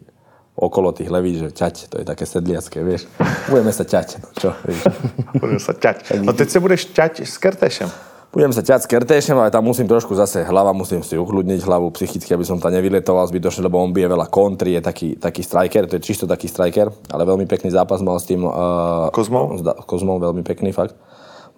okolo 0.53 0.93
tých 0.93 1.09
leví, 1.09 1.41
že 1.41 1.49
ťať, 1.49 1.75
to 1.89 1.97
je 2.01 2.05
také 2.05 2.29
sedliacké, 2.29 2.85
vieš. 2.85 3.09
Budeme 3.49 3.73
sa 3.73 3.89
ťať, 3.89 4.09
no 4.21 4.29
čo, 4.37 4.53
vieš. 4.69 4.85
Budeme 5.41 5.61
sa 5.61 5.73
ťať. 5.73 5.97
No 6.21 6.33
teď 6.39 6.49
sa 6.53 6.59
budeš 6.61 6.93
ťať 6.93 7.25
s 7.25 7.37
Kertešem. 7.41 7.89
Budem 8.33 8.49
sa 8.49 8.65
ťať 8.65 8.81
s 8.81 8.89
Kertéšem, 8.89 9.37
ale 9.37 9.53
tam 9.53 9.69
musím 9.69 9.85
trošku 9.85 10.17
zase 10.17 10.41
hlava, 10.49 10.73
musím 10.73 11.05
si 11.05 11.21
ukludniť 11.21 11.69
hlavu 11.69 11.93
psychicky, 11.93 12.33
aby 12.33 12.49
som 12.49 12.57
tam 12.57 12.73
nevyletoval 12.73 13.29
zbytočne, 13.29 13.69
lebo 13.69 13.77
on 13.77 13.93
bije 13.93 14.09
veľa 14.09 14.33
kontry, 14.33 14.73
je 14.73 14.81
taký, 14.81 15.09
taký 15.21 15.45
striker, 15.45 15.85
to 15.85 16.01
je 16.01 16.07
čisto 16.09 16.25
taký 16.25 16.49
striker, 16.49 16.89
ale 17.13 17.29
veľmi 17.29 17.45
pekný 17.45 17.69
zápas 17.69 18.01
mal 18.01 18.17
s 18.17 18.25
tým... 18.25 18.41
Uh, 18.49 19.13
Kozmou? 19.13 19.61
Kozmou, 19.85 20.17
veľmi 20.17 20.41
pekný 20.49 20.73
fakt. 20.73 20.97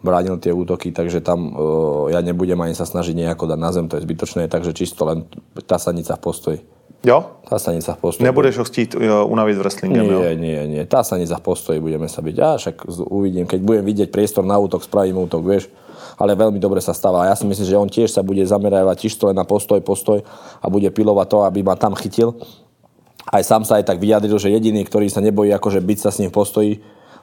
Bránil 0.02 0.34
tie 0.42 0.50
útoky, 0.50 0.90
takže 0.90 1.22
tam 1.22 1.54
uh, 1.54 2.10
ja 2.10 2.18
nebudem 2.18 2.58
ani 2.58 2.74
sa 2.74 2.90
snažiť 2.90 3.14
nejako 3.22 3.54
dať 3.54 3.58
na 3.62 3.70
zem, 3.70 3.86
to 3.86 3.94
je 3.94 4.02
zbytočné, 4.02 4.50
takže 4.50 4.74
čisto 4.74 5.06
len 5.06 5.30
tá 5.70 5.78
sanica 5.78 6.18
v 6.18 6.22
postoji. 6.26 6.58
Jo? 7.06 7.38
Tá 7.46 7.62
sanica 7.62 7.94
v 7.94 7.98
postoji. 8.02 8.26
Nebudeš 8.26 8.58
ho 8.58 8.64
chtít 8.66 8.98
unaviť 8.98 9.56
wrestlingem, 9.62 10.10
nie, 10.10 10.10
jo? 10.10 10.20
Nie, 10.42 10.62
nie, 10.66 10.82
Tá 10.90 11.06
sanica 11.06 11.38
v 11.38 11.44
postoji 11.46 11.78
budeme 11.78 12.10
sa 12.10 12.18
byť. 12.18 12.36
A 12.42 12.58
však 12.58 12.76
uvidím, 13.14 13.46
keď 13.46 13.60
budem 13.62 13.84
vidieť 13.86 14.10
priestor 14.10 14.42
na 14.42 14.58
útok, 14.58 14.82
spravím 14.82 15.22
útok, 15.22 15.46
vieš 15.46 15.70
ale 16.18 16.38
veľmi 16.38 16.58
dobre 16.62 16.78
sa 16.78 16.94
stáva. 16.94 17.26
A 17.26 17.30
ja 17.30 17.36
si 17.38 17.46
myslím, 17.46 17.66
že 17.66 17.80
on 17.80 17.90
tiež 17.90 18.10
sa 18.10 18.22
bude 18.22 18.42
zamerávať 18.44 19.08
čisto 19.08 19.30
len 19.30 19.36
na 19.36 19.46
postoj, 19.46 19.80
postoj 19.82 20.22
a 20.62 20.66
bude 20.70 20.88
pilovať 20.90 21.26
to, 21.30 21.38
aby 21.46 21.60
ma 21.62 21.74
tam 21.74 21.94
chytil. 21.98 22.38
Aj 23.24 23.40
sám 23.40 23.64
sa 23.64 23.80
aj 23.80 23.88
tak 23.88 23.98
vyjadril, 23.98 24.36
že 24.36 24.52
jediný, 24.52 24.84
ktorý 24.84 25.08
sa 25.08 25.24
nebojí 25.24 25.48
akože 25.54 25.80
byť 25.80 25.98
sa 25.98 26.10
s 26.12 26.20
ním 26.20 26.28
v 26.28 26.36
postoji, 26.36 26.72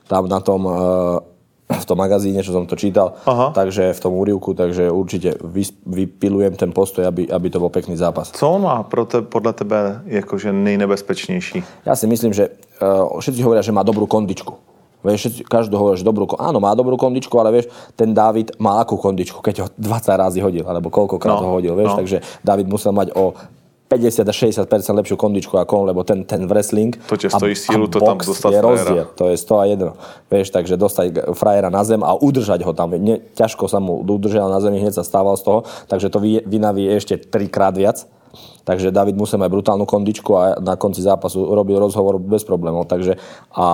tam 0.09 0.25
na 0.25 0.41
tom 0.41 0.65
e, 0.65 0.73
v 1.71 1.85
tom 1.87 1.97
magazíne, 1.97 2.43
čo 2.43 2.51
som 2.51 2.67
to 2.67 2.75
čítal, 2.75 3.15
Aha. 3.23 3.55
takže 3.55 3.95
v 3.95 3.99
tom 3.99 4.13
úrivku, 4.19 4.51
takže 4.51 4.91
určite 4.91 5.39
vypilujem 5.87 6.59
ten 6.59 6.75
postoj, 6.75 7.07
aby, 7.07 7.29
aby 7.31 7.47
to 7.47 7.61
bol 7.63 7.71
pekný 7.71 7.95
zápas. 7.95 8.35
Co 8.35 8.59
on 8.59 8.67
má 8.67 8.83
pro 8.83 9.07
te, 9.07 9.23
podľa 9.23 9.53
tebe 9.55 9.77
akože 10.03 10.51
nejnebezpečnejší? 10.51 11.87
Ja 11.87 11.95
si 11.95 12.05
myslím, 12.11 12.35
že 12.35 12.51
uh, 12.81 13.07
všetci 13.21 13.39
hovoria, 13.45 13.63
že 13.63 13.75
má 13.75 13.87
dobrú 13.87 14.03
kondičku. 14.09 14.70
Vieš, 15.01 15.41
každý 15.49 15.73
hovorí, 15.73 15.97
že 15.97 16.05
dobrú, 16.05 16.29
áno, 16.37 16.61
má 16.61 16.77
dobrú 16.77 16.93
kondičku, 16.93 17.33
ale 17.41 17.61
vieš, 17.61 17.73
ten 17.97 18.13
David 18.13 18.53
má 18.61 18.77
akú 18.81 19.01
kondičku, 19.01 19.41
keď 19.41 19.55
ho 19.65 19.67
20 19.73 20.13
razy 20.13 20.39
hodil, 20.45 20.65
alebo 20.65 20.93
koľkokrát 20.93 21.41
no, 21.41 21.45
ho 21.49 21.49
hodil, 21.57 21.73
vieš, 21.73 21.97
no. 21.97 21.99
takže 22.05 22.17
David 22.45 22.69
musel 22.69 22.93
mať 22.93 23.17
o 23.17 23.33
50 23.91 24.23
a 24.23 24.31
60% 24.31 24.71
lepšiu 25.03 25.19
kondičku 25.19 25.59
ako 25.59 25.83
on, 25.83 25.85
lebo 25.91 26.07
ten, 26.07 26.23
ten 26.23 26.47
wrestling 26.47 26.95
to 27.11 27.19
a, 27.19 27.27
stojí 27.27 27.51
sílu, 27.59 27.91
to 27.91 27.99
tam 27.99 28.15
je 28.23 28.61
rozdiel, 28.63 29.05
to 29.19 29.27
je 29.27 29.35
100 29.35 29.51
a 29.59 29.65
1. 29.67 30.31
Vieš, 30.31 30.47
takže 30.55 30.79
dostať 30.79 31.35
frajera 31.35 31.67
na 31.67 31.83
zem 31.83 31.99
a 31.99 32.15
udržať 32.15 32.63
ho 32.63 32.71
tam. 32.71 32.95
Ne, 32.95 33.19
ťažko 33.35 33.67
sa 33.67 33.83
mu 33.83 33.99
udržal 33.99 34.47
na 34.47 34.63
zemi, 34.63 34.79
hneď 34.79 34.95
sa 34.95 35.03
stával 35.03 35.35
z 35.35 35.43
toho, 35.43 35.59
takže 35.91 36.07
to 36.07 36.23
vynaví 36.23 36.87
ešte 36.87 37.19
trikrát 37.19 37.75
viac. 37.75 38.07
Takže 38.63 38.95
David 38.95 39.19
musel 39.19 39.43
mať 39.43 39.51
brutálnu 39.51 39.83
kondičku 39.83 40.31
a 40.39 40.55
na 40.63 40.79
konci 40.79 41.03
zápasu 41.03 41.51
robil 41.51 41.75
rozhovor 41.75 42.15
bez 42.15 42.47
problémov. 42.47 42.87
Takže 42.87 43.19
a 43.51 43.67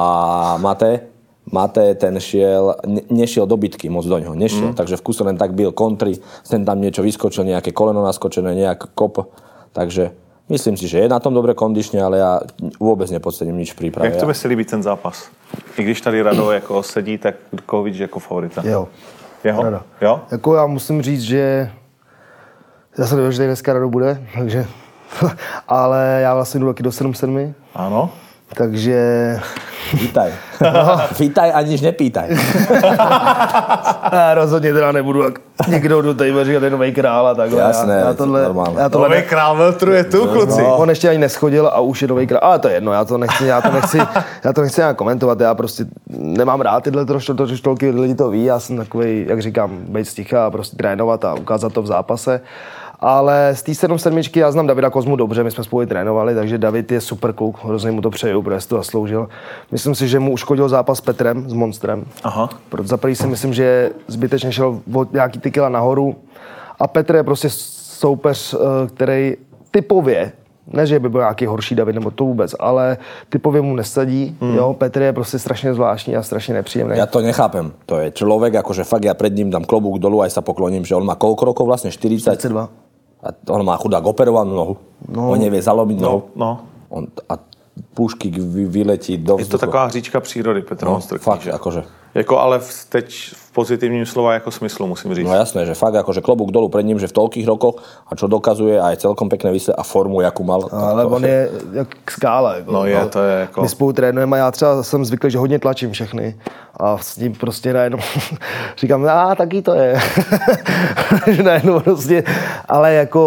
Mate, 0.58 1.16
Mate 1.51 1.95
ten 1.95 2.19
šiel, 2.19 2.75
ne, 2.83 3.01
nešiel 3.10 3.47
do 3.47 3.57
bitky 3.57 3.88
moc 3.89 4.03
do 4.03 4.19
ňoho, 4.19 4.36
nešiel, 4.36 4.71
mm. 4.71 4.75
takže 4.75 4.99
v 4.99 5.01
kuse 5.01 5.23
len 5.23 5.39
tak 5.39 5.55
byl 5.55 5.71
kontry, 5.71 6.19
sem 6.43 6.65
tam 6.67 6.81
niečo 6.83 6.99
vyskočil, 6.99 7.47
nejaké 7.47 7.71
koleno 7.71 8.03
naskočené, 8.03 8.51
nejak 8.51 8.91
kop, 8.91 9.31
takže 9.71 10.12
myslím 10.51 10.75
si, 10.75 10.91
že 10.91 10.99
je 10.99 11.07
na 11.07 11.23
tom 11.23 11.31
dobre 11.31 11.55
kondične, 11.55 12.03
ale 12.03 12.19
ja 12.19 12.43
vôbec 12.79 13.07
nepodcením 13.07 13.55
nič 13.63 13.71
v 13.71 13.88
príprave. 13.88 14.12
Jak 14.12 14.27
tebe 14.27 14.36
si 14.36 14.47
líbí 14.47 14.67
ten 14.67 14.83
zápas? 14.83 15.31
I 15.79 15.83
když 15.83 16.01
tady 16.01 16.21
Rado 16.21 16.51
jako 16.51 16.83
sedí, 16.83 17.17
tak 17.17 17.36
koho 17.65 17.83
vidíš 17.83 18.12
jako 18.12 18.19
favorita? 18.19 18.62
Jo. 18.67 18.88
Jeho? 19.43 19.63
Rado. 19.63 19.81
Jo? 20.01 20.21
Jako 20.31 20.55
já 20.55 20.67
musím 20.67 21.01
říct, 21.01 21.21
že 21.21 21.71
já 22.97 23.07
jsem 23.07 23.17
nevěděl, 23.17 23.38
že 23.38 23.47
dneska 23.47 23.73
Rado 23.73 23.89
bude, 23.89 24.23
takže 24.36 24.67
ale 25.67 26.19
já 26.21 26.36
vlastně 26.36 26.60
jdu 26.60 26.67
taky 26.67 26.83
do 26.83 26.89
7-7. 26.89 27.53
Ano. 27.75 28.10
Takže... 28.53 29.39
Vítaj. 29.93 30.31
No. 30.62 31.01
Vítaj 31.19 31.51
a 31.53 31.62
nič 31.62 31.81
nepýtaj. 31.81 32.38
já 34.12 34.33
rozhodně 34.33 34.73
teda 34.73 34.91
nebudu 34.91 35.23
jak 35.23 35.39
někdo 35.67 36.01
do 36.01 36.13
tady 36.13 36.33
říkat 36.43 36.63
je 36.63 36.69
nový 36.69 36.93
král 36.93 37.27
a 37.27 37.36
takhle. 37.36 37.62
Jasné, 37.62 37.93
já, 37.93 38.07
já 38.07 38.13
tohle, 38.13 38.43
normálně. 38.43 38.79
Já 38.79 38.89
tohle 38.89 39.10
nový 39.10 39.21
ne... 39.21 39.27
král 39.27 39.55
veltruje 39.57 40.03
tu, 40.03 40.25
no, 40.25 40.31
kluci. 40.33 40.62
No. 40.62 40.77
On 40.77 40.89
ještě 40.89 41.10
ani 41.10 41.17
neschodil 41.17 41.67
a 41.67 41.79
už 41.79 42.01
je 42.01 42.07
nový 42.07 42.27
král. 42.27 42.39
Ale 42.43 42.60
to 42.60 42.67
je 42.67 42.73
jedno, 42.73 42.93
já 42.93 43.05
to 43.05 43.17
nechci, 43.17 43.45
já 43.45 43.62
to 43.62 43.71
nechci, 43.71 43.97
já 44.43 44.53
to 44.53 44.62
nechci 44.62 44.81
nějak 44.81 44.97
komentovat. 44.97 45.39
Já 45.39 45.55
prostě 45.55 45.86
nemám 46.17 46.62
rád 46.62 46.83
tyhle 46.83 47.05
trošku, 47.05 47.33
to, 47.33 47.45
že 47.45 47.62
tolik 47.62 47.81
lidi 47.81 48.15
to 48.15 48.29
ví. 48.29 48.43
Já 48.43 48.60
jsem 48.60 48.77
takový, 48.77 49.25
jak 49.27 49.41
říkám, 49.41 49.77
být 49.77 50.05
sticha 50.05 50.45
a 50.45 50.51
prostě 50.51 50.77
trénovat 50.77 51.25
a 51.25 51.33
ukázat 51.33 51.73
to 51.73 51.81
v 51.81 51.88
zápase. 51.88 52.41
Ale 52.99 53.55
z 53.55 53.63
té 53.63 53.75
7 53.75 53.99
sedmičky 53.99 54.39
já 54.39 54.51
znám 54.51 54.67
Davida 54.67 54.89
Kozmu 54.89 55.15
dobře, 55.15 55.43
my 55.43 55.51
jsme 55.51 55.63
spolu 55.63 55.86
trénovali, 55.86 56.36
takže 56.36 56.57
David 56.57 56.91
je 56.91 57.01
super 57.01 57.33
kluk, 57.33 57.63
hrozně 57.63 57.91
mu 57.91 58.01
to 58.01 58.10
přeju, 58.10 58.41
protože 58.41 58.67
to 58.67 58.77
zasloužil. 58.77 59.29
Myslím 59.71 59.95
si, 59.95 60.07
že 60.07 60.19
mu 60.19 60.31
uškodil 60.31 60.69
zápas 60.69 60.97
s 60.97 61.01
Petrem, 61.01 61.49
s 61.49 61.53
Monstrem. 61.53 62.05
Aha. 62.23 62.49
Proto 62.69 62.88
za 62.88 62.97
si 63.13 63.27
myslím, 63.27 63.53
že 63.53 63.91
zbytečně 64.07 64.51
šel 64.51 64.79
od 64.93 65.13
nějaký 65.13 65.39
ty 65.39 65.51
kila 65.51 65.69
nahoru. 65.69 66.15
A 66.79 66.88
Petr 66.88 67.15
je 67.15 67.23
prostě 67.23 67.49
soupeř, 67.49 68.53
eh, 68.53 68.88
který 68.88 69.36
typově 69.71 70.31
Ne, 70.67 70.88
že 70.88 70.99
by 70.99 71.10
byl 71.10 71.21
nějaký 71.21 71.45
horší 71.45 71.75
David, 71.75 71.95
nebo 71.95 72.12
to 72.12 72.23
vůbec, 72.23 72.55
ale 72.60 72.97
typově 73.29 73.62
mu 73.62 73.75
nesadí. 73.75 74.38
Hmm. 74.41 74.55
Jo, 74.55 74.73
Petr 74.73 75.01
je 75.01 75.13
prostě 75.13 75.39
strašně 75.39 75.73
zvláštní 75.73 76.15
a 76.15 76.23
strašně 76.23 76.53
nepříjemný. 76.53 76.97
Ja 76.97 77.05
to 77.05 77.23
nechápem. 77.23 77.71
To 77.86 77.99
je 78.03 78.12
človek, 78.12 78.55
akože 78.55 78.83
fakt 78.83 79.07
ja 79.07 79.15
pred 79.15 79.31
ním 79.31 79.47
dám 79.47 79.63
klobúk 79.63 79.99
dolu, 79.99 80.27
aj 80.27 80.36
sa 80.36 80.41
pokloním, 80.43 80.83
že 80.83 80.95
on 80.95 81.07
má 81.07 81.15
koľko 81.15 81.55
rokov 81.55 81.65
vlastne? 81.71 81.88
40? 81.88 82.36
32. 82.36 82.87
A 83.23 83.34
on 83.49 83.65
má 83.65 83.77
chudák 83.77 84.06
operovanú 84.06 84.53
nohu. 84.56 84.75
No. 85.10 85.32
On 85.34 85.39
nevie 85.39 85.62
zalomiť 85.62 85.97
nohu. 86.01 86.30
No, 86.36 86.62
On, 86.89 87.08
a 87.30 87.38
pušky 87.93 88.30
vy, 88.30 88.65
vyletí 88.65 89.17
do 89.17 89.38
je 89.38 89.45
to 89.45 89.58
vzduchu. 89.58 89.65
taková 89.65 89.86
hříčka 89.86 90.19
přírody, 90.19 90.62
Petr 90.62 90.86
no, 90.86 90.91
Monstrký, 90.91 91.23
fakt, 91.23 91.41
že? 91.41 91.51
akože. 91.51 91.84
Jako 92.13 92.39
ale 92.39 92.60
v, 92.60 92.86
teď 92.89 93.08
v 93.34 93.46
pozitivním 93.58 94.06
slova 94.06 94.34
jako 94.34 94.52
smyslu 94.52 94.88
musím 94.88 95.15
říct. 95.17 95.26
No 95.26 95.34
jasné, 95.34 95.65
že 95.65 95.74
fakt 95.74 95.98
akože 95.98 96.22
klobúk 96.22 96.54
dolu 96.54 96.70
pred 96.70 96.86
ním, 96.86 97.02
že 97.02 97.10
v 97.10 97.17
toľkých 97.17 97.50
rokoch 97.50 97.82
a 98.06 98.13
čo 98.13 98.30
dokazuje 98.30 98.78
aj 98.78 99.02
celkom 99.02 99.34
pekné 99.34 99.50
vysle 99.50 99.74
a 99.74 99.82
formu, 99.82 100.22
jakú 100.22 100.46
mal. 100.46 100.70
tak 100.70 100.78
Ale 100.78 101.02
on 101.10 101.26
je 101.26 101.50
jak 101.74 101.89
skála. 102.06 102.62
Jako, 102.62 102.70
No 102.72 102.86
je, 102.86 103.02
to 103.10 103.20
je 103.24 103.36
jako... 103.50 103.62
My 103.62 103.70
spolu 103.70 103.93
trénujeme 103.93 104.38
a 104.38 104.46
já 104.46 104.52
třeba 104.52 104.84
jsem 104.84 105.06
zvyklý, 105.06 105.32
že 105.32 105.38
hodně 105.41 105.60
tlačím 105.60 105.91
všechny. 105.91 106.38
A 106.78 106.98
s 107.02 107.17
ním 107.17 107.34
prostě 107.34 107.74
najednou 107.74 107.98
říkám, 108.78 109.10
a 109.10 109.36
taky 109.36 109.62
to 109.62 109.74
je. 109.74 109.98
že 111.34 111.43
najednou 111.43 111.80
prostě, 111.80 112.24
ale 112.70 112.93
jako 112.93 113.22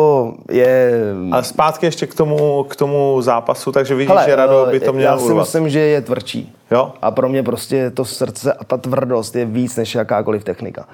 je... 0.51 0.93
A 1.33 1.43
zpátky 1.43 1.87
ještě 1.87 2.07
k 2.07 2.15
tomu, 2.15 2.65
k 2.71 2.77
tomu 2.77 3.19
zápasu, 3.23 3.73
takže 3.73 3.95
vidíš, 3.95 4.15
že 4.25 4.37
Rado 4.37 4.67
by 4.71 4.81
to 4.81 4.91
eh, 4.91 4.93
měl 4.93 5.13
Já 5.13 5.19
si 5.19 5.25
urvat. 5.25 5.43
myslím, 5.43 5.69
že 5.69 5.81
je 5.81 6.01
tvrdší. 6.01 6.55
Jo? 6.71 6.93
A 7.03 7.11
pro 7.11 7.29
mě 7.29 7.43
prostě 7.43 7.91
to 7.91 8.05
srdce 8.05 8.53
a 8.53 8.65
ta 8.65 8.77
tvrdost 8.77 9.37
je 9.37 9.45
víc 9.45 9.77
než 9.77 9.95
jakákoliv 10.21 10.45
technika. 10.45 10.85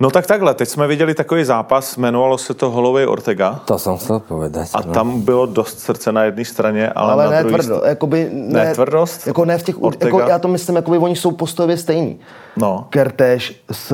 No 0.00 0.10
tak 0.10 0.26
takhle, 0.26 0.54
teď 0.54 0.68
jsme 0.68 0.86
viděli 0.86 1.14
takový 1.14 1.44
zápas, 1.44 1.96
jmenovalo 1.96 2.38
se 2.38 2.54
to 2.54 2.70
Holovej 2.70 3.06
Ortega 3.06 3.60
To 3.66 3.78
som 3.78 3.98
chcel 3.98 4.20
povedať. 4.22 4.70
a 4.74 4.80
no. 4.86 4.94
tam 4.94 5.20
bylo 5.26 5.46
dost 5.46 5.80
srdce 5.80 6.12
na 6.12 6.24
jedné 6.30 6.44
straně, 6.44 6.86
ale, 6.94 7.12
Ale 7.12 7.24
na 7.24 7.30
ne 7.30 7.42
druhé 7.42 7.58
tvrdo, 7.58 7.82
jakoby 7.84 8.30
ne, 8.32 8.64
Ne 8.64 8.74
tvrdost? 8.74 9.26
Jako 9.26 9.44
ne 9.44 9.58
v 9.58 9.62
těch, 9.62 9.82
Ortega? 9.82 10.06
jako 10.06 10.30
já 10.30 10.38
to 10.38 10.48
myslím, 10.48 10.76
jakoby 10.76 10.98
oni 10.98 11.16
jsou 11.16 11.30
postojově 11.30 11.76
stejný. 11.76 12.20
No, 12.58 12.86
Kertéž 12.90 13.62
s 13.72 13.92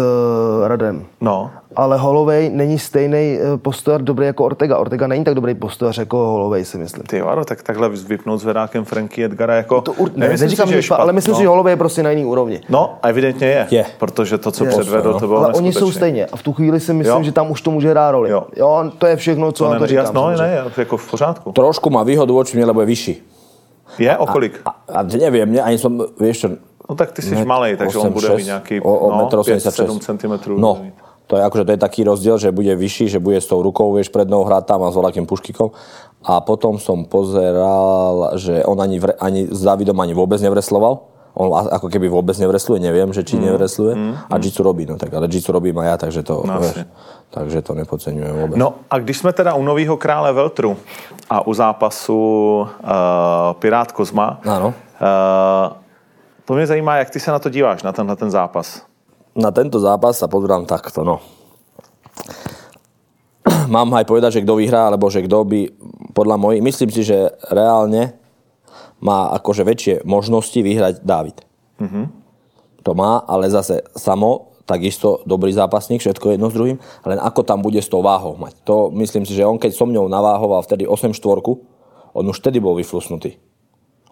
Radem. 0.67 1.05
no. 1.21 1.51
Ale 1.77 1.99
Holovej 1.99 2.51
není 2.55 2.79
stejný 2.79 3.39
postojar 3.57 4.03
dobrý 4.03 4.27
jako 4.27 4.45
Ortega. 4.45 4.79
Ortega 4.79 5.07
není 5.07 5.25
tak 5.25 5.35
dobrý 5.35 5.55
postojař 5.55 5.99
jako 5.99 6.17
Holovej, 6.17 6.65
si 6.65 6.79
myslím. 6.79 7.03
Ty 7.03 7.21
vado, 7.23 7.45
tak 7.45 7.63
takhle 7.63 7.89
vypnout 7.89 8.41
s 8.41 8.45
vedákem 8.45 8.85
Franky 8.85 9.25
Edgara 9.25 9.55
jako... 9.55 9.81
To 9.81 9.93
ur, 9.93 10.09
ne, 10.09 10.13
nemyslím 10.17 10.39
si, 10.39 10.45
neříkám, 10.45 10.69
že 10.69 10.75
je 10.75 10.83
že 10.83 10.87
špatný, 10.87 11.03
ale 11.03 11.13
myslím 11.13 11.33
no. 11.33 11.37
si, 11.37 11.43
že 11.43 11.49
Holovej 11.49 11.73
je 11.73 11.77
prostě 11.77 12.03
na 12.03 12.11
jiný 12.11 12.25
úrovni. 12.25 12.61
No, 12.69 12.99
a 13.03 13.09
evidentně 13.09 13.47
je, 13.47 13.67
Je. 13.71 13.85
protože 13.99 14.39
to, 14.39 14.51
co 14.51 14.65
Je. 14.65 14.71
předvedl, 14.71 15.13
no. 15.13 15.21
to 15.21 15.27
bylo 15.27 15.45
ale 15.45 15.55
oni 15.55 15.73
jsou 15.73 15.93
stejně 15.93 16.27
a 16.27 16.37
v 16.37 16.43
tu 16.43 16.53
chvíli 16.53 16.81
si 16.81 16.93
myslím, 16.93 17.17
Jo. 17.17 17.23
že 17.23 17.33
tam 17.33 17.51
už 17.51 17.61
to 17.63 17.71
může 17.71 17.91
hrát 17.91 18.11
roli. 18.11 18.31
Jo. 18.31 18.45
jo 18.57 18.91
to 18.99 19.07
je 19.07 19.17
všechno, 19.17 19.53
co 19.53 19.65
To 19.65 19.71
na 19.73 19.77
to 19.79 19.83
ne, 19.85 19.89
říkám. 19.89 20.05
jasno, 20.05 20.21
samozřejmě. 20.21 20.43
ne, 20.43 20.65
jako 20.77 20.97
v 20.97 21.11
pořádku. 21.11 21.53
Trošku 21.53 21.91
má 21.91 22.03
výhodu 22.03 22.35
voči 22.35 22.57
mne, 22.57 22.67
lebo 22.67 22.81
je 22.81 22.87
vyšší. 22.87 23.23
Je, 23.99 24.17
o 24.17 24.27
kolik? 24.27 24.61
A, 24.65 24.71
a 24.95 25.03
neviem, 25.03 25.53
ne, 25.53 25.63
ani 25.63 25.79
som, 25.79 25.99
vieš 26.21 26.39
čo... 26.39 26.49
No 26.89 26.95
tak 26.95 27.13
ty 27.13 27.23
jsi 27.23 27.35
ne, 27.35 27.45
malej, 27.45 27.77
takže 27.77 27.99
on 27.99 28.07
8, 28.07 28.13
bude 28.13 28.27
6, 28.27 28.37
mít 28.37 28.45
nějaký 28.45 28.81
o, 28.81 28.99
o 28.99 29.11
no, 29.11 29.29
1,86 29.29 29.87
5-7 29.99 30.19
cm. 30.45 30.61
No, 30.61 30.81
to 31.27 31.37
je 31.37 31.43
akože 31.45 31.65
to 31.65 31.73
je 31.73 31.81
taký 31.81 32.05
rozdiel, 32.05 32.37
že 32.37 32.53
bude 32.53 32.77
vyšší, 32.77 33.09
že 33.09 33.19
bude 33.19 33.41
s 33.41 33.49
tou 33.49 33.65
rukou, 33.65 33.89
vieš, 33.97 34.13
prednou 34.13 34.45
hrať 34.45 34.69
tam 34.69 34.85
a 34.85 34.93
s 34.93 34.97
voľakým 34.97 35.25
puškikom. 35.25 35.73
A 36.25 36.41
potom 36.45 36.77
som 36.77 37.05
pozeral, 37.09 38.37
že 38.37 38.61
on 38.65 38.77
ani, 38.81 39.01
vre, 39.01 39.17
ani 39.17 39.49
s 39.49 39.61
Davidom 39.65 39.97
ani 40.01 40.13
vôbec 40.13 40.41
nevresloval. 40.41 41.13
On 41.35 41.51
a- 41.51 41.81
ako 41.81 41.91
keby 41.91 42.07
vôbec 42.13 42.37
nevresluje, 42.39 42.79
neviem, 42.79 43.11
že 43.11 43.27
či 43.27 43.41
mm. 43.41 43.43
nevresluje. 43.43 43.93
Mm. 43.97 44.13
A 44.31 44.35
jitsu 44.39 44.63
robí, 44.63 44.87
no 44.87 45.01
tak 45.01 45.11
ale 45.17 45.27
jitsu 45.27 45.51
robím 45.51 45.75
aj 45.81 45.87
ja, 45.89 45.97
takže 45.97 46.21
to, 46.23 46.45
No, 46.47 46.61
vieš, 46.61 46.87
takže 47.35 47.59
to 47.65 47.73
nepodceňujem 47.75 48.35
vôbec. 48.39 48.57
No 48.61 48.87
a 48.87 48.95
když 49.01 49.19
jsme 49.19 49.33
teda 49.33 49.57
u 49.57 49.63
nového 49.65 49.97
krále 49.97 50.33
Veltru 50.33 50.77
a 51.31 51.47
u 51.47 51.53
zápasu 51.55 52.21
uh, 52.63 53.59
Pirát 53.59 53.93
Kozma, 53.93 54.41
Áno. 54.45 54.71
uh, 54.71 55.84
to 56.45 56.55
mě 56.55 56.67
zajímá, 56.67 56.97
jak 56.97 57.11
ty 57.11 57.21
se 57.21 57.31
na 57.31 57.39
to 57.39 57.49
díváš, 57.49 57.83
na 57.83 57.93
tenhle 57.93 58.17
ten 58.17 58.31
zápas. 58.31 58.83
na 59.35 59.51
tento 59.51 59.83
zápas 59.83 60.15
sa 60.15 60.31
pozerám 60.31 60.63
takto, 60.65 61.03
no. 61.03 61.19
Mám 63.75 63.91
aj 63.99 64.07
povedať, 64.07 64.31
že 64.39 64.43
kto 64.47 64.55
vyhrá, 64.63 64.87
alebo 64.87 65.11
že 65.11 65.27
kto 65.27 65.43
by, 65.43 65.61
podľa 66.15 66.37
mojich, 66.39 66.63
myslím 66.63 66.91
si, 66.95 67.03
že 67.03 67.35
reálne 67.51 68.15
má 69.03 69.29
akože 69.37 69.67
väčšie 69.67 69.95
možnosti 70.07 70.57
vyhrať 70.57 71.03
Dávid. 71.03 71.43
Mm-hmm. 71.83 72.05
To 72.87 72.91
má, 72.95 73.21
ale 73.27 73.51
zase 73.51 73.83
samo, 73.99 74.55
takisto 74.65 75.21
dobrý 75.29 75.53
zápasník, 75.53 76.01
všetko 76.01 76.39
jedno 76.39 76.49
s 76.49 76.57
druhým, 76.57 76.79
len 77.05 77.19
ako 77.21 77.45
tam 77.45 77.61
bude 77.61 77.83
s 77.83 77.91
tou 77.91 78.01
váhou 78.01 78.39
mať. 78.41 78.57
To 78.65 78.89
myslím 78.97 79.29
si, 79.29 79.37
že 79.37 79.45
on 79.45 79.61
keď 79.61 79.77
so 79.77 79.85
mňou 79.85 80.09
naváhoval 80.09 80.65
vtedy 80.65 80.89
8 80.89 81.13
štvorku, 81.13 81.61
on 82.17 82.25
už 82.25 82.41
vtedy 82.41 82.63
bol 82.63 82.79
vyflusnutý. 82.79 83.37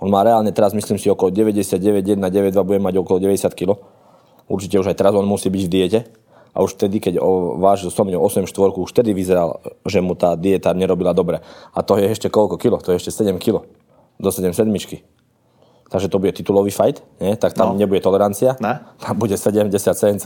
On 0.02 0.10
má 0.10 0.26
reálne 0.26 0.50
teraz, 0.50 0.74
myslím 0.74 0.98
si, 0.98 1.06
okolo 1.06 1.30
99, 1.30 1.78
1, 1.78 2.18
9, 2.18 2.50
2, 2.50 2.58
bude 2.66 2.82
mať 2.82 2.98
okolo 2.98 3.22
90 3.22 3.54
kg. 3.54 3.78
Určite 4.50 4.82
už 4.82 4.90
aj 4.90 4.98
teraz 4.98 5.14
on 5.14 5.22
musí 5.22 5.46
byť 5.46 5.62
v 5.62 5.70
diete. 5.70 6.00
A 6.52 6.60
už 6.60 6.76
vtedy, 6.76 7.00
keď 7.00 7.22
o, 7.22 7.56
vážil 7.56 7.88
so 7.88 8.02
mňou 8.04 8.20
8 8.28 8.44
štvorku, 8.44 8.84
už 8.84 8.92
vtedy 8.92 9.14
vyzeral, 9.16 9.62
že 9.88 10.02
mu 10.04 10.12
tá 10.12 10.34
dieta 10.36 10.74
nerobila 10.76 11.14
dobre. 11.16 11.40
A 11.72 11.80
to 11.80 11.96
je 11.96 12.10
ešte 12.10 12.28
koľko 12.28 12.58
kilo? 12.60 12.76
To 12.82 12.92
je 12.92 13.00
ešte 13.00 13.14
7 13.14 13.38
kilo. 13.40 13.64
Do 14.20 14.28
7 14.28 14.52
sedmičky. 14.52 15.00
Takže 15.88 16.08
to 16.10 16.20
bude 16.20 16.32
titulový 16.36 16.72
fight, 16.72 17.00
nie? 17.20 17.36
tak 17.36 17.52
tam 17.52 17.72
No. 17.72 17.78
nebude 17.78 18.00
tolerancia. 18.04 18.56
Ne. 18.60 18.80
Tam 19.00 19.14
bude 19.16 19.36
77,0, 19.36 20.18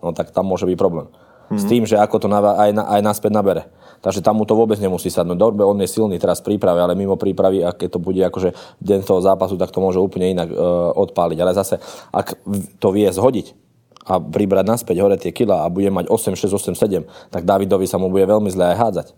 no 0.00 0.08
tak 0.16 0.32
tam 0.32 0.44
môže 0.48 0.64
byť 0.68 0.76
problém. 0.76 1.08
Mhm. 1.52 1.56
S 1.60 1.64
tým, 1.68 1.82
že 1.84 2.00
ako 2.00 2.16
to 2.16 2.26
aj, 2.32 2.70
na, 2.72 2.82
aj 2.88 3.00
naspäť 3.04 3.32
nabere. 3.32 3.62
Takže 4.02 4.18
tam 4.18 4.42
mu 4.42 4.44
to 4.44 4.58
vôbec 4.58 4.82
nemusí 4.82 5.14
sadnúť. 5.14 5.38
Dobre, 5.38 5.62
on 5.62 5.78
je 5.78 5.86
silný 5.86 6.18
teraz 6.18 6.42
v 6.42 6.52
príprave, 6.52 6.82
ale 6.82 6.98
mimo 6.98 7.14
prípravy, 7.14 7.62
ak 7.62 7.86
keď 7.86 7.88
to 7.94 8.00
bude 8.02 8.18
akože 8.18 8.50
deň 8.82 9.00
toho 9.06 9.22
zápasu, 9.22 9.54
tak 9.54 9.70
to 9.70 9.78
môže 9.78 10.02
úplne 10.02 10.34
inak 10.34 10.50
e, 10.50 10.56
odpáliť. 10.98 11.38
Ale 11.38 11.54
zase, 11.54 11.78
ak 12.10 12.34
to 12.82 12.88
vie 12.90 13.06
zhodiť 13.06 13.54
a 14.02 14.18
pribrať 14.18 14.66
naspäť 14.66 14.96
hore 14.98 15.14
tie 15.14 15.30
kila 15.30 15.62
a 15.62 15.70
bude 15.70 15.86
mať 15.94 16.10
8, 16.10 16.34
6, 16.34 16.74
8, 16.74 16.74
7, 16.74 17.06
tak 17.30 17.46
Davidovi 17.46 17.86
sa 17.86 18.02
mu 18.02 18.10
bude 18.10 18.26
veľmi 18.26 18.50
zle 18.50 18.74
aj 18.74 18.76
hádzať. 18.82 19.08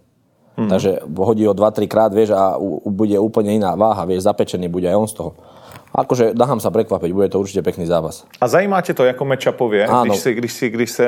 Mm. 0.54 0.70
Takže 0.70 0.90
hodí 1.18 1.42
ho 1.48 1.56
2-3 1.56 1.88
krát, 1.90 2.12
vieš, 2.14 2.36
a 2.36 2.60
u, 2.60 2.78
u, 2.84 2.90
bude 2.92 3.16
úplne 3.18 3.56
iná 3.56 3.74
váha, 3.74 4.06
vieš, 4.06 4.28
zapečený 4.28 4.70
bude 4.70 4.86
aj 4.86 4.96
on 5.00 5.08
z 5.08 5.14
toho. 5.18 5.30
Akože 5.94 6.35
dám 6.35 6.59
sa 6.59 6.74
prekvapiť, 6.74 7.11
bude 7.14 7.30
to 7.30 7.38
určite 7.38 7.62
pekný 7.62 7.87
zápas. 7.87 8.26
A 8.42 8.48
zajímá 8.48 8.83
tě 8.83 8.94
to 8.94 9.04
jako 9.04 9.24
matchupově, 9.24 9.87
Ano. 9.87 10.04
když, 10.04 10.18
si, 10.18 10.35
když, 10.35 10.52
si, 10.52 10.70
když, 10.70 10.90
se, 10.90 11.07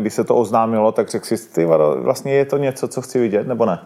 když 0.00 0.14
se 0.14 0.24
to 0.24 0.36
oznámilo, 0.36 0.92
tak 0.92 1.08
řekl 1.08 1.26
si, 1.26 1.36
ty 1.54 1.64
vlastně 2.02 2.34
je 2.34 2.44
to 2.44 2.56
něco, 2.58 2.88
co 2.88 3.02
chci 3.02 3.18
vidět, 3.18 3.46
nebo 3.46 3.66
ne? 3.66 3.78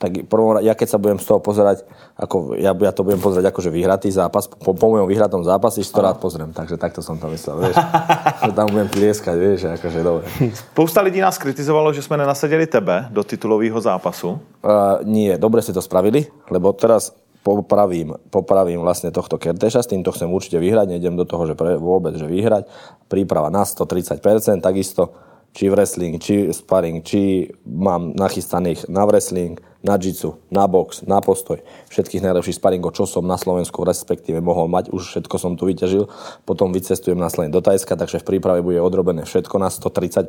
tak 0.00 0.24
prvom, 0.32 0.56
ja 0.64 0.72
keď 0.72 0.88
sa 0.88 0.96
budem 0.96 1.20
z 1.20 1.28
toho 1.28 1.44
pozerať, 1.44 1.84
ako, 2.16 2.56
ja, 2.56 2.72
ja 2.72 2.92
to 2.96 3.04
budem 3.04 3.20
pozerať 3.20 3.52
akože 3.52 3.68
vyhratý 3.68 4.08
zápas, 4.08 4.48
po, 4.48 4.72
po 4.72 4.86
mojom 4.96 5.04
vyhratom 5.04 5.44
zápase 5.44 5.84
si 5.84 5.92
to 5.92 6.00
rád 6.00 6.16
pozriem, 6.16 6.56
takže 6.56 6.80
takto 6.80 7.04
som 7.04 7.20
to 7.20 7.28
myslel, 7.28 7.68
vieš. 7.68 7.76
že 8.48 8.52
tam 8.56 8.72
budem 8.72 8.88
tlieskať, 8.88 9.36
vieš, 9.36 9.68
akože 9.76 10.00
dobre. 10.00 10.24
Spousta 10.56 11.04
lidí 11.04 11.20
nás 11.20 11.36
kritizovalo, 11.36 11.92
že 11.92 12.00
jsme 12.00 12.16
nenasadili 12.16 12.64
tebe 12.64 13.12
do 13.12 13.20
titulového 13.20 13.76
zápasu. 13.76 14.40
Uh, 14.64 15.04
nie, 15.04 15.36
dobre 15.36 15.60
ste 15.60 15.76
to 15.76 15.84
spravili, 15.84 16.32
lebo 16.48 16.72
teraz 16.72 17.12
popravím, 17.40 18.16
popravím 18.28 18.84
vlastne 18.84 19.08
tohto 19.10 19.40
Kerteša, 19.40 19.84
s 19.84 19.90
týmto 19.90 20.12
chcem 20.12 20.28
určite 20.28 20.60
vyhrať, 20.60 20.96
nejdem 20.96 21.16
do 21.16 21.24
toho, 21.24 21.48
že 21.48 21.54
pre, 21.56 21.80
vôbec, 21.80 22.16
že 22.16 22.28
vyhrať. 22.28 22.68
Príprava 23.08 23.48
na 23.48 23.64
130%, 23.64 24.20
takisto 24.60 25.16
či 25.50 25.66
wrestling, 25.66 26.22
či 26.22 26.54
sparring, 26.54 27.02
či 27.02 27.50
mám 27.66 28.14
nachystaných 28.14 28.86
na 28.86 29.02
wrestling, 29.02 29.58
na 29.80 29.96
jitsu, 29.96 30.36
na 30.52 30.68
box, 30.68 31.02
na 31.08 31.24
postoj. 31.24 31.58
Všetkých 31.88 32.20
najlepších 32.20 32.60
sparingov, 32.60 32.92
čo 32.92 33.08
som 33.08 33.24
na 33.24 33.40
Slovensku 33.40 33.80
respektíve 33.80 34.38
mohol 34.44 34.68
mať, 34.68 34.92
už 34.92 35.02
všetko 35.08 35.36
som 35.40 35.56
tu 35.56 35.64
vyťažil. 35.64 36.06
Potom 36.44 36.70
vycestujem 36.70 37.16
následne 37.16 37.50
do 37.50 37.64
Tajska, 37.64 37.96
takže 37.96 38.20
v 38.20 38.28
príprave 38.36 38.60
bude 38.60 38.78
odrobené 38.78 39.24
všetko 39.24 39.56
na 39.56 39.72
130%. 39.72 40.28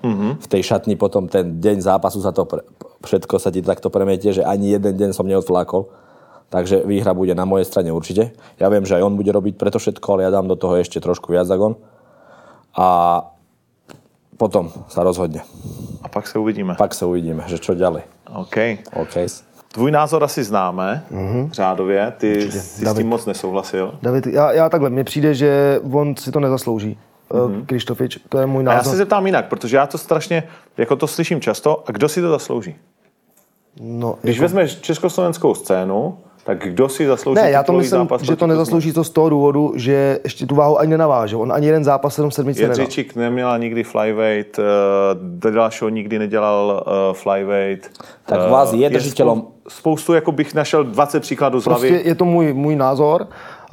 Mm-hmm. 0.00 0.30
V 0.38 0.46
tej 0.46 0.62
šatni 0.62 0.94
potom 0.94 1.26
ten 1.26 1.58
deň 1.58 1.82
zápasu 1.82 2.22
sa 2.22 2.30
to 2.30 2.46
pre, 2.46 2.62
všetko 3.02 3.42
sa 3.42 3.50
ti 3.50 3.60
takto 3.60 3.90
premetie, 3.90 4.30
že 4.30 4.46
ani 4.46 4.70
jeden 4.72 4.94
deň 4.94 5.10
som 5.12 5.26
neodflákol. 5.26 5.90
Takže 6.52 6.84
výhra 6.84 7.16
bude 7.16 7.32
na 7.32 7.48
mojej 7.48 7.64
strane 7.64 7.88
určite. 7.88 8.36
Ja 8.60 8.68
viem, 8.68 8.84
že 8.84 9.00
aj 9.00 9.08
on 9.08 9.16
bude 9.16 9.32
robiť 9.32 9.56
preto 9.56 9.80
všetko, 9.80 10.04
ale 10.12 10.28
ja 10.28 10.30
dám 10.36 10.44
do 10.44 10.56
toho 10.60 10.76
ešte 10.76 11.00
trošku 11.00 11.32
viac 11.32 11.48
ako 11.48 11.72
on. 11.72 11.74
A 12.76 12.88
potom 14.36 14.68
sa 14.92 15.00
rozhodne. 15.00 15.40
A 16.04 16.12
pak 16.12 16.28
se 16.28 16.36
uvidíme. 16.36 16.76
Pak 16.76 16.92
sa 16.92 17.08
uvidíme, 17.08 17.40
že 17.48 17.56
čo 17.56 17.72
ďalej. 17.72 18.04
OK. 18.36 18.56
OK. 18.92 19.16
Tvůj 19.72 19.90
názor 19.90 20.24
asi 20.24 20.44
známe, 20.44 21.04
mm-hmm. 21.12 21.50
řádově. 21.52 22.12
Ty 22.18 22.50
jsi 22.50 22.60
s 22.60 22.80
David. 22.80 23.00
tím 23.00 23.08
moc 23.08 23.26
nesouhlasil. 23.26 23.94
David, 24.02 24.26
já, 24.26 24.52
já 24.52 24.68
takhle, 24.68 24.90
mně 24.90 25.04
přijde, 25.04 25.34
že 25.34 25.80
on 25.92 26.16
si 26.16 26.32
to 26.32 26.40
nezaslouží. 26.40 26.98
Mm-hmm. 27.30 27.66
Krištofič, 27.66 28.18
to 28.28 28.38
je 28.38 28.46
můj 28.46 28.64
A 28.68 28.70
já 28.70 28.76
názor. 28.76 28.90
se 28.90 28.96
zeptám 28.96 29.26
jinak, 29.26 29.48
protože 29.48 29.76
já 29.76 29.86
to 29.86 29.98
strašně, 29.98 30.42
jako 30.76 30.96
to 30.96 31.06
slyším 31.06 31.40
často, 31.40 31.84
a 31.86 31.92
kdo 31.92 32.08
si 32.08 32.20
to 32.20 32.30
zaslouží? 32.30 32.76
No, 33.80 34.18
Když 34.22 34.40
vezmeš 34.40 34.80
československou 34.80 35.54
scénu, 35.54 36.18
Tak 36.44 36.58
kdo 36.58 36.88
si 36.88 37.06
zaslouží 37.06 37.42
Ne, 37.42 37.50
já 37.50 37.62
to 37.62 37.72
myslím, 37.72 37.98
zápas 37.98 38.22
že 38.22 38.36
to 38.36 38.46
nezaslouží 38.46 38.92
to 38.92 39.04
z 39.04 39.10
toho 39.10 39.28
důvodu, 39.28 39.72
že 39.76 40.18
ještě 40.24 40.46
tu 40.46 40.54
váhu 40.54 40.78
ani 40.78 40.90
nenaváže. 40.90 41.36
On 41.36 41.52
ani 41.52 41.66
jeden 41.66 41.84
zápas 41.84 42.14
7 42.14 42.30
sedmice 42.30 42.62
nedal. 42.62 42.78
Jedřičík 42.80 43.16
neměla 43.16 43.58
nikdy 43.58 43.84
flyweight, 43.84 44.58
uh, 44.58 44.64
Dedal 45.22 45.70
Show 45.70 45.90
nikdy 45.90 46.18
nedělal 46.18 46.84
uh, 46.86 47.16
flyweight. 47.16 47.90
Tak 48.26 48.40
Eh, 48.46 48.50
vás 48.50 48.72
je 48.72 48.78
je 48.78 48.90
držitelom- 48.90 49.38
spou- 49.40 49.52
Spoustu, 49.68 50.14
jako 50.14 50.32
bych 50.32 50.54
našel 50.54 50.84
20 50.84 51.20
příkladů 51.20 51.60
z 51.60 51.64
Prostě 51.64 51.88
hlavy. 51.88 52.08
je 52.08 52.14
to 52.14 52.24
můj, 52.24 52.52
můj 52.52 52.76
názor 52.76 53.26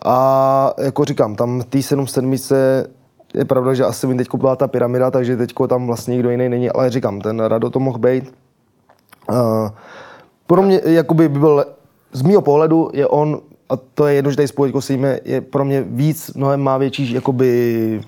a 0.05 0.74
jako 0.78 1.05
říkám, 1.05 1.36
tam 1.36 1.61
tý 1.70 1.84
7 1.84 2.07
sedmice 2.07 2.88
je 3.34 3.45
pravda, 3.45 3.74
že 3.74 3.84
asi 3.86 4.07
mi 4.07 4.15
teď 4.17 4.28
byla 4.38 4.55
ta 4.55 4.67
pyramida, 4.67 5.11
takže 5.11 5.38
teď 5.38 5.53
tam 5.70 5.88
vlastně 5.88 6.11
nikdo 6.13 6.30
jiný 6.30 6.49
není, 6.49 6.70
ale 6.70 6.89
říkám, 6.89 7.22
ten 7.22 7.39
Rado 7.39 7.70
to 7.70 7.80
mohl 7.80 7.97
být. 7.97 8.34
Uh, 9.32 9.38
pro 10.47 10.61
mě 10.61 10.82
jakoby 10.86 11.30
by 11.30 11.39
byl, 11.39 11.65
z 12.12 12.22
mého 12.22 12.41
pohledu 12.41 12.89
je 12.93 13.07
on, 13.07 13.41
a 13.70 13.76
to 13.76 14.07
je 14.07 14.16
jedno, 14.16 14.32
že 14.32 14.38
tady 14.38 14.47
spolu 14.47 14.72
je 15.26 15.41
pro 15.41 15.66
mě 15.66 15.82
víc, 15.82 16.34
mnohem 16.34 16.62
má 16.62 16.78
větší, 16.78 17.14
jakoby 17.14 18.01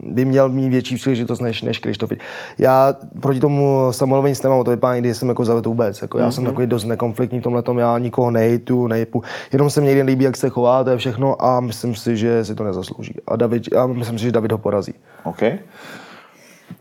by 0.00 0.24
měl 0.24 0.48
mít 0.48 0.68
větší 0.68 0.94
příležitost 0.94 1.40
než, 1.40 1.62
než 1.62 1.78
Krištof. 1.78 2.12
Já 2.58 2.96
proti 3.20 3.40
tomu 3.40 3.88
Samuelovi 3.90 4.30
nic 4.30 4.42
nemám, 4.42 4.64
to 4.64 4.70
vypadá 4.70 4.94
někdy, 4.94 5.14
jsem 5.14 5.28
jako 5.28 5.44
zavet 5.44 5.66
vůbec. 5.66 6.02
Jako 6.02 6.18
já 6.18 6.30
jsem 6.30 6.44
takový 6.44 6.66
dost 6.66 6.84
nekonfliktní 6.84 7.40
v 7.40 7.42
tomhle 7.42 7.62
tom, 7.62 7.78
já 7.78 7.98
nikoho 7.98 8.30
nejtu, 8.30 8.86
nejpu. 8.86 9.22
Jenom 9.52 9.70
se 9.70 9.80
mě 9.80 9.88
někdy 9.88 10.02
líbí, 10.02 10.24
jak 10.24 10.36
se 10.36 10.48
chová, 10.48 10.84
to 10.84 10.90
je 10.90 10.96
všechno 10.96 11.44
a 11.44 11.60
myslím 11.60 11.94
si, 11.94 12.16
že 12.16 12.44
si 12.44 12.54
to 12.54 12.64
nezaslouží. 12.64 13.14
A 13.26 13.36
David, 13.36 13.62
já 13.72 13.86
myslím 13.86 14.18
si, 14.18 14.24
že 14.24 14.32
David 14.32 14.52
ho 14.52 14.58
porazí. 14.58 14.94
OK. 15.24 15.42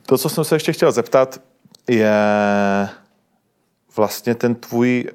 To, 0.06 0.18
co 0.18 0.30
jsem 0.30 0.44
se 0.44 0.56
ještě 0.56 0.74
chtěl 0.74 0.92
zeptat, 0.92 1.42
je 1.90 2.16
vlastně 3.96 4.36
ten 4.36 4.56
tvůj 4.56 5.06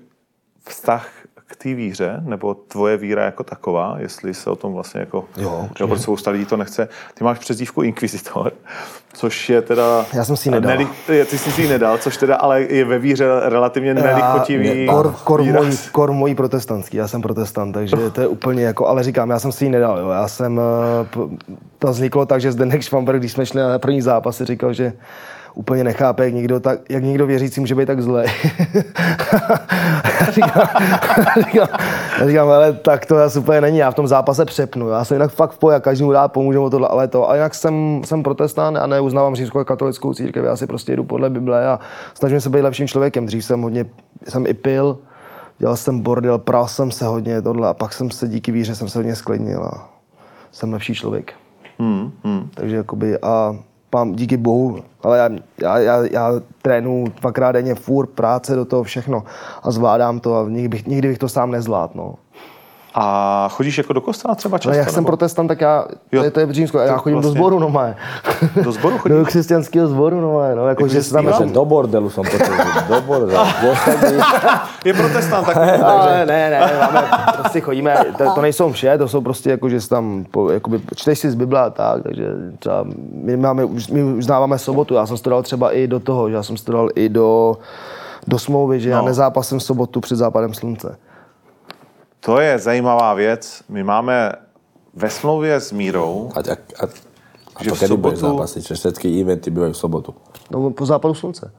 vztah 0.68 1.09
k 1.53 1.57
té 1.57 1.74
víře, 1.74 2.20
nebo 2.20 2.55
tvoje 2.55 2.96
víra 2.96 3.24
jako 3.24 3.44
taková, 3.44 3.96
jestli 3.98 4.34
se 4.34 4.50
o 4.50 4.57
tom 4.57 4.72
vlastně 4.72 5.00
jako... 5.00 5.24
Jo, 5.36 5.61
určitě. 5.62 5.84
Nebo 5.84 5.96
spousta 5.96 6.30
lidí 6.30 6.44
to 6.44 6.57
nechce. 6.57 6.88
Ty 7.14 7.24
máš 7.24 7.38
přezdívku 7.38 7.82
Inquisitor, 7.82 8.53
což 9.12 9.50
je 9.50 9.62
teda... 9.62 10.07
Já 10.12 10.24
jsem 10.24 10.36
si 10.36 10.48
ji 10.48 10.53
nedal. 10.53 10.70
Neli, 10.70 10.86
ty 11.07 11.38
jsi 11.38 11.53
si 11.53 11.62
ji 11.62 11.68
nedal, 11.68 11.98
což 11.98 12.16
teda 12.16 12.36
ale 12.36 12.62
je 12.62 12.84
ve 12.84 12.98
víře 12.98 13.26
relativně 13.42 13.94
nelichotivý 13.94 14.86
Kor, 14.86 15.14
kor, 15.24 15.42
výraz. 15.42 15.64
můj, 15.64 15.76
kor 15.92 16.12
můj 16.12 16.34
protestantský, 16.34 16.96
já 16.96 17.09
jsem 17.09 17.22
protestant, 17.22 17.72
takže 17.72 17.96
to 18.12 18.20
je 18.20 18.26
úplně 18.26 18.64
jako, 18.64 18.86
ale 18.86 19.03
říkám, 19.03 19.30
já 19.30 19.38
jsem 19.38 19.53
si 19.53 19.64
ji 19.64 19.70
nedal, 19.70 19.98
jo. 19.98 20.09
já 20.09 20.28
jsem, 20.28 20.61
eh, 20.61 21.38
to 21.78 21.88
vzniklo 21.88 22.26
tak, 22.26 22.40
že 22.40 22.53
Zdenek 22.53 22.82
Švamberg, 22.82 23.18
když 23.18 23.32
jsme 23.32 23.46
šli 23.46 23.61
na 23.61 23.78
první 23.78 24.03
zápas, 24.03 24.42
říkal, 24.42 24.72
že 24.72 24.92
úplně 25.55 25.84
nechápe, 25.84 26.24
jak 26.24 26.34
někdo, 26.34 26.61
tak, 26.61 26.80
jak 26.88 27.03
někdo 27.03 27.26
věřící 27.26 27.61
může 27.61 27.74
být 27.74 27.86
tak 27.86 28.03
zlej. 28.03 28.26
já 30.20 30.30
říkám, 30.30 30.68
říkám, 31.44 31.68
já 32.20 32.26
říkám, 32.26 32.48
ale 32.48 32.72
tak 32.72 33.07
to 33.07 33.16
asi 33.16 33.38
úplně 33.38 33.61
není, 33.61 33.78
já 33.78 33.90
v 33.90 33.94
tom 33.94 34.09
zápase 34.09 34.44
přepnu, 34.44 34.88
já 34.88 35.05
jsem 35.05 35.14
jinak 35.14 35.30
fakt 35.30 35.53
v 35.53 35.59
pohodě, 35.59 35.80
každému 35.80 36.12
rád 36.12 36.28
pomůžu 36.28 36.64
o 36.64 36.70
tohle, 36.70 36.88
ale 36.88 37.09
to, 37.09 37.30
a 37.30 37.34
jinak 37.34 37.55
jsem, 37.55 38.03
jsem 38.05 38.22
protestant 38.22 38.76
a 38.76 38.86
neuznávám 38.86 39.34
římskou 39.34 39.64
katolickou 39.64 40.14
církev, 40.14 40.44
já 40.44 40.57
si 40.57 40.66
prostě 40.66 40.96
jdu 40.96 41.05
podle 41.05 41.30
Bible 41.30 41.68
a 41.68 41.80
snažím 42.14 42.40
se 42.40 42.50
být 42.50 42.61
lepším 42.61 42.88
člověkem, 42.88 43.26
dřív 43.26 43.44
jsem 43.44 43.62
hodně, 43.62 43.84
jsem 44.28 44.46
i 44.46 44.55
pil, 44.55 44.98
dělal 45.59 45.76
jsem 45.76 46.00
bordel, 46.00 46.38
prál 46.38 46.68
jsem 46.68 46.90
se 46.90 47.05
hodně 47.05 47.42
tohle 47.42 47.68
a 47.68 47.74
pak 47.74 47.92
jsem 47.92 48.11
se 48.11 48.28
díky 48.28 48.53
víře 48.53 48.74
jsem 48.74 48.88
se 48.88 48.98
hodně 48.98 49.16
sklidnil 49.16 49.62
a 49.64 49.88
jsem 50.53 50.72
lepší 50.72 50.94
člověk. 50.94 51.32
Hmm, 51.78 52.12
hmm. 52.24 52.48
Takže 52.55 52.76
jakoby 52.76 53.18
a 53.18 53.57
pán, 53.93 54.12
díky 54.12 54.36
bohu, 54.36 54.78
ale 55.03 55.18
já, 55.18 55.28
já, 55.61 55.78
já, 55.78 56.05
já 56.11 56.32
trénu 56.62 57.05
dvakrát 57.20 57.53
denně, 57.53 57.74
furt 57.74 58.07
práce 58.07 58.57
do 58.57 58.64
toho 58.64 58.82
všechno 58.82 59.24
a 59.62 59.70
zvládám 59.70 60.20
to 60.20 60.36
a 60.36 60.49
nikdy 60.49 60.68
bych, 60.68 60.86
nikdy 60.86 61.09
bych 61.09 61.18
to 61.18 61.28
sám 61.28 61.51
nezvládl, 61.51 61.93
no. 61.95 62.14
A 62.95 63.49
chodíš 63.53 63.78
jako 63.78 63.93
do 63.93 64.01
kostela 64.01 64.34
třeba 64.34 64.59
často? 64.59 64.68
Ale 64.68 64.78
jak 64.78 64.90
jsem 64.90 64.97
nebo? 65.03 65.07
protestant, 65.07 65.49
tak 65.49 65.61
já, 65.61 65.84
Jo, 66.12 66.20
to 66.20 66.24
je, 66.24 66.30
to 66.30 66.40
je 66.40 66.53
římsko, 66.53 66.78
já 66.78 66.95
to 66.95 66.99
chodím 67.01 67.14
vlastně- 67.14 67.30
do 67.34 67.38
sboru, 67.38 67.59
no 67.59 67.68
má. 67.68 67.86
Do 68.64 68.72
sboru 68.72 68.99
chodíš? 68.99 69.16
Do 69.18 69.24
křesťanského 69.24 69.88
sboru, 69.88 70.20
no 70.20 70.32
má, 70.32 70.55
no, 70.55 70.68
jako, 70.68 70.88
že 70.88 71.03
se 71.03 71.12
tam 71.12 71.26
Že 71.38 71.47
do 71.53 71.64
bordelu 71.64 72.11
som 72.11 72.24
počul, 72.24 72.55
že 72.57 72.95
do 72.95 73.01
bordelu. 73.01 73.32
Je 74.84 74.95
protestant, 74.95 75.47
tak 75.47 75.57
Ale 75.57 76.26
ne, 76.26 76.51
ne, 76.51 76.72
máme, 76.80 77.09
prostě 77.40 77.61
chodíme, 77.61 77.97
to, 78.18 78.30
to 78.34 78.40
nejsou 78.40 78.72
vše, 78.72 78.99
to 78.99 79.09
jsou 79.09 79.20
prostě 79.20 79.51
jako, 79.51 79.68
že 79.68 79.88
tam, 79.88 80.24
po, 80.30 80.51
jakoby, 80.51 80.80
čteš 80.97 81.18
si 81.18 81.30
z 81.30 81.34
Bible 81.34 81.61
a 81.61 81.70
tak, 81.70 82.03
takže 82.03 82.26
třeba 82.59 82.84
my 83.12 83.36
máme, 83.36 83.64
už- 83.64 83.88
my 83.88 84.03
uznáváme 84.03 84.59
sobotu, 84.59 84.95
já 84.95 85.07
jsem 85.07 85.16
studoval 85.16 85.43
třeba 85.43 85.70
i 85.72 85.86
do 85.86 86.01
toho, 86.01 86.28
že 86.28 86.34
já 86.34 86.43
jsem 86.43 86.57
studoval 86.57 86.88
i 86.95 87.09
do, 87.09 87.57
do 88.26 88.38
smlouvy, 88.38 88.80
že 88.80 88.88
no. 88.90 88.97
já 88.97 89.01
No. 89.01 89.07
nezápasím 89.07 89.61
sobotu 89.61 90.01
před 90.01 90.16
západem 90.16 90.55
slunce. 90.55 90.97
To 92.22 92.40
je 92.40 92.58
zajímavá 92.58 93.14
věc. 93.14 93.62
My 93.68 93.82
máme 93.84 94.32
ve 94.94 95.10
smlouvě 95.10 95.54
s 95.60 95.72
Mírou, 95.72 96.30
A, 96.34 96.38
a, 96.38 96.52
a, 96.52 96.84
a 97.56 97.64
Že 97.64 97.70
to 97.70 97.74
v 97.74 97.80
kedy 97.80 97.96
budeš 97.96 98.18
sobotu- 98.18 98.26
zápasiť? 98.30 98.62
Že 98.68 98.74
všetky 98.74 99.06
eventy 99.20 99.48
bývajú 99.50 99.72
v 99.72 99.76
sobotu. 99.82 100.10
No, 100.50 100.70
po 100.70 100.86
západu 100.86 101.14
slunce. 101.14 101.50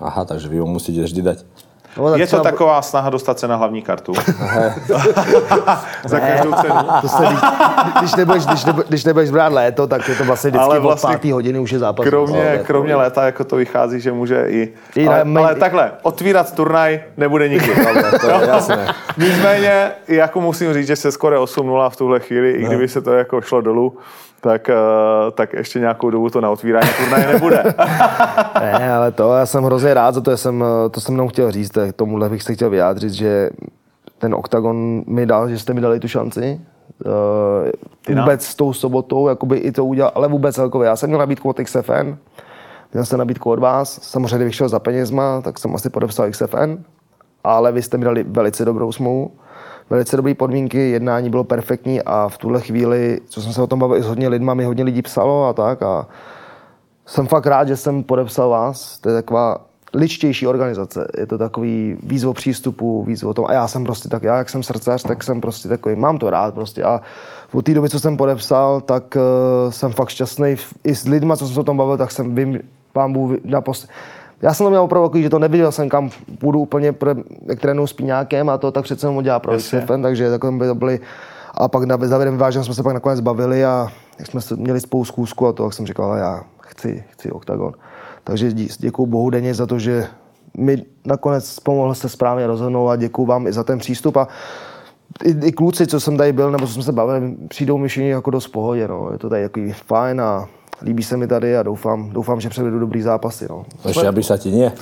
Aha, 0.00 0.24
takže 0.24 0.48
vy 0.50 0.58
ho 0.58 0.66
musíte 0.66 0.98
vždy 1.02 1.22
dať. 1.22 1.38
No, 1.98 2.10
tak 2.10 2.20
je 2.20 2.26
to 2.26 2.30
třeba- 2.30 2.42
taková 2.42 2.82
snaha 2.82 3.10
dostat 3.10 3.38
se 3.38 3.48
na 3.48 3.56
hlavní 3.56 3.82
kartu. 3.82 4.12
Za 6.04 6.20
každou 6.20 6.52
cenu. 6.52 6.74
To 7.00 7.08
se, 7.08 7.24
když, 7.26 7.38
když, 8.00 8.14
nebudeš, 8.14 8.46
když, 8.46 8.64
nebudeš, 8.64 8.88
když 8.88 9.04
nebudeš 9.04 9.30
brát 9.30 9.52
léto, 9.52 9.86
tak 9.86 10.08
je 10.08 10.14
to 10.14 10.24
vlastně 10.24 10.50
vždycky 10.50 10.64
Ale 10.64 10.80
vlastně 10.80 11.08
od 11.10 11.12
pátý 11.12 11.32
hodiny 11.32 11.58
už 11.58 11.70
je 11.72 11.78
zápas. 11.78 12.06
Kromě, 12.06 12.54
No, 12.58 12.64
kromě 12.64 12.96
léta, 12.96 13.24
jako 13.26 13.44
to 13.44 13.56
vychází, 13.56 14.00
že 14.00 14.12
může 14.12 14.44
i... 14.48 14.72
I 14.96 15.08
ale, 15.08 15.20
na- 15.24 15.40
ale 15.40 15.54
takhle, 15.54 15.92
otvírat 16.02 16.54
turnaj 16.54 17.00
nebude 17.16 17.48
nikdy. 17.48 17.74
To 18.20 18.26
je 18.30 18.48
jasné. 18.48 18.86
Nicméně, 19.18 19.90
jako 20.08 20.40
musím 20.40 20.72
říct, 20.74 20.86
že 20.86 20.96
se 20.96 21.12
skoro 21.12 21.44
8-0 21.44 21.90
v 21.90 21.96
tuhle 21.96 22.20
chvíli, 22.20 22.50
i 22.50 22.64
kdyby 22.64 22.88
se 22.88 23.00
to 23.02 23.12
jako 23.12 23.40
šlo 23.40 23.60
dolů, 23.60 23.98
tak, 24.44 24.68
eh, 24.68 24.74
tak 25.34 25.52
ještě 25.52 25.78
nějakou 25.78 26.10
dobu 26.10 26.30
to 26.30 26.40
na 26.40 26.50
otvírání 26.50 26.88
turnaje 26.98 27.32
nebude. 27.32 27.64
Ne, 28.60 28.92
ale 28.94 29.12
to 29.12 29.34
já 29.34 29.46
jsem 29.46 29.64
hrozně 29.64 29.94
rád 29.94 30.14
za 30.14 30.20
to, 30.20 30.36
jsem, 30.36 30.64
to 30.90 31.00
jsem 31.00 31.14
mnou 31.14 31.28
chtěl 31.28 31.50
říct, 31.50 31.70
tak 31.70 31.96
tomuhle 31.96 32.28
bych 32.28 32.42
se 32.42 32.54
chtěl 32.54 32.70
vyjádřit, 32.70 33.12
že 33.12 33.50
ten 34.18 34.34
OKTAGON 34.34 35.04
mi 35.06 35.26
dal, 35.26 35.48
že 35.48 35.58
jste 35.58 35.74
mi 35.74 35.80
dali 35.80 36.00
tu 36.00 36.08
šanci. 36.08 36.60
Uh, 37.06 38.16
vůbec 38.16 38.46
s 38.46 38.54
tou 38.54 38.72
sobotou, 38.72 39.28
jakoby 39.28 39.56
i 39.56 39.72
to 39.72 39.84
udělal, 39.84 40.12
ale 40.14 40.28
vůbec 40.28 40.54
celkově. 40.54 40.88
Já 40.88 40.96
jsem 40.96 41.08
měl 41.08 41.18
nabídku 41.18 41.48
od 41.48 41.60
XFN, 41.60 42.16
měl 42.92 43.04
jsem 43.04 43.18
nabídku 43.18 43.50
od 43.50 43.58
vás, 43.58 44.02
samozřejmě 44.02 44.36
kdybych 44.36 44.54
šel 44.54 44.68
za 44.68 44.78
penězma, 44.78 45.40
tak 45.40 45.58
jsem 45.58 45.74
asi 45.74 45.90
podepsal 45.90 46.30
XFN, 46.30 46.76
ale 47.44 47.72
vy 47.72 47.82
jste 47.82 47.98
mi 47.98 48.04
dali 48.04 48.22
velice 48.22 48.64
dobrou 48.64 48.92
smlouvu, 48.92 49.30
velice 49.90 50.16
dobré 50.16 50.34
podmínky, 50.34 50.90
jednání 50.90 51.30
bylo 51.30 51.44
perfektní 51.44 52.02
a 52.02 52.28
v 52.28 52.38
tuhle 52.38 52.60
chvíli, 52.60 53.20
co 53.28 53.42
jsem 53.42 53.52
se 53.52 53.62
o 53.62 53.66
tom 53.66 53.78
bavil 53.78 54.02
s 54.02 54.06
hodně 54.06 54.28
lidma, 54.28 54.54
mi 54.54 54.64
hodně 54.64 54.84
lidí 54.84 55.02
psalo 55.02 55.46
a 55.46 55.52
tak 55.52 55.82
a 55.82 56.06
jsem 57.06 57.26
fakt 57.26 57.46
rád, 57.46 57.68
že 57.68 57.76
jsem 57.76 58.02
podepsal 58.02 58.48
vás. 58.48 58.98
To 58.98 59.08
je 59.08 59.14
taková 59.14 59.60
ličtější 59.94 60.46
organizace. 60.46 61.08
Je 61.18 61.26
to 61.26 61.38
takový 61.38 61.96
výzvo 62.02 62.32
přístupu, 62.32 63.04
výzvo 63.04 63.34
tom. 63.34 63.44
A 63.48 63.52
já 63.52 63.68
jsem 63.68 63.84
prostě 63.84 64.08
tak, 64.08 64.22
já 64.22 64.36
jak 64.36 64.50
jsem 64.50 64.62
srdcař, 64.62 65.02
tak 65.02 65.22
jsem 65.22 65.40
prostě 65.40 65.68
takový, 65.68 65.96
mám 65.96 66.18
to 66.18 66.30
rád 66.30 66.54
prostě. 66.54 66.82
A 66.82 67.00
od 67.52 67.64
té 67.64 67.74
doby, 67.74 67.88
co 67.88 68.00
jsem 68.00 68.16
podepsal, 68.16 68.80
tak 68.80 69.16
uh, 69.16 69.70
jsem 69.70 69.92
fakt 69.92 70.08
šťastný. 70.08 70.56
I 70.84 70.94
s 70.94 71.04
lidma, 71.04 71.36
co 71.36 71.46
jsem 71.46 71.54
se 71.54 71.60
o 71.60 71.64
tom 71.64 71.76
bavil, 71.76 71.96
tak 71.96 72.10
jsem 72.10 72.34
vím, 72.34 72.60
pán 72.92 73.12
Bůh, 73.12 73.32
naposled, 73.44 73.90
já 74.42 74.54
jsem 74.54 74.66
to 74.66 74.70
měl 74.70 74.82
opravdu 74.82 75.08
takový, 75.08 75.22
že 75.22 75.30
to 75.30 75.38
neviděl 75.38 75.72
jsem, 75.72 75.88
kam 75.88 76.10
půjdu 76.38 76.60
úplně, 76.60 76.92
pro, 76.92 77.14
jak 77.46 77.60
trénuju 77.60 77.86
s 77.86 77.92
Píňákem 77.92 78.48
a 78.48 78.58
to 78.58 78.72
tak 78.72 78.84
přece 78.84 79.06
jenom 79.06 79.24
dělá 79.24 79.38
pro 79.38 79.52
Jasně. 79.52 79.86
Takže 80.02 80.30
takhle 80.30 80.52
by 80.52 80.66
to 80.66 80.74
byly 80.74 81.00
a 81.54 81.68
pak 81.68 81.84
na 81.84 81.98
závěrem 82.02 82.34
vyvážen 82.34 82.64
jsme 82.64 82.74
se 82.74 82.82
pak 82.82 82.94
nakonec 82.94 83.20
bavili 83.20 83.64
a 83.64 83.88
jak 84.18 84.26
jsme 84.28 84.40
měli 84.56 84.80
spolu 84.80 85.04
zkusku 85.04 85.46
a 85.46 85.52
to, 85.52 85.64
jak 85.64 85.72
jsem 85.72 85.86
říkal, 85.86 86.16
já 86.16 86.44
chci, 86.60 87.04
chci 87.10 87.30
OKTAGON. 87.30 87.72
Takže 88.24 88.52
děkuju 88.78 89.06
Bohu 89.06 89.30
denně 89.30 89.54
za 89.54 89.66
to, 89.66 89.78
že 89.78 90.06
mi 90.56 90.84
nakonec 91.04 91.60
pomohl 91.60 91.94
se 91.94 92.08
správně 92.08 92.46
rozhodnout 92.46 92.88
a 92.88 92.96
děkuju 92.96 93.26
vám 93.26 93.46
i 93.46 93.52
za 93.52 93.64
ten 93.64 93.78
přístup 93.78 94.16
a 94.16 94.28
i, 95.24 95.46
i 95.46 95.52
kluci, 95.52 95.86
co 95.86 96.00
jsem 96.00 96.16
tady 96.16 96.32
byl, 96.32 96.50
nebo 96.50 96.66
co 96.66 96.72
jsme 96.72 96.82
se 96.82 96.92
bavili, 96.92 97.36
přijdou 97.48 97.78
mi 97.78 97.88
všichni 97.88 98.10
jako 98.10 98.30
dost 98.30 98.48
pohodě, 98.48 98.88
no. 98.88 99.08
Je 99.12 99.18
to 99.18 99.28
tady 99.28 99.42
jako 99.42 99.60
fajn 99.86 100.20
a 100.20 100.48
líbí 100.82 101.02
se 101.02 101.16
mi 101.16 101.26
tady 101.26 101.56
a 101.56 101.62
doufám, 101.62 102.10
doufám 102.10 102.40
že 102.40 102.48
předvedu 102.48 102.78
dobrý 102.78 103.02
zápasy, 103.02 103.46
no. 103.50 103.64
Ešte, 103.84 104.08
aby 104.08 104.22
sa 104.22 104.36
ti 104.36 104.50
nie. 104.50 104.72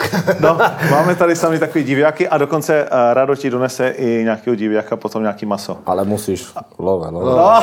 No, 0.41 0.59
máme 0.91 1.15
tady 1.15 1.37
sami 1.37 1.59
takový 1.59 1.85
diváky 1.85 2.29
a 2.29 2.39
dokonce 2.39 2.85
uh, 2.85 3.15
Rado 3.15 3.35
ti 3.37 3.51
donese 3.51 3.89
i 3.89 4.25
nějakého 4.25 4.57
diváka, 4.57 4.97
potom 4.97 5.23
nějaký 5.23 5.47
maso. 5.47 5.79
Ale 5.87 6.05
musíš 6.05 6.47
love, 6.79 7.11
love. 7.11 7.31
No. 7.31 7.63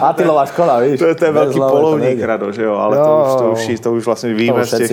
Atilová 0.10 0.46
škola, 0.46 0.80
víš. 0.80 0.98
To 0.98 1.06
je, 1.06 1.14
to 1.14 1.24
je 1.24 1.32
velký 1.32 1.58
love 1.58 1.72
to 1.72 1.76
polovník. 1.76 2.20
Rado, 2.20 2.52
že 2.52 2.64
jo? 2.64 2.74
Ale 2.74 2.96
Jo, 2.96 3.04
to, 3.04 3.12
už, 3.22 3.34
to, 3.40 3.72
už, 3.72 3.80
to 3.80 3.92
už 3.92 4.06
vlastně 4.06 4.34
víme 4.34 4.60
To 4.60 4.66
z 4.66 4.78
těch, 4.78 4.90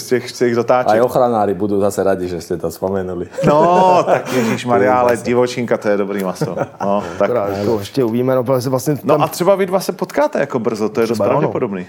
z 0.00 0.06
těch, 0.06 0.30
z 0.30 0.38
těch 0.38 0.54
dotáček. 0.54 0.94
Aj 0.94 1.00
ochranári 1.00 1.54
budú 1.54 1.80
zase 1.80 2.02
radi, 2.02 2.28
že 2.28 2.40
ste 2.40 2.56
to 2.56 2.70
spomenuli. 2.70 3.26
No, 3.46 4.02
tak 4.06 4.32
Ježíš 4.32 4.66
Maria, 4.66 4.98
ale 5.00 5.16
divočinka, 5.16 5.78
to 5.78 5.88
je 5.88 5.96
dobrý 5.96 6.24
maso. 6.24 6.56
No, 6.80 7.02
tak. 7.18 7.30
Akorát, 7.30 7.48
jako, 7.58 7.78
ještě 7.78 8.04
uvíme, 8.04 8.34
no, 8.34 8.42
vlastně 8.42 8.98
no 9.04 9.14
tam, 9.14 9.22
a 9.22 9.28
třeba 9.28 9.54
vy 9.54 9.66
dva 9.66 9.80
se 9.80 9.92
potkáte 9.92 10.40
jako 10.40 10.58
brzo, 10.58 10.88
to 10.88 11.00
je 11.00 11.06
dost 11.06 11.18
Pravděpodobný. 11.54 11.86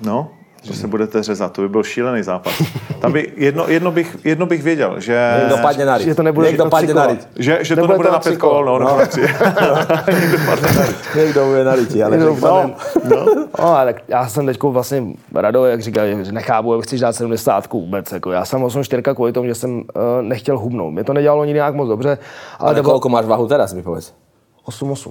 No, 0.00 0.30
že 0.62 0.74
se 0.74 0.86
budete 0.86 1.22
řezat. 1.22 1.52
To 1.52 1.62
by 1.62 1.68
byl 1.68 1.82
šílený 1.82 2.22
zápas. 2.22 2.62
Tam 3.00 3.12
by, 3.12 3.32
jedno, 3.36 3.68
jedno, 3.68 3.90
bych, 3.90 4.16
jedno 4.24 4.46
bych 4.46 4.62
věděl, 4.62 5.00
že... 5.00 5.34
Někdo 5.40 5.56
padne 5.62 5.84
na. 5.84 5.98
Že 5.98 6.14
to 6.14 6.22
nebude 6.22 6.46
Někdo 6.46 6.64
na 6.64 6.70
padne 6.70 6.94
na. 6.94 7.08
Že, 7.36 7.58
že 7.64 7.74
to 7.74 7.80
Nebude 7.80 7.92
nebude 7.92 8.08
to 8.08 8.12
na 8.12 8.18
na 8.18 8.22
pět 8.22 8.36
kol, 8.36 8.64
no, 8.64 8.78
no. 8.78 8.98
Někdo 10.20 10.38
padne 10.46 10.68
na. 10.72 10.84
Někdo 11.16 11.46
bude 11.46 11.64
na 11.64 11.74
riti, 11.74 12.02
ale 12.02 12.16
Někdo 12.16 12.34
no, 12.34 12.40
padne. 12.40 12.74
No, 13.10 13.26
No, 13.58 13.64
ale 13.64 13.92
tak 13.92 14.02
já 14.08 14.28
jsem 14.28 14.46
teď 14.46 14.62
vlastně 14.62 15.04
rado, 15.34 15.64
jak 15.64 15.82
říkal, 15.82 16.06
že 16.22 16.32
nechápu, 16.32 16.74
jak 16.74 16.82
chceš 16.82 17.00
dát 17.00 17.12
70 17.12 17.72
vůbec. 17.72 18.12
Jako. 18.12 18.32
Já 18.32 18.44
jsem 18.44 18.62
84 18.62 19.02
kvůli 19.14 19.32
tomu, 19.32 19.48
že 19.48 19.54
jsem 19.54 19.74
uh, 19.74 19.82
nechtěl 20.20 20.58
hubnout. 20.58 20.92
Mě 20.92 21.04
to 21.04 21.12
nedělalo 21.12 21.44
nikdy 21.44 21.58
nějak 21.58 21.74
moc 21.74 21.88
dobře, 21.88 22.18
ale, 22.58 22.70
ale 22.70 22.82
bylo 22.82 23.00
koľko 23.00 23.08
máš 23.08 23.26
váhu 23.26 23.48
teraz, 23.48 23.74
mi 23.74 23.82
povedz. 23.82 24.14
8-8. 24.62 25.10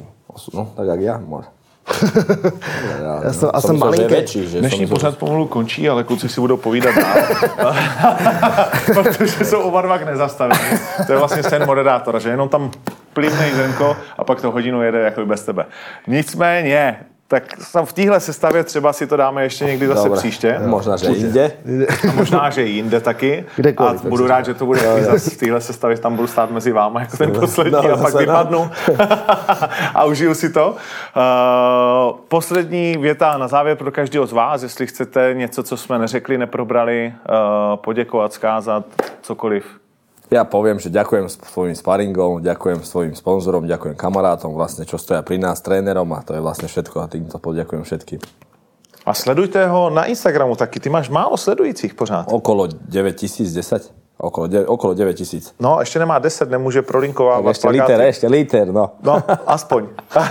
No, 0.54 0.72
tak 0.76 0.88
jak 0.88 1.02
ja, 1.02 1.16
môže. 1.20 1.52
Ja, 3.04 3.22
Já 3.24 3.34
jsem- 3.34 3.50
a 3.54 3.62
som 3.62 3.68
jsem 3.68 3.76
myslel, 3.76 3.96
že 3.96 4.02
malinký. 4.10 4.60
Dnešní 4.60 4.88
som, 4.88 4.90
pořad 4.96 5.18
pomalu 5.18 5.48
končí, 5.48 5.90
ale 5.90 6.04
kluci 6.04 6.30
si 6.30 6.42
budou 6.42 6.58
povídat 6.58 6.96
dál. 6.96 7.18
Protože 8.94 9.46
jsou 9.46 9.62
oba 9.62 9.82
dva 9.82 9.98
k 9.98 10.06
nezastavení. 10.06 10.62
To 11.08 11.12
je 11.12 11.18
vlastně 11.18 11.44
sen 11.44 11.66
moderátora, 11.66 12.20
že 12.20 12.30
jenom 12.30 12.50
tam 12.50 12.72
plivnej 13.14 13.52
zrnko 13.52 13.98
a 14.18 14.24
pak 14.24 14.42
to 14.42 14.52
hodinu 14.52 14.82
jede 14.84 15.00
jako 15.00 15.26
bez 15.26 15.44
tebe. 15.46 15.66
Nicméně, 16.08 16.96
tak 17.32 17.44
v 17.86 17.94
téhle 17.94 18.20
sestavě 18.20 18.64
třeba 18.64 18.94
si 18.94 19.08
to 19.08 19.18
dáme 19.18 19.44
ještě 19.44 19.66
někdy 19.66 19.88
zase 19.88 20.04
Dobre. 20.04 20.20
příště. 20.20 20.60
Možná, 20.66 20.98
že 20.98 21.08
inde. 21.08 21.52
A 22.10 22.12
možná, 22.12 22.50
že 22.50 22.64
jinde 22.64 23.00
taky. 23.00 23.46
Kdekoliv, 23.56 24.06
a 24.06 24.10
budu 24.10 24.28
rád, 24.28 24.46
že 24.46 24.54
to 24.54 24.66
bude 24.66 24.82
taky 24.82 25.04
zase 25.04 25.30
v 25.30 25.38
téhle 25.38 25.62
sestavě, 25.62 25.98
tam 25.98 26.16
budu 26.16 26.28
stát 26.28 26.52
mezi 26.52 26.72
váma 26.72 27.00
jako 27.00 27.18
ten 27.18 27.32
poslední 27.32 27.72
No, 27.72 27.94
a 27.94 27.98
pak 27.98 28.14
no. 28.14 28.20
vypadnu 28.20 28.72
a 29.96 30.04
užiju 30.04 30.34
si 30.34 30.50
to. 30.50 30.76
Uh, 30.76 32.18
poslední 32.28 32.98
věta 32.98 33.38
na 33.38 33.48
závěr 33.48 33.78
pro 33.78 33.92
každého 33.92 34.26
z 34.26 34.32
vás, 34.32 34.64
jestli 34.64 34.88
chcete 34.88 35.34
něco, 35.34 35.64
co 35.64 35.78
jsme 35.78 36.00
neřekli, 36.00 36.38
neprobrali, 36.38 37.14
uh, 37.30 37.76
poděkovat, 37.76 38.34
skázat, 38.34 38.86
cokoliv. 39.22 39.81
Ja 40.32 40.48
poviem, 40.48 40.80
že 40.80 40.88
ďakujem 40.88 41.28
svojim 41.28 41.76
sparingom, 41.76 42.40
ďakujem 42.40 42.88
svojim 42.88 43.12
sponzorom, 43.12 43.68
ďakujem 43.68 44.00
kamarátom, 44.00 44.56
vlastne, 44.56 44.88
čo 44.88 44.96
stoja 44.96 45.20
pri 45.28 45.36
nás, 45.36 45.60
trénerom 45.60 46.08
a 46.16 46.24
to 46.24 46.32
je 46.32 46.40
vlastne 46.40 46.72
všetko 46.72 47.04
a 47.04 47.12
týmto 47.12 47.36
poďakujem 47.36 47.84
všetkým. 47.84 48.24
A 49.04 49.12
sledujte 49.12 49.60
ho 49.68 49.92
na 49.92 50.08
Instagramu 50.08 50.56
taky, 50.56 50.80
ty 50.80 50.88
máš 50.88 51.12
málo 51.12 51.36
sledujících 51.36 52.00
pořád. 52.00 52.32
Okolo 52.32 52.72
9000, 52.72 53.52
10? 53.52 54.01
Okolo, 54.22 54.48
de- 54.48 54.66
okolo 54.68 54.94
9000. 54.94 55.54
No, 55.60 55.80
ještě 55.80 56.00
nemá 56.00 56.20
10, 56.20 56.50
nemůže 56.50 56.82
prolinkovávat 56.82 57.52
ešte 57.58 57.70
liter, 57.70 58.02
ešte 58.02 58.28
liter, 58.30 58.68
no. 58.70 58.92
No, 59.04 59.18
aspoň. 59.48 59.88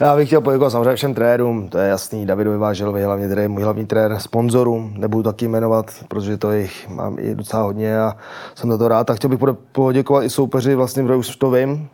Já 0.00 0.16
bych 0.16 0.28
chtěl 0.28 0.40
poděkovat 0.40 0.70
samozřejmě 0.70 0.96
všem 0.96 1.14
trenérům, 1.14 1.68
to 1.68 1.78
je 1.78 1.88
jasný, 1.88 2.26
Davidovi 2.26 2.58
Váželovi, 2.58 3.02
hlavně 3.02 3.28
tedy 3.28 3.48
můj 3.48 3.62
hlavní 3.62 3.86
trenér, 3.86 4.18
sponzorům, 4.18 4.94
nebudu 4.96 5.22
taky 5.22 5.48
jmenovat, 5.48 5.86
protože 6.08 6.36
to 6.36 6.52
jich 6.52 6.88
mám 6.88 7.16
i 7.18 7.34
docela 7.34 7.62
hodně 7.62 8.00
a 8.00 8.16
jsem 8.54 8.70
za 8.70 8.78
to 8.78 8.88
rád. 8.88 9.10
A 9.10 9.14
chtěl 9.14 9.30
bych 9.30 9.40
poděkovat 9.72 10.24
i 10.24 10.30
soupeři, 10.30 10.74
vlastně 10.74 11.02
protože 11.02 11.16
už 11.16 11.36
to 11.36 11.50
vím. 11.50 11.88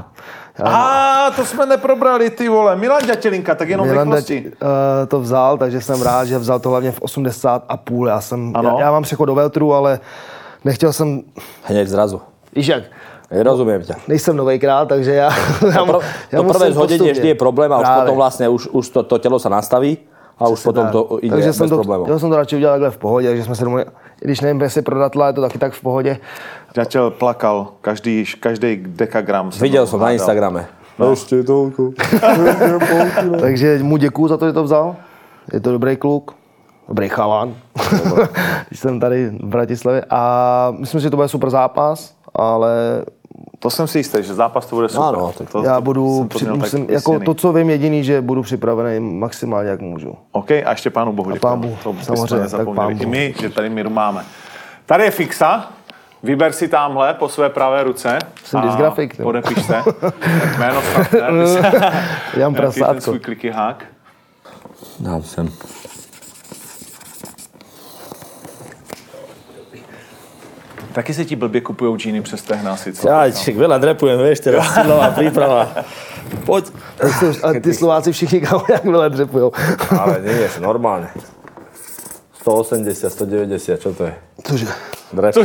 A 0.64 1.30
to 1.36 1.44
jsme 1.44 1.66
neprobrali, 1.66 2.30
ty 2.30 2.48
vole. 2.48 2.76
Milan 2.76 3.02
Ďatelinka, 3.06 3.54
tak 3.54 3.68
jenom 3.68 3.86
Milan 3.88 4.08
rychlosti. 4.08 4.40
Dať, 4.44 4.52
uh, 4.62 4.68
to 5.08 5.20
vzal, 5.20 5.58
takže 5.58 5.80
jsem 5.80 6.02
rád, 6.02 6.24
že 6.24 6.38
vzal 6.38 6.58
to 6.60 6.68
hlavně 6.70 6.92
v 6.92 7.00
80 7.02 7.64
a 7.68 7.76
půl. 7.76 8.08
Já, 8.08 8.20
jsem, 8.20 8.52
Ano. 8.56 8.76
já, 8.78 8.84
já 8.86 8.90
mám 8.92 9.02
přechod 9.02 9.24
do 9.26 9.34
Veltru, 9.34 9.74
ale 9.74 10.00
nechtěl 10.64 10.92
jsem, 10.92 11.22
Hneď 11.62 11.88
zrazu. 11.88 12.20
víš 12.56 12.66
jak, 12.66 12.82
Rozumiem 13.30 13.82
ťa. 13.82 13.94
nejsem 14.08 14.36
nový 14.36 14.58
král, 14.58 14.86
takže 14.86 15.14
já, 15.14 15.30
já, 15.72 15.84
To, 15.84 15.86
pr- 15.86 16.00
to 16.36 16.44
prvé 16.44 16.72
zhodenie 16.72 17.12
vždy 17.12 17.28
je 17.28 17.34
problém 17.34 17.72
a 17.72 17.78
už 17.82 17.88
potom 18.00 18.16
vlastne 18.16 18.46
už, 18.48 18.68
už 18.70 18.86
to, 18.88 19.02
to 19.02 19.18
telo 19.18 19.38
sa 19.42 19.48
nastaví 19.50 19.98
a 20.38 20.48
už 20.48 20.62
potom 20.62 20.88
to 20.88 21.18
ide 21.22 21.30
takže 21.30 21.48
bez 21.48 21.56
jsem 21.56 21.68
to, 21.68 21.76
problémov. 21.76 22.08
já 22.08 22.18
jsem 22.18 22.30
to 22.30 22.36
radši 22.36 22.56
udělal 22.56 22.74
takhle 22.74 22.90
v 22.90 22.98
pohodě, 22.98 23.28
takže 23.28 23.44
jsme 23.44 23.54
se 23.54 23.64
domluvili, 23.64 23.90
i 24.22 24.24
když 24.24 24.40
nevím, 24.40 24.60
jestli 24.60 24.82
prodatla, 24.82 25.26
je 25.26 25.32
to 25.32 25.40
taky 25.40 25.58
tak 25.58 25.72
v 25.72 25.80
pohodě. 25.80 26.18
Ďatel 26.74 27.10
plakal 27.10 27.68
každý, 27.80 28.24
každý 28.40 28.76
dekagram. 28.86 29.52
se 29.52 29.64
Videl 29.64 29.82
mnou 29.82 29.90
som 29.90 30.00
na. 30.00 30.10
Instagrame. 30.12 30.66
No. 30.98 31.12
Ešte 31.12 31.44
toľko. 31.44 31.92
Takže 33.40 33.84
mu 33.84 33.96
děkuju 33.96 34.28
za 34.28 34.36
to, 34.36 34.46
že 34.46 34.52
to 34.52 34.64
vzal. 34.64 34.96
Je 35.52 35.60
to 35.60 35.72
dobrý 35.72 35.96
kluk, 35.96 36.32
dobrý 36.88 37.08
chalán, 37.08 37.54
když 38.68 38.80
jsem 38.80 39.00
tady 39.00 39.28
v 39.28 39.46
Bratislavě. 39.46 40.04
A 40.10 40.72
myslím, 40.78 41.00
že 41.00 41.10
to 41.10 41.16
bude 41.16 41.28
super 41.28 41.50
zápas, 41.50 42.14
ale 42.34 43.04
To 43.58 43.70
jsem 43.70 43.86
si 43.86 43.98
jistý, 43.98 44.22
že 44.22 44.34
zápas 44.34 44.66
to 44.66 44.76
bude 44.76 44.88
super. 44.88 45.08
Ano, 45.08 45.32
tak 45.38 45.50
to, 45.50 45.62
já 45.62 45.74
to 45.76 45.82
budu, 45.82 46.26
to 46.32 46.38
při, 46.38 46.44
musím, 46.46 46.86
jako 46.90 47.20
to, 47.20 47.34
co 47.34 47.52
vím 47.52 47.70
jediný, 47.70 48.04
že 48.04 48.20
budu 48.20 48.42
připravený 48.42 49.00
maximálně, 49.00 49.70
jak 49.70 49.80
můžu. 49.80 50.14
OK, 50.32 50.50
a 50.50 50.70
ještě 50.70 50.90
pánu 50.90 51.12
Bohu 51.12 51.30
děkuji. 51.30 51.40
Pán 51.40 51.60
Bůh, 51.60 51.82
to 51.82 51.94
samozřejmě, 52.02 52.28
tak 52.28 52.40
nezapomněli. 52.40 52.94
pán 52.94 53.02
I 53.02 53.06
my, 53.06 53.34
že 53.40 53.50
tady 53.50 53.70
míru 53.70 53.90
máme. 53.90 54.24
Tady 54.86 55.04
je 55.04 55.10
fixa. 55.10 55.68
Vyber 56.22 56.52
si 56.52 56.68
tamhle 56.68 57.14
po 57.14 57.28
své 57.28 57.50
pravé 57.50 57.84
ruce. 57.84 58.18
Jsem 58.44 58.60
a 58.60 58.66
dysgrafik. 58.66 59.22
Podepiš 59.22 59.66
se. 59.66 59.82
Jméno. 60.58 60.82
Jan 62.36 62.54
Prasátko. 62.54 63.00
svůj 63.00 63.18
kliky 63.18 63.50
hák. 63.50 63.84
Dám 65.00 65.22
sem. 65.22 65.48
Taky 70.96 71.14
se 71.14 71.24
ti 71.24 71.36
blbě 71.36 71.60
kupují 71.60 71.96
džíny 71.96 72.22
přes 72.22 72.42
tehna 72.42 72.76
sice. 72.76 73.08
Ja, 73.08 73.28
ček, 73.28 73.52
veľa 73.52 73.76
drepujem, 73.76 74.16
vieš, 74.16 74.48
teraz 74.48 74.64
silová 74.72 75.12
príprava. 75.12 75.84
Poď. 76.48 76.72
A 77.44 77.52
ty 77.60 77.68
Slováci 77.76 78.16
všichni 78.16 78.40
kámo, 78.40 78.64
jak 78.64 78.84
vele 78.84 79.10
dřepujou. 79.10 79.52
Ale 79.92 80.24
nie, 80.24 80.32
je 80.32 80.48
normálne. 80.56 81.12
180, 82.40 83.12
190, 83.12 83.76
čo 83.76 83.92
to 83.92 84.08
je? 84.08 84.25
Cože? 84.46 84.66
Drep. 85.12 85.34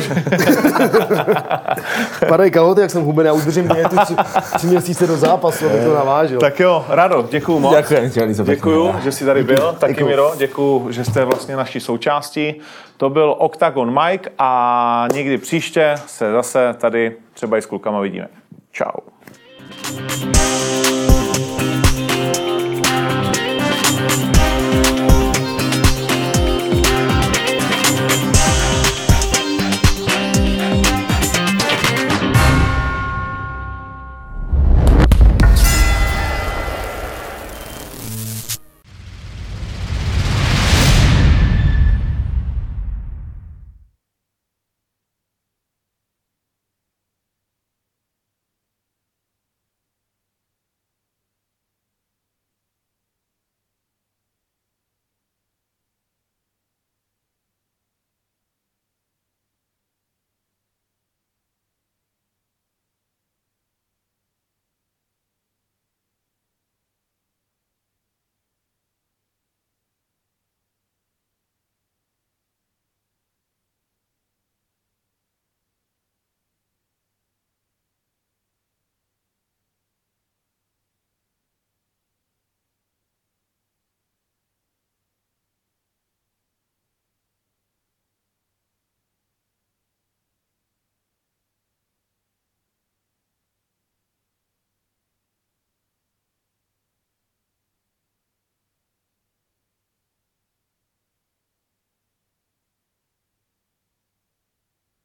Padej 2.28 2.52
kalhoty, 2.52 2.82
jak 2.82 2.92
jsem 2.92 3.04
hubený, 3.04 3.28
já 3.28 3.34
už 3.34 3.46
držím 3.46 3.68
dietu 3.68 3.96
tři, 4.04 4.16
tři 4.56 4.68
měsíce 4.68 5.08
do 5.08 5.18
zápasu, 5.18 5.66
aby 5.66 5.80
to 5.80 5.94
navážil. 5.94 6.40
Tak 6.40 6.60
jo, 6.60 6.86
Rado, 6.90 7.28
děkuju 7.32 7.60
moc. 7.60 7.76
Pekne. 7.76 8.12
Děkuju, 8.44 8.96
že 9.04 9.12
jsi 9.12 9.26
tady 9.26 9.44
byl. 9.44 9.76
Taky 9.80 10.04
Miro, 10.04 10.34
děkuju, 10.38 10.92
že 10.92 11.06
jste 11.06 11.26
vlastně 11.26 11.56
naší 11.56 11.80
součástí. 11.80 12.56
To 12.98 13.10
byl 13.10 13.36
Octagon 13.38 14.00
Mike 14.04 14.30
a 14.38 15.08
někdy 15.14 15.38
příště 15.38 15.96
se 16.08 16.32
zase 16.32 16.76
tady 16.78 17.16
třeba 17.34 17.58
i 17.58 17.62
s 17.62 17.66
klukama 17.66 18.00
vidíme. 18.00 18.28
Ciao. 18.74 18.98